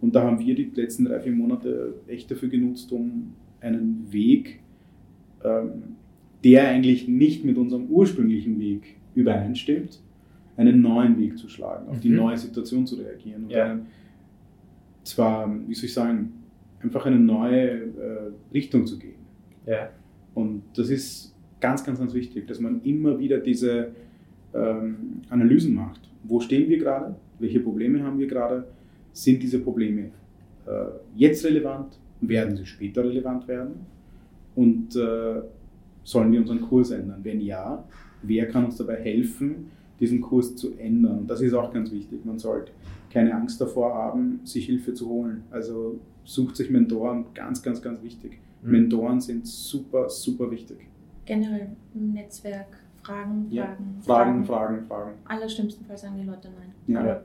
Und 0.00 0.14
da 0.14 0.24
haben 0.24 0.38
wir 0.38 0.54
die 0.54 0.70
letzten 0.74 1.06
drei, 1.06 1.20
vier 1.20 1.32
Monate 1.32 1.94
echt 2.06 2.30
dafür 2.30 2.48
genutzt, 2.50 2.92
um 2.92 3.32
einen 3.60 4.06
Weg, 4.12 4.60
ähm, 5.42 5.96
der 6.44 6.68
eigentlich 6.68 7.08
nicht 7.08 7.44
mit 7.44 7.56
unserem 7.56 7.86
ursprünglichen 7.86 8.60
Weg 8.60 8.96
übereinstimmt, 9.14 10.00
einen 10.56 10.80
neuen 10.80 11.18
Weg 11.18 11.38
zu 11.38 11.48
schlagen, 11.48 11.88
auf 11.88 11.98
die 12.00 12.10
Mhm. 12.10 12.16
neue 12.16 12.36
Situation 12.36 12.86
zu 12.86 12.96
reagieren. 12.96 13.44
Und 13.44 13.50
Ja. 13.50 13.64
einen, 13.64 13.86
zwar, 15.06 15.50
wie 15.66 15.74
soll 15.74 15.86
ich 15.86 15.94
sagen, 15.94 16.32
einfach 16.80 17.06
eine 17.06 17.18
neue 17.18 17.70
äh, 17.70 18.32
Richtung 18.52 18.86
zu 18.86 18.98
gehen. 18.98 19.14
Ja. 19.66 19.90
Und 20.34 20.62
das 20.74 20.90
ist 20.90 21.34
ganz, 21.60 21.84
ganz, 21.84 21.98
ganz 21.98 22.12
wichtig, 22.12 22.46
dass 22.46 22.60
man 22.60 22.82
immer 22.82 23.18
wieder 23.18 23.38
diese 23.38 23.92
ähm, 24.54 25.22
Analysen 25.30 25.74
macht. 25.74 26.00
Wo 26.24 26.40
stehen 26.40 26.68
wir 26.68 26.78
gerade? 26.78 27.16
Welche 27.38 27.60
Probleme 27.60 28.02
haben 28.02 28.18
wir 28.18 28.26
gerade? 28.26 28.66
Sind 29.12 29.42
diese 29.42 29.60
Probleme 29.60 30.10
äh, 30.66 30.70
jetzt 31.14 31.44
relevant? 31.44 31.98
Werden 32.20 32.56
sie 32.56 32.66
später 32.66 33.04
relevant 33.04 33.46
werden? 33.48 33.86
Und 34.54 34.96
äh, 34.96 35.42
sollen 36.02 36.32
wir 36.32 36.40
unseren 36.40 36.60
Kurs 36.60 36.90
ändern? 36.90 37.20
Wenn 37.22 37.40
ja, 37.40 37.84
wer 38.22 38.48
kann 38.48 38.64
uns 38.64 38.76
dabei 38.76 38.96
helfen, 38.96 39.70
diesen 40.00 40.20
Kurs 40.20 40.56
zu 40.56 40.76
ändern? 40.78 41.26
Das 41.26 41.40
ist 41.40 41.54
auch 41.54 41.72
ganz 41.72 41.90
wichtig. 41.92 42.24
Man 42.24 42.38
sollte 42.38 42.72
keine 43.10 43.34
Angst 43.34 43.60
davor 43.60 43.94
haben, 43.94 44.40
sich 44.44 44.66
Hilfe 44.66 44.94
zu 44.94 45.08
holen. 45.08 45.44
Also 45.50 45.98
sucht 46.24 46.56
sich 46.56 46.70
Mentoren, 46.70 47.26
ganz, 47.34 47.62
ganz, 47.62 47.80
ganz 47.80 48.02
wichtig. 48.02 48.38
Mhm. 48.62 48.70
Mentoren 48.72 49.20
sind 49.20 49.46
super, 49.46 50.08
super 50.08 50.50
wichtig. 50.50 50.78
Generell 51.24 51.68
im 51.94 52.12
Netzwerk 52.12 52.68
Fragen, 53.02 53.46
Ja. 53.50 53.64
Fragen, 53.66 54.00
Fragen, 54.02 54.44
Fragen, 54.44 54.86
Fragen. 54.86 55.12
Allerschlimmstenfalls 55.26 56.00
sagen 56.00 56.16
die 56.20 56.24
Leute 56.26 56.48
nein. 56.58 56.72
Ja. 56.88 57.00
Aber 57.00 57.22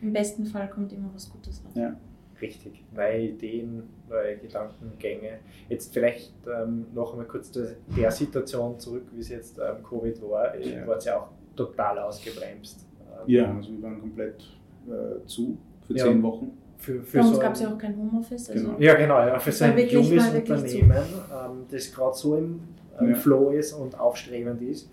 im 0.00 0.12
besten 0.12 0.46
Fall 0.46 0.68
kommt 0.70 0.92
immer 0.92 1.10
was 1.12 1.30
Gutes 1.30 1.62
raus. 1.64 1.72
Ja. 1.74 1.94
Richtig, 2.40 2.84
neue 2.94 3.30
Ideen, 3.30 3.82
neue 4.08 4.36
Gedankengänge. 4.38 5.40
Jetzt 5.68 5.92
vielleicht 5.92 6.32
ähm, 6.46 6.86
noch 6.94 7.10
einmal 7.12 7.26
kurz 7.26 7.50
zu 7.50 7.76
der 7.96 8.10
Situation 8.12 8.78
zurück, 8.78 9.06
wie 9.12 9.20
es 9.20 9.28
jetzt 9.28 9.58
ähm, 9.58 9.82
Covid 9.82 10.22
war. 10.22 10.56
Ja. 10.56 10.86
War 10.86 10.96
es 10.96 11.04
ja 11.04 11.18
auch 11.18 11.28
total 11.56 11.98
ausgebremst. 11.98 12.86
Ähm, 13.00 13.24
ja, 13.26 13.54
also 13.56 13.72
wir 13.72 13.82
waren 13.82 14.00
komplett 14.00 14.44
äh, 14.90 15.26
zu 15.26 15.56
für 15.86 15.96
ja. 15.96 16.04
zehn 16.04 16.22
Wochen. 16.22 16.52
Für, 16.78 17.02
für 17.02 17.18
Bei 17.18 17.24
uns 17.24 17.34
so 17.34 17.40
gab 17.40 17.54
es 17.54 17.60
ja 17.60 17.72
auch 17.72 17.78
kein 17.78 17.96
Homeoffice. 17.96 18.50
Also 18.50 18.66
genau. 18.66 18.78
Ja, 18.78 18.94
genau, 18.94 19.18
ja, 19.18 19.38
für 19.38 19.50
so 19.50 19.64
ein 19.64 19.88
junges 19.88 20.28
Unternehmen, 20.28 20.92
ähm, 20.92 21.66
das 21.70 21.92
gerade 21.92 22.16
so 22.16 22.36
im 22.36 22.60
ähm, 23.00 23.10
ja. 23.10 23.16
Flow 23.16 23.50
ist 23.50 23.72
und 23.72 23.98
aufstrebend 23.98 24.62
ist. 24.62 24.88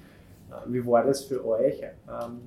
Äh, 0.49 0.73
wie 0.73 0.85
war 0.85 1.03
das 1.03 1.23
für 1.23 1.45
euch? 1.45 1.81
Ähm, 1.81 2.39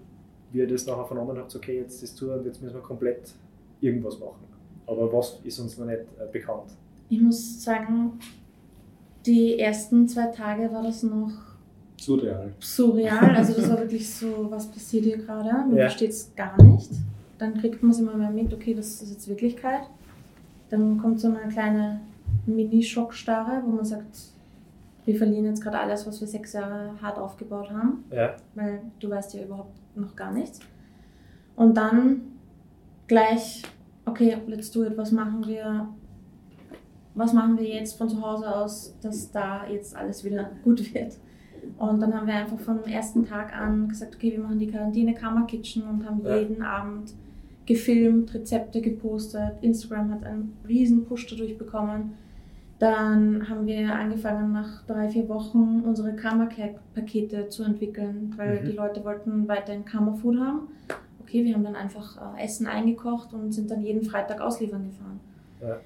wie 0.51 0.59
ihr 0.59 0.67
das 0.67 0.87
nachher 0.87 1.05
vernommen 1.05 1.37
habt, 1.39 1.55
okay, 1.55 1.81
jetzt 1.81 2.03
ist 2.03 2.19
Tour 2.19 2.35
und 2.35 2.47
jetzt 2.47 2.63
müssen 2.63 2.75
wir 2.75 2.81
komplett 2.81 3.35
irgendwas 3.81 4.19
machen. 4.19 4.45
Aber 4.87 5.13
was 5.13 5.39
ist 5.45 5.59
uns 5.59 5.77
noch 5.79 5.87
nicht 5.87 6.01
äh, 6.01 6.33
bekannt? 6.33 6.71
Ich 7.11 7.21
muss 7.21 7.63
sagen, 7.63 8.19
die 9.25 9.59
ersten 9.59 10.09
zwei 10.09 10.27
Tage 10.27 10.73
war 10.73 10.83
das 10.83 11.03
noch 11.03 11.31
surreal. 12.01 12.53
Surreal, 12.61 13.37
also 13.37 13.53
das 13.53 13.69
war 13.69 13.79
wirklich 13.79 14.09
so, 14.09 14.47
was 14.51 14.71
passiert 14.71 15.05
hier 15.05 15.19
gerade? 15.19 15.49
Man 15.49 15.77
ja. 15.77 15.89
versteht 15.89 16.11
es 16.11 16.35
gar 16.35 16.61
nicht. 16.63 16.91
Dann 17.39 17.55
kriegt 17.59 17.83
man 17.83 17.93
es 17.93 17.99
immer 17.99 18.15
mehr 18.15 18.31
mit, 18.31 18.53
okay, 18.53 18.75
das 18.75 19.01
ist 19.03 19.11
jetzt 19.11 19.29
Wirklichkeit. 19.29 19.83
Dann 20.71 20.99
kommt 20.99 21.21
so 21.21 21.29
eine 21.29 21.51
kleine 21.51 22.01
Mini-Schockstarre, 22.47 23.63
wo 23.65 23.71
man 23.71 23.85
sagt, 23.85 24.33
wir 25.05 25.17
verlieren 25.17 25.47
jetzt 25.47 25.63
gerade 25.63 25.79
alles, 25.79 26.07
was 26.07 26.21
wir 26.21 26.29
sechs 26.29 26.53
Jahre 26.53 27.01
hart 27.01 27.19
aufgebaut 27.19 27.71
haben. 27.71 28.05
Ja. 28.11 28.37
Weil 28.55 28.81
du 29.01 29.09
weißt 29.09 29.35
ja 29.35 29.45
überhaupt 29.45 29.79
noch 29.95 30.15
gar 30.15 30.33
nichts. 30.33 30.61
Und 31.57 31.77
dann 31.77 32.23
gleich 33.07 33.63
okay, 34.09 34.37
let's 34.47 34.71
do 34.71 34.85
it, 34.85 34.97
was 34.97 35.13
machen 35.13 35.47
wir, 35.47 35.89
was 37.15 37.33
machen 37.33 37.59
wir 37.59 37.69
jetzt 37.69 37.97
von 37.97 38.09
zu 38.09 38.21
Hause 38.21 38.55
aus, 38.55 38.95
dass 39.01 39.31
da 39.31 39.67
jetzt 39.69 39.95
alles 39.97 40.25
wieder 40.25 40.51
gut 40.65 40.95
wird. 40.95 41.19
Und 41.77 42.01
dann 42.01 42.15
haben 42.15 42.27
wir 42.27 42.35
einfach 42.35 42.59
vom 42.59 42.85
ersten 42.85 43.25
Tag 43.27 43.55
an 43.55 43.89
gesagt, 43.89 44.17
okay, 44.17 44.33
wir 44.33 44.41
machen 44.41 44.59
die 44.59 44.69
Quarantäne 44.69 45.15
Karma 45.15 45.43
Kitchen 45.43 45.83
und 45.83 46.07
haben 46.07 46.25
ja. 46.25 46.37
jeden 46.37 46.63
Abend 46.63 47.13
gefilmt, 47.69 48.35
Rezepte 48.35 48.81
gepostet. 48.81 49.53
Instagram 49.61 50.11
hat 50.11 50.25
einen 50.25 50.57
riesen 50.67 51.05
Push 51.05 51.29
dadurch 51.29 51.57
bekommen. 51.57 52.15
Dann 52.81 53.49
haben 53.49 53.67
wir 53.67 53.93
angefangen, 53.95 54.53
nach 54.53 54.85
drei, 54.87 55.09
vier 55.09 55.29
Wochen 55.29 55.83
unsere 55.85 56.15
Karma 56.15 56.47
Care 56.47 56.75
Pakete 56.95 57.49
zu 57.49 57.65
entwickeln, 57.65 58.33
weil 58.37 58.61
mhm. 58.61 58.67
die 58.67 58.73
Leute 58.73 59.05
wollten 59.05 59.49
weiterhin 59.49 59.85
Karma 59.85 60.13
Food 60.15 60.39
haben 60.39 60.69
okay, 61.29 61.45
wir 61.45 61.55
haben 61.55 61.65
dann 61.65 61.77
einfach 61.77 62.17
äh, 62.37 62.45
Essen 62.45 62.67
eingekocht 62.67 63.35
und 63.35 63.53
sind 63.53 63.71
dann 63.71 63.83
jeden 63.83 64.03
Freitag 64.03 64.41
ausliefern 64.41 64.87
gefahren. 64.87 65.21
Ja. 65.61 65.77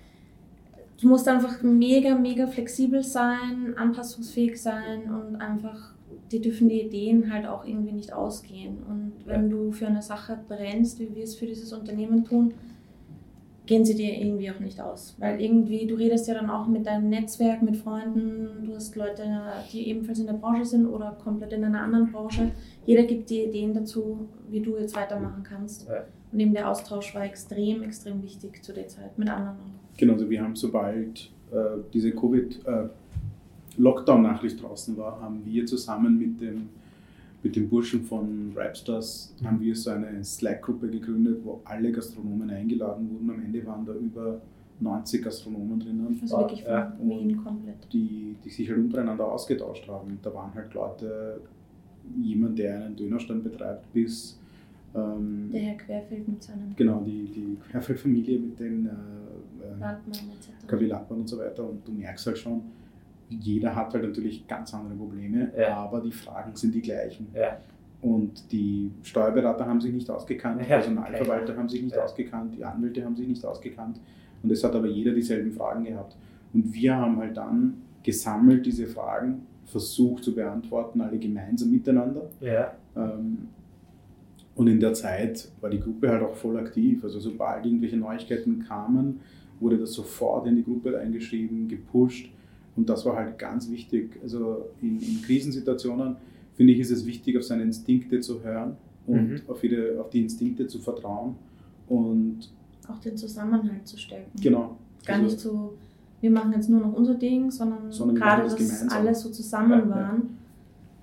Du 1.01 1.09
musst 1.09 1.27
einfach 1.27 1.63
mega, 1.63 2.15
mega 2.15 2.47
flexibel 2.47 3.03
sein, 3.03 3.75
anpassungsfähig 3.77 4.63
sein 4.63 5.13
und 5.13 5.37
einfach, 5.37 5.95
die 6.31 6.41
dürfen 6.41 6.69
die 6.69 6.83
Ideen 6.83 7.33
halt 7.33 7.47
auch 7.47 7.65
irgendwie 7.65 7.93
nicht 7.93 8.13
ausgehen. 8.13 8.79
Und 8.89 9.13
wenn 9.27 9.45
ja. 9.45 9.49
du 9.49 9.73
für 9.73 9.87
eine 9.87 10.03
Sache 10.03 10.39
brennst, 10.49 10.99
wie 10.99 11.15
wir 11.15 11.25
es 11.25 11.35
für 11.35 11.47
dieses 11.47 11.73
Unternehmen 11.73 12.25
tun, 12.25 12.55
gehen 13.67 13.85
sie 13.85 13.95
dir 13.95 14.13
irgendwie 14.19 14.51
auch 14.51 14.59
nicht 14.59 14.81
aus. 14.81 15.15
Weil 15.19 15.41
irgendwie, 15.41 15.87
du 15.87 15.95
redest 15.95 16.27
ja 16.27 16.35
dann 16.35 16.51
auch 16.51 16.67
mit 16.67 16.87
deinem 16.87 17.09
Netzwerk, 17.09 17.63
mit 17.63 17.77
Freunden, 17.77 18.67
du 18.67 18.75
hast 18.75 18.97
Leute, 18.97 19.25
die 19.73 19.89
ebenfalls 19.89 20.19
in 20.19 20.27
der 20.27 20.35
Branche 20.35 20.65
sind 20.65 20.87
oder 20.87 21.17
komplett 21.23 21.53
in 21.53 21.65
einer 21.65 21.81
anderen 21.81 22.11
Branche. 22.11 22.51
Jeder 22.85 23.05
gibt 23.05 23.31
dir 23.31 23.47
Ideen 23.49 23.73
dazu, 23.73 24.29
wie 24.51 24.61
du 24.61 24.77
jetzt 24.77 24.97
weitermachen 24.97 25.43
kannst. 25.45 25.89
Ja. 25.89 26.05
Und 26.33 26.41
eben 26.41 26.55
der 26.55 26.69
Austausch 26.71 27.15
war 27.15 27.25
extrem, 27.25 27.83
extrem 27.83 28.23
wichtig 28.23 28.65
zu 28.65 28.73
der 28.73 28.89
Zeit 28.89 29.17
mit 29.19 29.29
anderen. 29.29 29.57
Genau, 29.97 30.15
also 30.15 30.29
wir 30.29 30.43
haben 30.43 30.57
sobald 30.57 31.31
äh, 31.53 31.79
diese 31.93 32.13
Covid-Lockdown-Nachricht 32.13 32.67
äh, 32.67 33.02
draußen 34.57 34.97
war, 34.97 35.21
haben 35.21 35.45
wir 35.45 35.67
zusammen 35.67 36.19
mit 36.19 36.41
dem 36.41 36.69
mit 37.43 37.57
den 37.57 37.69
Burschen 37.69 38.05
von 38.05 38.53
Rapstars 38.55 39.35
haben 39.45 39.61
wir 39.61 39.75
so 39.75 39.91
eine 39.91 40.23
Slack-Gruppe 40.23 40.89
gegründet, 40.89 41.41
wo 41.43 41.61
alle 41.65 41.91
Gastronomen 41.91 42.49
eingeladen 42.51 43.11
wurden. 43.11 43.31
Am 43.31 43.45
Ende 43.45 43.67
waren 43.67 43.85
da 43.85 43.95
über 43.95 44.41
90 44.79 45.25
Gastronomen 45.25 45.81
drinnen. 45.81 46.19
Also 46.23 46.39
wirklich 46.39 46.63
von 46.63 46.73
ja. 46.73 46.97
Wien 47.01 47.37
komplett. 47.43 47.93
Die, 47.93 48.37
die 48.45 48.49
sich 48.49 48.69
halt 48.69 48.79
untereinander 48.79 49.27
ausgetauscht 49.27 49.89
haben. 49.89 50.19
Da 50.23 50.33
waren 50.33 50.55
halt 50.55 50.73
Leute, 50.75 51.41
jemand, 52.21 52.59
der 52.59 52.85
einen 52.85 52.97
Dönerstand 52.97 53.43
betreibt, 53.43 53.93
bis. 53.93 54.39
Ähm, 54.95 55.51
der 55.53 55.61
Herr 55.63 55.77
Querfeld 55.77 56.29
mit 56.29 56.43
seinem. 56.43 56.77
Genau, 56.77 57.01
die, 57.01 57.25
die 57.25 57.57
Querfeld-Familie 57.71 58.39
mit 58.39 58.61
den 58.61 58.87
äh, 58.87 59.81
Landmann 59.81 60.31
etc. 60.69 60.89
Landmann 60.89 61.21
und 61.21 61.29
so 61.29 61.39
weiter. 61.39 61.69
Und 61.69 61.87
du 61.87 61.93
merkst 61.93 62.27
halt 62.27 62.39
schon, 62.39 62.63
jeder 63.41 63.75
hat 63.75 63.95
halt 63.95 64.05
natürlich 64.05 64.47
ganz 64.47 64.75
andere 64.75 64.95
Probleme, 64.95 65.53
ja. 65.57 65.77
aber 65.77 66.01
die 66.01 66.13
Fragen 66.13 66.55
sind 66.55 66.75
die 66.75 66.83
gleichen. 66.83 67.29
Ja. 67.35 67.59
Und 68.01 68.51
die 68.51 68.91
Steuerberater 69.03 69.67
haben 69.67 69.81
sich 69.81 69.93
nicht 69.93 70.11
ausgekannt, 70.11 70.61
die 70.61 70.67
Personalverwalter 70.67 71.57
haben 71.57 71.69
sich 71.69 71.83
nicht 71.83 71.97
ausgekannt, 71.97 72.55
die 72.57 72.65
Anwälte 72.65 73.05
haben 73.05 73.15
sich 73.15 73.29
nicht 73.29 73.45
ausgekannt. 73.45 74.01
Und 74.43 74.51
es 74.51 74.65
hat 74.65 74.75
aber 74.75 74.89
jeder 74.89 75.13
dieselben 75.13 75.53
Fragen 75.53 75.85
gehabt. 75.85 76.17
Und 76.53 76.73
wir 76.75 76.97
haben 76.97 77.17
halt 77.19 77.37
dann 77.37 77.83
gesammelt 78.03 78.67
diese 78.67 78.87
Fragen, 78.87 79.47
versucht 79.67 80.25
zu 80.25 80.35
beantworten, 80.35 81.01
alle 81.01 81.19
gemeinsam 81.19 81.71
miteinander. 81.71 82.29
Ja. 82.41 82.73
Ähm, 82.97 83.49
und 84.55 84.67
in 84.67 84.81
der 84.81 84.93
Zeit 84.93 85.49
war 85.61 85.71
die 85.71 85.81
Gruppe 85.81 86.11
halt 86.11 86.23
auch 86.23 86.35
voll 86.35 86.59
aktiv. 86.59 87.03
Also 87.05 87.21
sobald 87.21 87.65
irgendwelche 87.65 87.97
Neuigkeiten 87.97 88.65
kamen, 88.67 89.21
wurde 89.61 89.79
das 89.79 89.93
sofort 89.93 90.47
in 90.47 90.57
die 90.57 90.65
Gruppe 90.65 90.99
eingeschrieben, 90.99 91.69
gepusht. 91.69 92.31
Und 92.77 92.89
das 92.89 93.05
war 93.05 93.17
halt 93.17 93.39
ganz 93.39 93.71
wichtig. 93.71 94.19
Also 94.23 94.67
in, 94.81 95.01
in 95.01 95.23
Krisensituationen 95.23 96.17
finde 96.55 96.73
ich, 96.73 96.81
ist 96.81 96.91
es 96.91 97.07
wichtig, 97.07 97.37
auf 97.37 97.45
seine 97.45 97.63
Instinkte 97.63 98.21
zu 98.21 98.43
hören 98.43 98.77
und 99.07 99.31
mhm. 99.31 99.41
auf, 99.49 99.63
ihre, 99.65 100.01
auf 100.01 100.11
die 100.11 100.23
Instinkte 100.23 100.67
zu 100.67 100.79
vertrauen. 100.79 101.37
Und 101.89 102.51
auch 102.89 102.99
den 102.99 103.17
Zusammenhalt 103.17 103.87
zu 103.87 103.99
stärken. 103.99 104.31
Genau. 104.41 104.77
Gar 105.05 105.17
also, 105.17 105.27
nicht 105.29 105.41
so, 105.41 105.75
wir 106.21 106.31
machen 106.31 106.53
jetzt 106.53 106.69
nur 106.69 106.81
noch 106.81 106.93
unser 106.95 107.15
Ding, 107.15 107.51
sondern, 107.51 107.91
sondern 107.91 108.17
gerade, 108.17 108.43
das 108.45 108.57
dass 108.57 108.89
alle 108.89 109.15
so 109.15 109.31
zusammen 109.31 109.81
ja, 109.81 109.89
waren, 109.89 110.23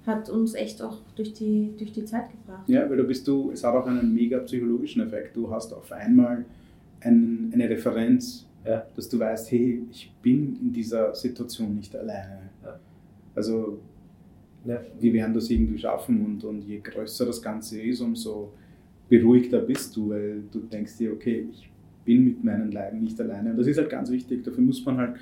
ja. 0.05 0.13
hat 0.13 0.29
uns 0.29 0.55
echt 0.55 0.81
auch 0.81 0.97
durch 1.15 1.33
die, 1.33 1.73
durch 1.77 1.91
die 1.91 2.05
Zeit 2.05 2.31
gebracht. 2.31 2.67
Ja, 2.67 2.89
weil 2.89 2.97
da 2.97 3.03
bist 3.03 3.27
du, 3.27 3.51
es 3.51 3.63
hat 3.63 3.75
auch 3.75 3.85
einen 3.85 4.13
mega 4.13 4.39
psychologischen 4.39 5.01
Effekt. 5.01 5.35
Du 5.35 5.49
hast 5.51 5.73
auf 5.73 5.91
einmal 5.91 6.45
einen, 7.01 7.51
eine 7.53 7.69
Referenz 7.69 8.45
ja. 8.65 8.85
Dass 8.95 9.09
du 9.09 9.19
weißt, 9.19 9.51
hey, 9.51 9.83
ich 9.89 10.11
bin 10.21 10.57
in 10.61 10.71
dieser 10.73 11.13
Situation 11.15 11.75
nicht 11.75 11.95
alleine. 11.95 12.49
Ja. 12.63 12.79
Also 13.35 13.79
ja. 14.65 14.81
wir 14.99 15.13
werden 15.13 15.33
das 15.33 15.49
irgendwie 15.49 15.77
schaffen 15.77 16.25
und, 16.25 16.43
und 16.43 16.61
je 16.63 16.79
größer 16.79 17.25
das 17.25 17.41
Ganze 17.41 17.81
ist, 17.81 18.01
umso 18.01 18.53
beruhigter 19.07 19.59
bist 19.59 19.95
du, 19.95 20.09
weil 20.09 20.43
du 20.51 20.59
denkst 20.59 20.97
dir, 20.97 21.13
okay, 21.13 21.47
ich 21.51 21.69
bin 22.05 22.25
mit 22.25 22.43
meinen 22.43 22.71
Leiden 22.71 23.01
nicht 23.01 23.19
alleine. 23.19 23.51
Und 23.51 23.57
das 23.57 23.67
ist 23.67 23.77
halt 23.77 23.89
ganz 23.89 24.09
wichtig. 24.11 24.43
Dafür 24.43 24.63
muss 24.63 24.85
man 24.85 24.97
halt 24.97 25.15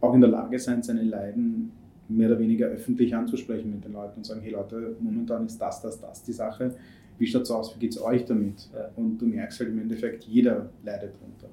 auch 0.00 0.14
in 0.14 0.20
der 0.20 0.30
Lage 0.30 0.58
sein, 0.58 0.82
seine 0.82 1.02
Leiden 1.02 1.72
mehr 2.08 2.28
oder 2.28 2.38
weniger 2.38 2.66
öffentlich 2.66 3.14
anzusprechen 3.14 3.70
mit 3.70 3.84
den 3.84 3.92
Leuten 3.92 4.18
und 4.18 4.26
sagen, 4.26 4.40
hey 4.42 4.52
Leute, 4.52 4.96
momentan 5.00 5.46
ist 5.46 5.58
das, 5.58 5.80
das, 5.80 6.00
das 6.00 6.22
die 6.22 6.32
Sache. 6.32 6.74
Wie 7.18 7.26
schaut 7.26 7.42
es 7.42 7.50
aus? 7.50 7.74
Wie 7.74 7.78
geht 7.78 7.92
es 7.92 8.02
euch 8.02 8.24
damit? 8.24 8.68
Ja. 8.74 8.90
Und 8.96 9.18
du 9.18 9.26
merkst 9.26 9.60
halt 9.60 9.70
im 9.70 9.78
Endeffekt, 9.78 10.24
jeder 10.24 10.70
leidet 10.84 11.14
darunter. 11.14 11.48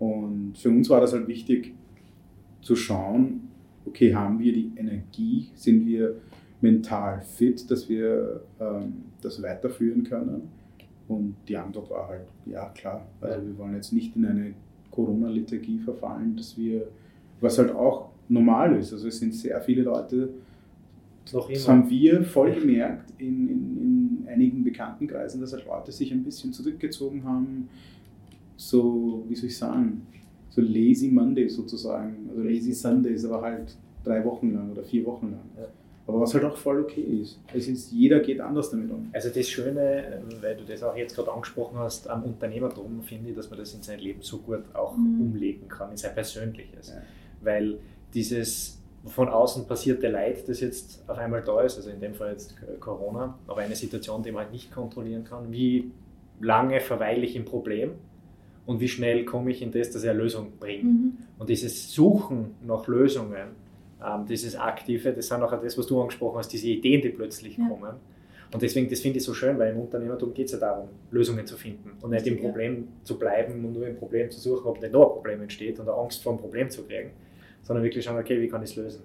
Und 0.00 0.54
für 0.56 0.70
uns 0.70 0.88
war 0.88 1.00
das 1.00 1.12
halt 1.12 1.28
wichtig 1.28 1.74
zu 2.62 2.74
schauen, 2.74 3.48
okay, 3.86 4.14
haben 4.14 4.38
wir 4.38 4.52
die 4.52 4.72
Energie, 4.76 5.50
sind 5.54 5.86
wir 5.86 6.16
mental 6.60 7.20
fit, 7.20 7.70
dass 7.70 7.88
wir 7.88 8.40
ähm, 8.58 8.94
das 9.20 9.42
weiterführen 9.42 10.02
können? 10.02 10.48
Und 11.06 11.36
die 11.46 11.56
Antwort 11.56 11.90
war 11.90 12.08
halt, 12.08 12.26
ja 12.46 12.68
klar, 12.70 13.06
also 13.20 13.46
wir 13.46 13.58
wollen 13.58 13.74
jetzt 13.74 13.92
nicht 13.92 14.16
in 14.16 14.24
eine 14.24 14.54
Corona-Liturgie 14.90 15.78
verfallen, 15.80 16.36
dass 16.36 16.56
wir, 16.56 16.88
was 17.40 17.58
halt 17.58 17.72
auch 17.72 18.10
normal 18.28 18.78
ist, 18.78 18.92
also 18.92 19.08
es 19.08 19.18
sind 19.18 19.34
sehr 19.34 19.60
viele 19.60 19.82
Leute, 19.82 20.30
das 21.30 21.68
haben 21.68 21.88
wir 21.90 22.22
voll 22.24 22.52
gemerkt 22.52 23.12
in, 23.18 23.48
in, 23.48 23.76
in 24.22 24.28
einigen 24.28 24.64
Bekanntenkreisen, 24.64 25.40
dass 25.40 25.52
halt 25.52 25.66
Leute 25.66 25.92
sich 25.92 26.12
ein 26.12 26.24
bisschen 26.24 26.52
zurückgezogen 26.52 27.24
haben, 27.24 27.68
so, 28.60 29.24
wie 29.28 29.34
soll 29.34 29.48
ich 29.48 29.56
sagen, 29.56 30.06
so 30.50 30.60
Lazy 30.60 31.08
Monday 31.08 31.48
sozusagen, 31.48 32.28
also 32.28 32.42
Lazy 32.42 32.72
Sundays, 32.72 33.24
aber 33.24 33.40
halt 33.40 33.74
drei 34.04 34.22
Wochen 34.24 34.52
lang 34.52 34.70
oder 34.72 34.82
vier 34.82 35.04
Wochen 35.06 35.30
lang. 35.30 35.40
Ja. 35.56 35.66
Aber 36.06 36.20
was 36.20 36.34
halt 36.34 36.44
auch 36.44 36.56
voll 36.56 36.80
okay 36.80 37.22
ist. 37.22 37.38
Es 37.54 37.68
ist, 37.68 37.92
jeder 37.92 38.20
geht 38.20 38.40
anders 38.40 38.70
damit 38.70 38.90
um. 38.90 39.08
Also 39.12 39.30
das 39.30 39.48
Schöne, 39.48 40.20
weil 40.40 40.56
du 40.56 40.64
das 40.64 40.82
auch 40.82 40.96
jetzt 40.96 41.14
gerade 41.14 41.32
angesprochen 41.32 41.78
hast, 41.78 42.10
am 42.10 42.24
Unternehmertum 42.24 43.00
finde 43.02 43.30
ich, 43.30 43.36
dass 43.36 43.48
man 43.48 43.60
das 43.60 43.72
in 43.74 43.82
sein 43.82 44.00
Leben 44.00 44.20
so 44.20 44.38
gut 44.38 44.64
auch 44.74 44.96
mhm. 44.96 45.20
umlegen 45.20 45.68
kann, 45.68 45.92
in 45.92 45.96
sein 45.96 46.12
persönliches. 46.14 46.88
Ja. 46.88 47.02
Weil 47.42 47.78
dieses 48.12 48.78
von 49.06 49.28
außen 49.28 49.66
passierte 49.66 50.08
Leid, 50.08 50.46
das 50.48 50.60
jetzt 50.60 51.02
auf 51.06 51.16
einmal 51.16 51.42
da 51.42 51.62
ist, 51.62 51.76
also 51.76 51.88
in 51.88 52.00
dem 52.00 52.12
Fall 52.12 52.32
jetzt 52.32 52.54
Corona, 52.80 53.38
aber 53.46 53.62
eine 53.62 53.74
Situation, 53.74 54.22
die 54.22 54.32
man 54.32 54.42
halt 54.42 54.52
nicht 54.52 54.70
kontrollieren 54.70 55.24
kann, 55.24 55.50
wie 55.50 55.92
lange 56.40 56.80
verweile 56.80 57.24
ich 57.24 57.36
im 57.36 57.46
Problem 57.46 57.92
und 58.70 58.78
wie 58.78 58.86
schnell 58.86 59.24
komme 59.24 59.50
ich 59.50 59.62
in 59.62 59.72
das, 59.72 59.90
dass 59.90 60.04
ich 60.04 60.08
eine 60.10 60.20
Lösung 60.20 60.52
bringe. 60.60 60.84
Mhm. 60.84 61.12
Und 61.40 61.48
dieses 61.48 61.92
Suchen 61.92 62.54
nach 62.64 62.86
Lösungen, 62.86 63.48
ähm, 64.00 64.26
dieses 64.28 64.54
Aktive, 64.54 65.12
das 65.12 65.26
sind 65.26 65.42
auch 65.42 65.60
das, 65.60 65.76
was 65.76 65.88
du 65.88 66.00
angesprochen 66.00 66.38
hast, 66.38 66.52
diese 66.52 66.68
Ideen, 66.68 67.02
die 67.02 67.08
plötzlich 67.08 67.56
Ja. 67.56 67.68
kommen. 67.68 67.96
Und 68.52 68.62
deswegen, 68.62 68.88
das 68.88 69.00
finde 69.00 69.18
ich 69.18 69.24
so 69.24 69.34
schön, 69.34 69.58
weil 69.58 69.72
im 69.72 69.80
Unternehmertum 69.80 70.32
geht 70.32 70.46
es 70.46 70.52
ja 70.52 70.58
darum, 70.58 70.88
Lösungen 71.10 71.44
zu 71.48 71.56
finden 71.56 71.90
und 72.00 72.10
nicht 72.10 72.24
im 72.28 72.36
ja. 72.36 72.42
Problem 72.42 72.86
zu 73.02 73.18
bleiben 73.18 73.64
und 73.64 73.72
nur 73.72 73.88
im 73.88 73.96
Problem 73.96 74.30
zu 74.30 74.38
suchen, 74.38 74.64
ob 74.64 74.80
nicht 74.80 74.92
noch 74.92 75.08
ein 75.08 75.14
Problem 75.14 75.42
entsteht 75.42 75.80
und 75.80 75.88
Angst 75.88 76.22
vor 76.22 76.32
einem 76.32 76.40
Problem 76.40 76.70
zu 76.70 76.84
kriegen, 76.84 77.10
sondern 77.62 77.82
wirklich 77.82 78.04
schauen, 78.04 78.18
okay, 78.18 78.40
wie 78.40 78.46
kann 78.48 78.62
ich 78.62 78.70
es 78.70 78.76
lösen? 78.76 79.02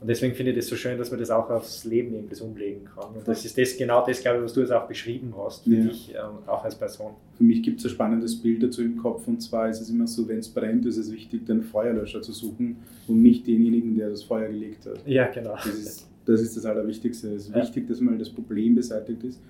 Und 0.00 0.06
deswegen 0.08 0.34
finde 0.34 0.52
ich 0.52 0.58
das 0.58 0.68
so 0.68 0.76
schön, 0.76 0.96
dass 0.96 1.10
man 1.10 1.18
das 1.18 1.28
auch 1.30 1.50
aufs 1.50 1.84
Leben 1.84 2.14
irgendwas 2.14 2.40
umlegen 2.40 2.84
kann. 2.84 3.12
Und 3.16 3.26
das 3.26 3.44
ist 3.44 3.58
das, 3.58 3.76
genau 3.76 4.06
das, 4.06 4.20
glaube 4.20 4.38
ich, 4.38 4.44
was 4.44 4.52
du 4.52 4.60
jetzt 4.60 4.70
auch 4.70 4.86
beschrieben 4.86 5.34
hast, 5.36 5.64
für 5.64 5.70
Ja. 5.74 5.84
dich 5.86 6.14
ähm, 6.14 6.38
auch 6.46 6.62
als 6.64 6.76
Person. 6.76 7.12
Für 7.36 7.42
mich 7.42 7.62
gibt 7.64 7.80
es 7.80 7.86
ein 7.86 7.90
spannendes 7.90 8.36
Bild 8.40 8.62
dazu 8.62 8.82
im 8.82 8.96
Kopf 8.96 9.26
und 9.26 9.40
zwar 9.42 9.68
ist 9.68 9.80
es 9.80 9.90
immer 9.90 10.06
so, 10.06 10.28
wenn 10.28 10.38
es 10.38 10.48
brennt, 10.48 10.86
ist 10.86 10.98
es 10.98 11.10
wichtig, 11.10 11.46
den 11.46 11.62
Feuerlöscher 11.62 12.22
zu 12.22 12.30
suchen 12.32 12.76
und 13.08 13.22
nicht 13.22 13.44
denjenigen, 13.48 13.96
der 13.96 14.10
das 14.10 14.22
Feuer 14.22 14.48
gelegt 14.48 14.86
hat. 14.86 15.00
Ja, 15.04 15.26
genau. 15.26 15.54
Das 15.56 15.66
ist 15.66 16.06
das, 16.26 16.42
ist 16.42 16.56
das 16.56 16.64
Allerwichtigste. 16.66 17.28
Es 17.34 17.46
ist 17.46 17.54
Ja. 17.54 17.62
wichtig, 17.62 17.88
dass 17.88 18.00
mal 18.00 18.16
das 18.18 18.30
Problem 18.30 18.74
beseitigt 18.76 19.24
ist. 19.24 19.40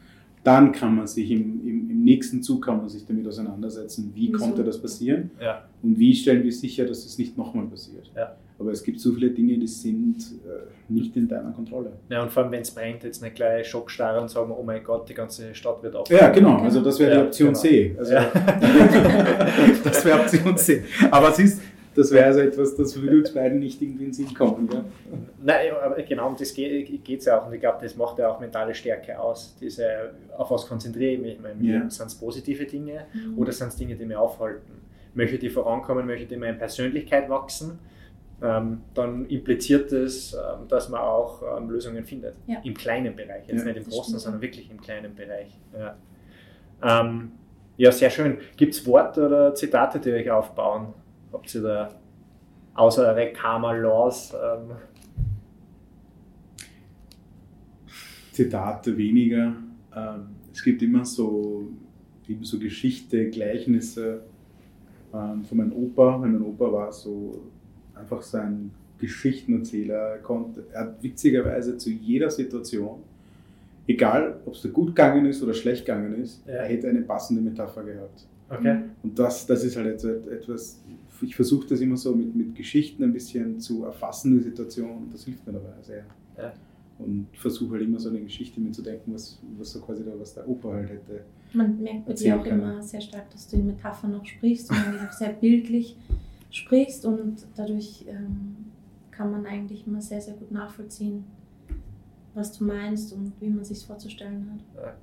Dann 0.44 0.70
kann 0.72 0.94
man 0.94 1.06
sich 1.08 1.30
im, 1.30 1.60
im, 1.66 1.90
im 1.90 2.04
nächsten 2.04 2.42
Zug 2.42 2.64
kann 2.64 2.78
man 2.78 2.88
sich 2.88 3.04
damit 3.04 3.26
auseinandersetzen, 3.26 4.12
wie 4.14 4.28
Wieso? 4.28 4.38
konnte 4.38 4.64
das 4.64 4.80
passieren 4.80 5.30
Ja, 5.40 5.64
und 5.82 5.98
wie 5.98 6.14
stellen 6.14 6.42
wir 6.44 6.52
sicher, 6.52 6.86
dass 6.86 7.04
es 7.04 7.18
nicht 7.18 7.36
nochmal 7.36 7.66
passiert. 7.66 8.10
Ja. 8.16 8.34
Aber 8.60 8.72
es 8.72 8.82
gibt 8.82 8.98
so 9.00 9.12
viele 9.12 9.30
Dinge, 9.30 9.56
die 9.56 9.68
sind 9.68 10.16
äh, 10.44 10.92
nicht 10.92 11.16
in 11.16 11.28
deiner 11.28 11.52
Kontrolle. 11.52 11.92
ja 12.08 12.22
und 12.22 12.32
vor 12.32 12.42
allem, 12.42 12.50
wenn 12.52 12.62
es 12.62 12.72
brennt, 12.72 13.04
jetzt 13.04 13.22
nicht 13.22 13.36
gleich 13.36 13.68
Schockstarre 13.68 14.20
und 14.20 14.28
sagen, 14.28 14.50
oh 14.50 14.62
mein 14.64 14.82
Gott, 14.82 15.08
die 15.08 15.14
ganze 15.14 15.54
Stadt 15.54 15.80
wird 15.82 15.94
auf. 15.94 16.08
Ja, 16.10 16.28
genau. 16.30 16.56
Also 16.58 16.80
das 16.80 16.98
wäre 16.98 17.10
Ja, 17.12 17.20
die 17.20 17.26
Option 17.28 17.48
genau. 17.48 17.60
C. 17.60 17.94
Also, 17.98 18.12
Ja. 18.14 18.24
das 19.84 20.04
wäre 20.04 20.20
Option 20.20 20.56
C. 20.56 20.84
Aber 21.10 21.30
es 21.30 21.38
ist, 21.38 21.62
das 21.94 22.10
wäre 22.12 22.26
also 22.26 22.40
etwas, 22.40 22.76
das 22.76 23.00
würde 23.00 23.16
uns 23.18 23.32
beiden 23.32 23.58
nicht 23.60 23.80
irgendwie 23.80 24.04
in 24.04 24.10
den 24.10 24.14
Sinn 24.14 24.34
kommen. 24.34 24.68
Ja? 24.72 24.84
Nein, 25.42 25.66
aber 25.84 26.02
genau 26.02 26.28
um 26.28 26.36
das 26.36 26.52
geht 26.54 27.08
es 27.18 27.24
ja 27.24 27.40
auch. 27.40 27.46
Und 27.46 27.54
ich 27.54 27.60
glaube, 27.60 27.78
das 27.82 27.96
macht 27.96 28.18
ja 28.18 28.28
auch 28.28 28.40
mentale 28.40 28.74
Stärke 28.74 29.18
aus. 29.18 29.56
Diese, 29.60 29.84
auf 30.36 30.50
was 30.50 30.66
konzentriere 30.66 31.12
ich 31.12 31.20
mich? 31.20 31.34
Ich 31.34 31.40
meine, 31.40 31.62
Ja. 31.64 31.88
Sind 31.90 32.06
es 32.06 32.14
positive 32.14 32.64
Dinge 32.64 33.06
Mhm. 33.14 33.38
oder 33.38 33.52
sind 33.52 33.68
es 33.68 33.76
Dinge, 33.76 33.94
die 33.96 34.04
mich 34.04 34.16
aufhalten? 34.16 34.72
Möchte 35.14 35.44
ich 35.46 35.52
vorankommen, 35.52 36.06
möchte 36.06 36.24
ich 36.26 36.32
in 36.32 36.40
meiner 36.40 36.58
Persönlichkeit 36.58 37.28
wachsen? 37.28 37.78
Ähm, 38.40 38.82
dann 38.94 39.26
impliziert 39.26 39.90
das, 39.90 40.32
ähm, 40.32 40.68
dass 40.68 40.88
man 40.88 41.00
auch 41.00 41.42
ähm, 41.58 41.70
Lösungen 41.70 42.04
findet. 42.04 42.36
Ja. 42.46 42.60
Im 42.62 42.74
kleinen 42.74 43.16
Bereich. 43.16 43.48
Jetzt 43.48 43.60
Ja. 43.60 43.64
nicht 43.64 43.76
im 43.78 43.84
großen, 43.84 44.04
stimmt, 44.04 44.20
sondern 44.20 44.42
wirklich 44.42 44.70
im 44.70 44.80
kleinen 44.80 45.14
Bereich. 45.14 45.58
Ja, 45.76 45.96
ähm, 46.82 47.32
ja 47.76 47.90
sehr 47.90 48.10
schön. 48.10 48.38
Gibt 48.56 48.74
es 48.74 48.86
Worte 48.86 49.26
oder 49.26 49.54
Zitate, 49.54 49.98
die 49.98 50.12
euch 50.12 50.30
aufbauen? 50.30 50.94
Habt 51.32 51.52
ihr 51.52 51.62
da 51.62 51.88
außer 52.74 53.08
eure 53.08 53.32
Karma 53.32 53.72
Laws? 53.72 54.32
Ähm, 54.34 54.76
Zitate 58.32 58.96
weniger. 58.96 59.52
Ähm, 59.96 60.28
es 60.52 60.62
gibt 60.62 60.80
immer 60.82 61.04
so, 61.04 61.68
eben 62.28 62.44
so 62.44 62.60
Geschichte, 62.60 63.30
Gleichnisse 63.30 64.22
ähm, 65.12 65.42
von 65.42 65.58
meinem 65.58 65.72
Opa. 65.72 66.18
Mein 66.18 66.40
Opa 66.40 66.70
war 66.70 66.92
so 66.92 67.50
einfach 67.98 68.22
so 68.22 68.38
ein 68.38 68.70
Geschichtenerzähler. 68.98 69.94
Er, 69.94 70.18
konnte, 70.18 70.64
er 70.72 70.80
hat 70.82 71.02
witzigerweise 71.02 71.76
zu 71.78 71.90
jeder 71.90 72.30
Situation, 72.30 73.00
egal 73.86 74.40
ob 74.46 74.54
es 74.54 74.62
dir 74.62 74.70
gut 74.70 74.88
gegangen 74.88 75.26
ist 75.26 75.42
oder 75.42 75.54
schlecht 75.54 75.84
gegangen 75.86 76.14
ist, 76.22 76.42
Ja. 76.46 76.54
er 76.54 76.66
hätte 76.68 76.88
eine 76.88 77.02
passende 77.02 77.42
Metapher 77.42 77.82
gehabt. 77.84 78.26
okay. 78.50 78.80
Und 79.02 79.18
das, 79.18 79.46
das 79.46 79.64
ist 79.64 79.76
halt 79.76 80.02
et- 80.04 80.26
etwas, 80.28 80.80
ich 81.20 81.34
versuche 81.34 81.66
das 81.68 81.80
immer 81.80 81.96
so 81.96 82.14
mit, 82.14 82.34
mit 82.34 82.54
Geschichten 82.54 83.02
ein 83.04 83.12
bisschen 83.12 83.58
zu 83.60 83.84
erfassen, 83.84 84.36
die 84.38 84.44
Situation, 84.44 84.90
und 84.90 85.14
das 85.14 85.24
hilft 85.24 85.46
mir 85.46 85.52
dabei 85.54 85.72
sehr. 85.82 86.04
Ja. 86.36 86.52
Und 86.98 87.28
versuche 87.34 87.74
halt 87.74 87.82
immer 87.82 88.00
so 88.00 88.08
eine 88.08 88.20
Geschichte 88.20 88.60
mitzudenken, 88.60 89.14
was, 89.14 89.38
was 89.56 89.70
so 89.72 89.80
quasi 89.80 90.04
da, 90.04 90.10
was 90.18 90.34
der 90.34 90.48
Opa 90.48 90.72
halt 90.72 90.88
hätte. 90.90 91.20
Man 91.52 91.80
merkt 91.80 92.06
bei 92.06 92.12
dir 92.12 92.36
auch 92.38 92.42
können. 92.44 92.60
immer 92.60 92.82
sehr 92.82 93.00
stark, 93.00 93.30
dass 93.30 93.46
du 93.48 93.56
in 93.56 93.66
Metaphern 93.68 94.12
noch 94.12 94.26
sprichst 94.26 94.68
und 94.70 94.76
sehr 95.12 95.30
bildlich 95.30 95.96
sprichst 96.50 97.04
und 97.04 97.46
dadurch 97.56 98.04
ähm, 98.08 98.56
kann 99.10 99.30
man 99.30 99.46
eigentlich 99.46 99.86
immer 99.86 100.00
sehr, 100.00 100.20
sehr 100.20 100.34
gut 100.34 100.50
nachvollziehen, 100.50 101.24
was 102.34 102.56
du 102.56 102.64
meinst 102.64 103.12
und 103.12 103.32
wie 103.40 103.48
man 103.48 103.64
sich 103.64 103.84
vorzustellen 103.84 104.60
hat. 104.76 104.94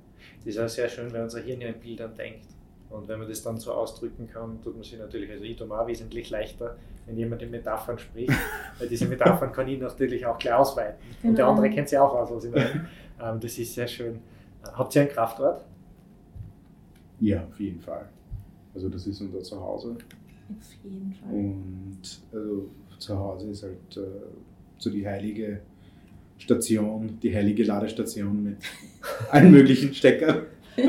Das 0.44 0.54
ist 0.54 0.58
auch 0.58 0.68
sehr 0.68 0.88
schön, 0.88 1.12
wenn 1.12 1.22
unser 1.22 1.40
Hirn 1.40 1.60
ja 1.60 1.68
in 1.68 1.78
Bildern 1.80 2.14
denkt. 2.14 2.46
Und 2.88 3.08
wenn 3.08 3.18
man 3.18 3.28
das 3.28 3.42
dann 3.42 3.58
so 3.58 3.72
ausdrücken 3.72 4.28
kann, 4.28 4.60
tut 4.62 4.74
man 4.74 4.82
sich 4.84 4.96
natürlich, 4.98 5.30
also 5.30 5.42
ich 5.44 5.56
tue 5.56 5.66
mir 5.66 5.78
auch 5.80 5.86
wesentlich 5.88 6.30
leichter, 6.30 6.76
wenn 7.06 7.16
jemand 7.18 7.42
in 7.42 7.50
Metaphern 7.50 7.98
spricht, 7.98 8.32
weil 8.78 8.88
diese 8.88 9.06
Metaphern 9.06 9.52
kann 9.52 9.66
ich 9.68 9.80
natürlich 9.80 10.24
auch 10.24 10.38
gleich 10.38 10.54
ausweiten. 10.54 10.96
Und 11.22 11.36
der 11.36 11.44
Genau. 11.46 11.50
andere 11.50 11.68
kennt 11.70 11.88
sie 11.88 11.98
auch 11.98 12.14
aus, 12.14 12.30
was 12.30 12.44
ich 12.44 12.52
meine. 12.52 12.88
Ähm, 13.20 13.40
das 13.40 13.58
ist 13.58 13.74
sehr 13.74 13.88
schön. 13.88 14.20
Habt 14.62 14.94
ihr 14.94 15.02
einen 15.02 15.10
Kraftort? 15.10 15.64
Ja, 17.20 17.44
auf 17.44 17.58
jeden 17.58 17.80
Fall. 17.80 18.08
Also 18.74 18.88
das 18.88 19.06
ist 19.06 19.20
unser 19.20 19.42
Zuhause. 19.42 19.96
Auf 20.50 20.84
jeden 20.84 21.12
Fall. 21.12 21.32
Und 21.32 22.00
also 22.32 22.68
zu 22.98 23.18
Hause 23.18 23.50
ist 23.50 23.62
halt 23.62 23.96
äh, 23.96 24.00
so 24.78 24.90
die 24.90 25.06
heilige 25.06 25.60
Station, 26.38 27.18
die 27.22 27.34
heilige 27.34 27.64
Ladestation 27.64 28.42
mit 28.42 28.56
allen 29.30 29.50
möglichen 29.50 29.94
Steckern. 29.94 30.42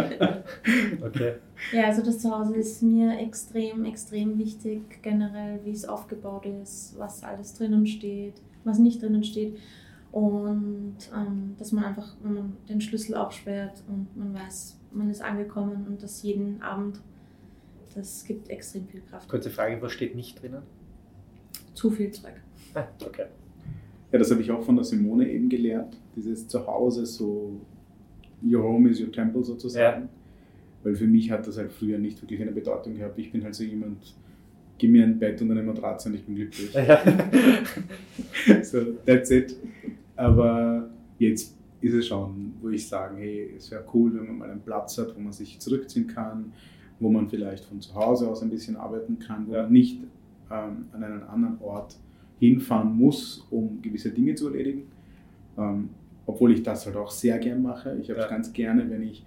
Okay. 1.02 1.36
Ja, 1.72 1.86
also 1.86 2.04
das 2.04 2.20
Zuhause 2.20 2.56
ist 2.56 2.84
mir 2.84 3.18
extrem, 3.20 3.86
extrem 3.86 4.38
wichtig, 4.38 5.02
generell, 5.02 5.60
wie 5.64 5.72
es 5.72 5.88
aufgebaut 5.88 6.46
ist, 6.46 6.96
was 6.98 7.24
alles 7.24 7.54
drinnen 7.54 7.88
steht, 7.88 8.34
was 8.64 8.80
nicht 8.80 9.02
drinnen 9.02 9.24
steht. 9.24 9.58
Und 10.12 10.98
ähm, 11.16 11.56
dass 11.58 11.72
man 11.72 11.86
einfach, 11.86 12.16
wenn 12.22 12.34
man 12.34 12.58
den 12.68 12.82
Schlüssel 12.82 13.16
aufsperrt 13.16 13.84
und 13.88 14.16
man 14.16 14.34
weiß, 14.34 14.78
man 14.92 15.10
ist 15.10 15.22
angekommen 15.22 15.86
und 15.88 16.02
das 16.04 16.22
jeden 16.24 16.62
Abend, 16.62 17.00
das 17.98 18.24
gibt 18.24 18.50
extrem 18.50 18.88
viel 18.88 19.02
Kraft. 19.02 19.28
Kurze 19.28 19.50
Frage, 19.50 19.82
was 19.82 19.92
steht 19.92 20.16
nicht 20.16 20.40
drinnen? 20.40 20.62
Zu 21.74 21.90
viel 21.90 22.12
Zeug. 22.12 22.34
Ah, 22.76 22.88
okay. 23.04 23.26
Ja, 24.12 24.20
das 24.20 24.30
habe 24.30 24.42
ich 24.42 24.52
auch 24.52 24.64
von 24.64 24.76
der 24.76 24.86
Simone 24.86 25.28
eben 25.28 25.50
gelernt. 25.50 25.98
Dieses 26.16 26.48
Zuhause, 26.48 27.08
so 27.08 27.60
your 28.44 28.64
home 28.64 28.90
is 28.90 29.02
your 29.02 29.12
temple 29.12 29.44
sozusagen. 29.44 30.10
Weil 30.84 30.96
für 30.96 31.08
mich 31.08 31.32
hat 31.32 31.48
das 31.48 31.58
halt 31.58 31.72
früher 31.72 31.98
nicht 31.98 32.22
wirklich 32.22 32.40
eine 32.40 32.52
Bedeutung 32.52 32.94
gehabt. 32.94 33.18
Ich 33.18 33.32
bin 33.32 33.44
halt 33.44 33.56
so 33.56 33.64
jemand, 33.64 34.16
gib 34.78 34.92
mir 34.92 35.04
ein 35.04 35.18
Bett 35.18 35.42
und 35.42 35.50
eine 35.50 35.64
Matratze 35.64 36.10
und 36.10 36.16
ich 36.16 36.24
bin 36.24 36.36
glücklich. 36.36 36.72
Ja. 36.74 37.02
so, 38.64 38.94
that's 39.08 39.32
it. 39.32 39.56
Aber 40.16 40.88
jetzt 41.18 41.56
ist 41.82 41.94
es 41.94 42.08
schon, 42.08 42.54
wo 42.62 42.70
ich 42.70 42.88
sage, 42.88 43.18
hey, 43.18 43.54
es 43.58 43.72
wäre 43.72 43.84
cool, 43.92 44.14
wenn 44.14 44.28
man 44.28 44.38
mal 44.38 44.52
einen 44.52 44.62
Platz 44.62 45.00
hat, 45.00 45.16
wo 45.16 45.20
man 45.20 45.34
sich 45.34 45.60
zurückziehen 45.60 46.06
kann, 46.06 46.54
wo 47.00 47.10
man 47.10 47.28
vielleicht 47.30 47.66
von 47.66 47.80
zu 47.82 47.94
Hause 47.96 48.30
aus 48.30 48.42
ein 48.42 48.50
bisschen 48.50 48.76
arbeiten 48.76 49.20
kann, 49.20 49.48
wo 49.48 49.54
Ja. 49.54 49.64
man 49.64 49.72
nicht 49.72 50.00
ähm, 50.52 50.86
an 50.94 51.04
einen 51.04 51.24
anderen 51.24 51.60
Ort 51.62 51.98
hinfahren 52.40 52.96
muss, 52.96 53.46
um 53.52 53.82
gewisse 53.82 54.12
Dinge 54.12 54.36
zu 54.36 54.48
erledigen. 54.50 54.84
Ähm, 55.58 55.90
obwohl 56.26 56.52
ich 56.52 56.64
das 56.64 56.86
halt 56.86 56.96
auch 56.96 57.10
sehr 57.12 57.38
gern 57.40 57.62
mache. 57.62 57.98
Ich 58.02 58.10
habe 58.10 58.20
es 58.20 58.26
Ja. 58.26 58.30
ganz 58.30 58.52
gerne, 58.54 58.90
wenn 58.90 59.02
ich 59.02 59.26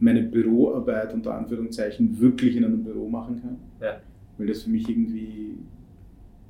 meine 0.00 0.22
Büroarbeit 0.22 1.14
unter 1.14 1.34
Anführungszeichen 1.34 2.18
wirklich 2.20 2.56
in 2.56 2.64
einem 2.64 2.82
Büro 2.82 3.08
machen 3.08 3.40
kann. 3.40 3.56
Ja. 3.80 4.00
Weil 4.38 4.46
das 4.48 4.62
für 4.62 4.70
mich 4.70 4.88
irgendwie, 4.88 5.56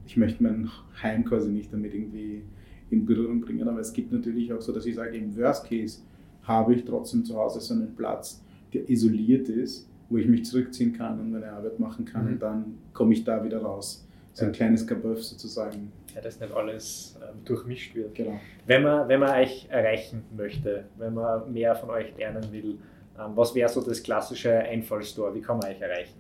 ich 0.07 0.17
möchte 0.17 0.43
mein 0.43 0.69
Heim 1.03 1.25
quasi 1.25 1.51
nicht 1.51 1.73
damit 1.73 1.95
irgendwie 1.95 2.43
in 2.91 3.05
Berührung 3.05 3.41
bringen, 3.41 3.69
aber 3.69 3.81
es 3.81 3.93
gibt 3.93 4.13
natürlich 4.13 4.53
auch 4.53 4.61
so, 4.61 4.73
dass 4.73 4.87
ich 4.87 4.95
sage, 4.95 5.17
im 5.17 5.37
Worst 5.37 5.67
Case 5.69 6.01
habe 6.43 6.75
ich 6.75 6.85
trotzdem 6.85 7.25
zu 7.25 7.37
Hause 7.37 7.61
so 7.61 7.75
einen 7.75 7.95
Platz, 7.95 8.43
der 8.73 8.89
isoliert 8.89 9.49
ist, 9.49 9.89
wo 10.11 10.17
ich 10.19 10.27
mich 10.27 10.45
zurückziehen 10.45 10.93
kann 10.93 11.19
und 11.21 11.31
meine 11.33 11.51
Arbeit 11.53 11.79
machen 11.79 12.05
kann 12.05 12.27
Mhm. 12.27 12.33
und 12.35 12.39
dann 12.43 12.79
komme 12.93 13.13
ich 13.15 13.25
da 13.25 13.43
wieder 13.45 13.63
raus. 13.63 14.07
So 14.33 14.45
ein 14.45 14.51
Ja. 14.51 14.57
kleines 14.57 14.87
Kabuff 14.87 15.23
sozusagen. 15.23 15.93
ja, 16.15 16.21
dass 16.21 16.39
nicht 16.39 16.53
alles 16.55 17.17
ähm, 17.21 17.45
durchmischt 17.45 17.93
wird. 17.97 18.15
Genau. 18.15 18.39
Wenn 18.67 18.85
man, 18.85 19.09
wenn 19.09 19.19
man 19.19 19.31
euch 19.31 19.67
erreichen 19.69 20.23
möchte, 20.37 20.85
wenn 20.97 21.13
man 21.15 21.53
mehr 21.53 21.75
von 21.75 21.91
euch 21.91 22.17
lernen 22.17 22.45
will, 22.53 22.79
ähm, 23.19 23.33
was 23.35 23.53
wäre 23.55 23.69
so 23.69 23.81
das 23.81 24.01
klassische 24.01 24.53
Einfallstor? 24.53 25.35
Wie 25.35 25.41
kann 25.41 25.59
man 25.59 25.71
euch 25.71 25.81
erreichen? 25.81 26.15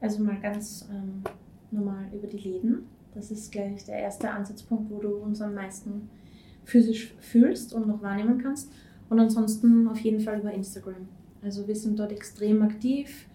Also 0.00 0.22
mal 0.24 0.40
ganz 0.40 0.88
ähm, 0.90 1.22
normal 1.70 2.06
über 2.12 2.26
die 2.26 2.38
Läden. 2.38 2.86
Das 3.14 3.30
ist 3.30 3.52
gleich 3.52 3.84
der 3.84 3.98
erste 4.00 4.28
Ansatzpunkt, 4.30 4.90
wo 4.90 4.98
du 5.00 5.08
uns 5.16 5.40
am 5.40 5.54
meisten 5.54 6.10
physisch 6.64 7.14
fühlst 7.20 7.72
und 7.72 7.86
noch 7.86 8.02
wahrnehmen 8.02 8.38
kannst. 8.42 8.72
Und 9.08 9.20
ansonsten 9.20 9.86
auf 9.86 9.98
jeden 10.00 10.18
Fall 10.18 10.40
über 10.40 10.52
Instagram. 10.52 11.06
Also 11.46 11.66
wir 11.66 11.76
sind 11.76 11.98
dort 11.98 12.12
extrem 12.12 12.60
aktiv. 12.62 13.26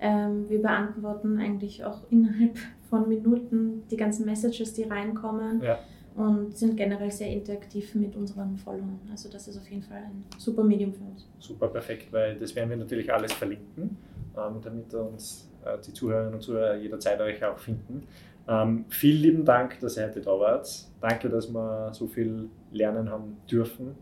Ähm, 0.00 0.46
wir 0.48 0.60
beantworten 0.60 1.38
eigentlich 1.38 1.84
auch 1.84 2.00
innerhalb 2.10 2.58
von 2.90 3.08
Minuten 3.08 3.84
die 3.90 3.96
ganzen 3.96 4.26
Messages, 4.26 4.74
die 4.74 4.82
reinkommen. 4.82 5.62
Ja. 5.62 5.78
Und 6.16 6.58
sind 6.58 6.76
generell 6.76 7.10
sehr 7.10 7.28
interaktiv 7.28 7.94
mit 7.94 8.16
unseren 8.16 8.58
Followern. 8.58 8.98
Also 9.10 9.30
das 9.30 9.46
ist 9.46 9.56
auf 9.56 9.70
jeden 9.70 9.84
Fall 9.84 9.98
ein 9.98 10.24
super 10.38 10.64
Medium 10.64 10.92
für 10.92 11.04
uns. 11.04 11.28
Super 11.38 11.68
perfekt, 11.68 12.12
weil 12.12 12.36
das 12.36 12.54
werden 12.56 12.68
wir 12.68 12.76
natürlich 12.76 13.10
alles 13.12 13.32
verlinken, 13.32 13.96
ähm, 14.36 14.60
damit 14.60 14.92
uns 14.92 15.48
äh, 15.64 15.78
die 15.86 15.92
Zuhörerinnen 15.92 16.34
und 16.34 16.40
Zuhörer 16.42 16.76
jederzeit 16.76 17.20
euch 17.20 17.42
auch 17.44 17.58
finden. 17.58 18.02
Ähm, 18.48 18.86
vielen 18.88 19.22
lieben 19.22 19.44
Dank, 19.44 19.78
dass 19.78 19.96
ihr 19.96 20.08
heute 20.08 20.20
da 20.20 20.32
wart. 20.32 20.68
Danke, 21.00 21.28
dass 21.28 21.48
wir 21.48 21.94
so 21.94 22.08
viel 22.08 22.48
lernen 22.72 23.08
haben 23.08 23.36
dürfen. 23.48 23.94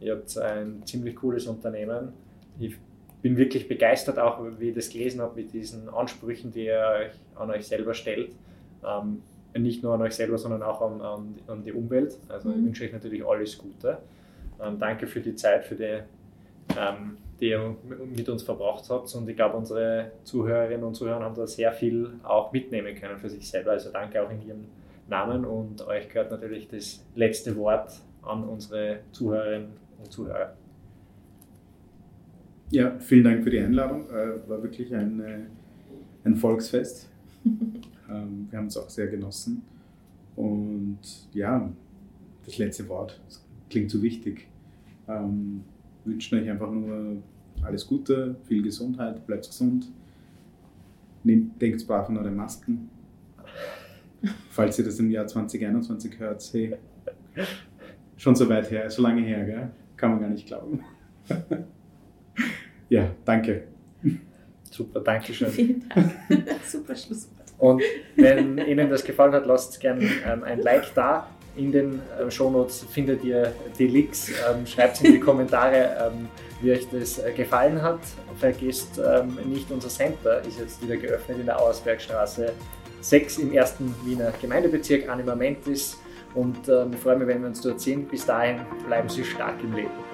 Ihr 0.00 0.16
habt 0.16 0.36
ein 0.38 0.82
ziemlich 0.84 1.14
cooles 1.14 1.46
Unternehmen. 1.46 2.12
Ich 2.58 2.76
bin 3.22 3.36
wirklich 3.36 3.68
begeistert, 3.68 4.18
auch 4.18 4.40
wie 4.58 4.70
ich 4.70 4.74
das 4.74 4.90
gelesen 4.90 5.20
habe, 5.20 5.36
mit 5.36 5.52
diesen 5.52 5.88
Ansprüchen, 5.88 6.50
die 6.50 6.66
ihr 6.66 6.84
euch 7.00 7.12
an 7.40 7.50
euch 7.50 7.66
selber 7.66 7.94
stellt. 7.94 8.32
Ähm, 8.84 9.22
nicht 9.56 9.82
nur 9.82 9.94
an 9.94 10.02
euch 10.02 10.14
selber, 10.14 10.38
sondern 10.38 10.62
auch 10.62 10.82
an, 10.82 11.00
an, 11.00 11.34
an 11.46 11.62
die 11.62 11.72
Umwelt. 11.72 12.18
Also 12.28 12.48
mhm. 12.48 12.54
ich 12.54 12.64
wünsche 12.64 12.84
euch 12.84 12.92
natürlich 12.92 13.24
alles 13.24 13.56
Gute. 13.56 13.98
Ähm, 14.60 14.78
danke 14.78 15.06
für 15.06 15.20
die 15.20 15.34
Zeit, 15.36 15.64
für 15.64 15.76
die, 15.76 16.00
ähm, 16.76 17.16
die 17.38 17.50
ihr 17.50 17.76
mit 18.14 18.28
uns 18.28 18.42
verbracht 18.42 18.88
habt. 18.90 19.14
Und 19.14 19.28
ich 19.28 19.36
glaube, 19.36 19.56
unsere 19.56 20.12
Zuhörerinnen 20.24 20.84
und 20.84 20.94
Zuhörer 20.94 21.20
haben 21.20 21.34
da 21.34 21.46
sehr 21.46 21.72
viel 21.72 22.14
auch 22.24 22.52
mitnehmen 22.52 22.94
können 22.96 23.18
für 23.18 23.30
sich 23.30 23.48
selber. 23.48 23.72
Also 23.72 23.90
danke 23.92 24.20
auch 24.22 24.30
in 24.30 24.42
ihrem 24.42 24.64
Namen 25.08 25.44
und 25.44 25.86
euch 25.86 26.08
gehört 26.08 26.30
natürlich 26.30 26.68
das 26.68 27.04
letzte 27.14 27.56
Wort 27.56 27.92
an 28.22 28.44
unsere 28.44 29.00
Zuhörerinnen 29.12 29.72
und 29.98 30.10
Zuhörer. 30.10 30.54
Ja, 32.72 32.98
vielen 33.00 33.24
Dank 33.24 33.44
für 33.44 33.50
die 33.50 33.58
Einladung. 33.58 34.08
Äh, 34.08 34.48
war 34.48 34.62
wirklich 34.62 34.94
ein, 34.94 35.20
äh, 35.20 35.40
ein 36.24 36.34
Volksfest. 36.34 37.06
ähm, 37.44 38.46
wir 38.48 38.58
haben 38.58 38.68
es 38.68 38.78
auch 38.78 38.88
sehr 38.88 39.08
genossen. 39.08 39.60
Und 40.36 41.00
ja, 41.34 41.70
das 42.46 42.56
letzte 42.56 42.88
Wort 42.88 43.20
das 43.26 43.44
klingt 43.68 43.90
so 43.90 44.02
wichtig. 44.02 44.48
Ähm, 45.06 45.64
wünschen 46.06 46.38
euch 46.38 46.48
einfach 46.48 46.70
nur 46.70 47.18
alles 47.60 47.86
Gute, 47.86 48.36
viel 48.44 48.62
Gesundheit, 48.62 49.26
bleibt 49.26 49.46
gesund. 49.48 49.92
Nehmt, 51.24 51.60
denkt 51.60 51.86
brav 51.86 52.08
an 52.08 52.16
eure 52.16 52.30
Masken. 52.30 52.88
Falls 54.48 54.78
ihr 54.78 54.86
das 54.86 54.98
im 54.98 55.10
Jahr 55.10 55.26
2021 55.26 56.18
hört, 56.18 56.42
hey, 56.54 56.74
schon 58.16 58.34
so 58.34 58.48
weit 58.48 58.70
her, 58.70 58.88
so 58.88 59.02
lange 59.02 59.20
her, 59.20 59.44
gell? 59.44 59.70
kann 59.94 60.12
man 60.12 60.20
gar 60.22 60.30
nicht 60.30 60.46
glauben. 60.46 60.80
Ja, 62.92 63.08
danke. 63.24 63.62
Super, 64.70 65.00
danke 65.00 65.32
schön. 65.32 65.48
Vielen 65.50 65.88
Dank. 65.88 66.12
Super 66.68 66.94
Schlusswort. 66.94 67.48
Und 67.56 67.82
wenn 68.16 68.58
Ihnen 68.58 68.90
das 68.90 69.02
gefallen 69.02 69.32
hat, 69.32 69.46
lasst 69.46 69.80
gerne 69.80 70.04
ähm, 70.26 70.44
ein 70.44 70.60
Like 70.60 70.92
da. 70.94 71.26
In 71.56 71.72
den 71.72 72.00
äh, 72.20 72.30
Shownotes 72.30 72.84
findet 72.90 73.24
ihr 73.24 73.54
die 73.78 73.86
Links. 73.86 74.30
Ähm, 74.30 74.66
Schreibt 74.66 75.02
in 75.02 75.12
die 75.12 75.20
Kommentare, 75.20 76.10
ähm, 76.12 76.28
wie 76.60 76.72
euch 76.72 76.86
das 76.90 77.18
äh, 77.18 77.32
gefallen 77.32 77.80
hat. 77.80 78.00
Vergesst 78.38 78.98
ähm, 78.98 79.38
nicht, 79.46 79.70
unser 79.70 79.88
Center 79.88 80.42
ist 80.42 80.58
jetzt 80.58 80.82
wieder 80.82 80.96
geöffnet 80.96 81.38
in 81.40 81.46
der 81.46 81.58
Auersbergstraße 81.62 82.52
6 83.00 83.38
im 83.38 83.52
ersten 83.54 83.94
Wiener 84.04 84.34
Gemeindebezirk, 84.38 85.08
Anima 85.08 85.34
Mentis. 85.34 85.98
Und 86.34 86.68
ähm, 86.68 86.90
ich 86.92 86.98
freue 86.98 87.16
mich, 87.16 87.26
wenn 87.26 87.40
wir 87.40 87.48
uns 87.48 87.62
dort 87.62 87.80
sehen. 87.80 88.06
Bis 88.06 88.26
dahin 88.26 88.60
bleiben 88.86 89.08
Sie 89.08 89.24
stark 89.24 89.54
im 89.62 89.74
Leben. 89.74 90.11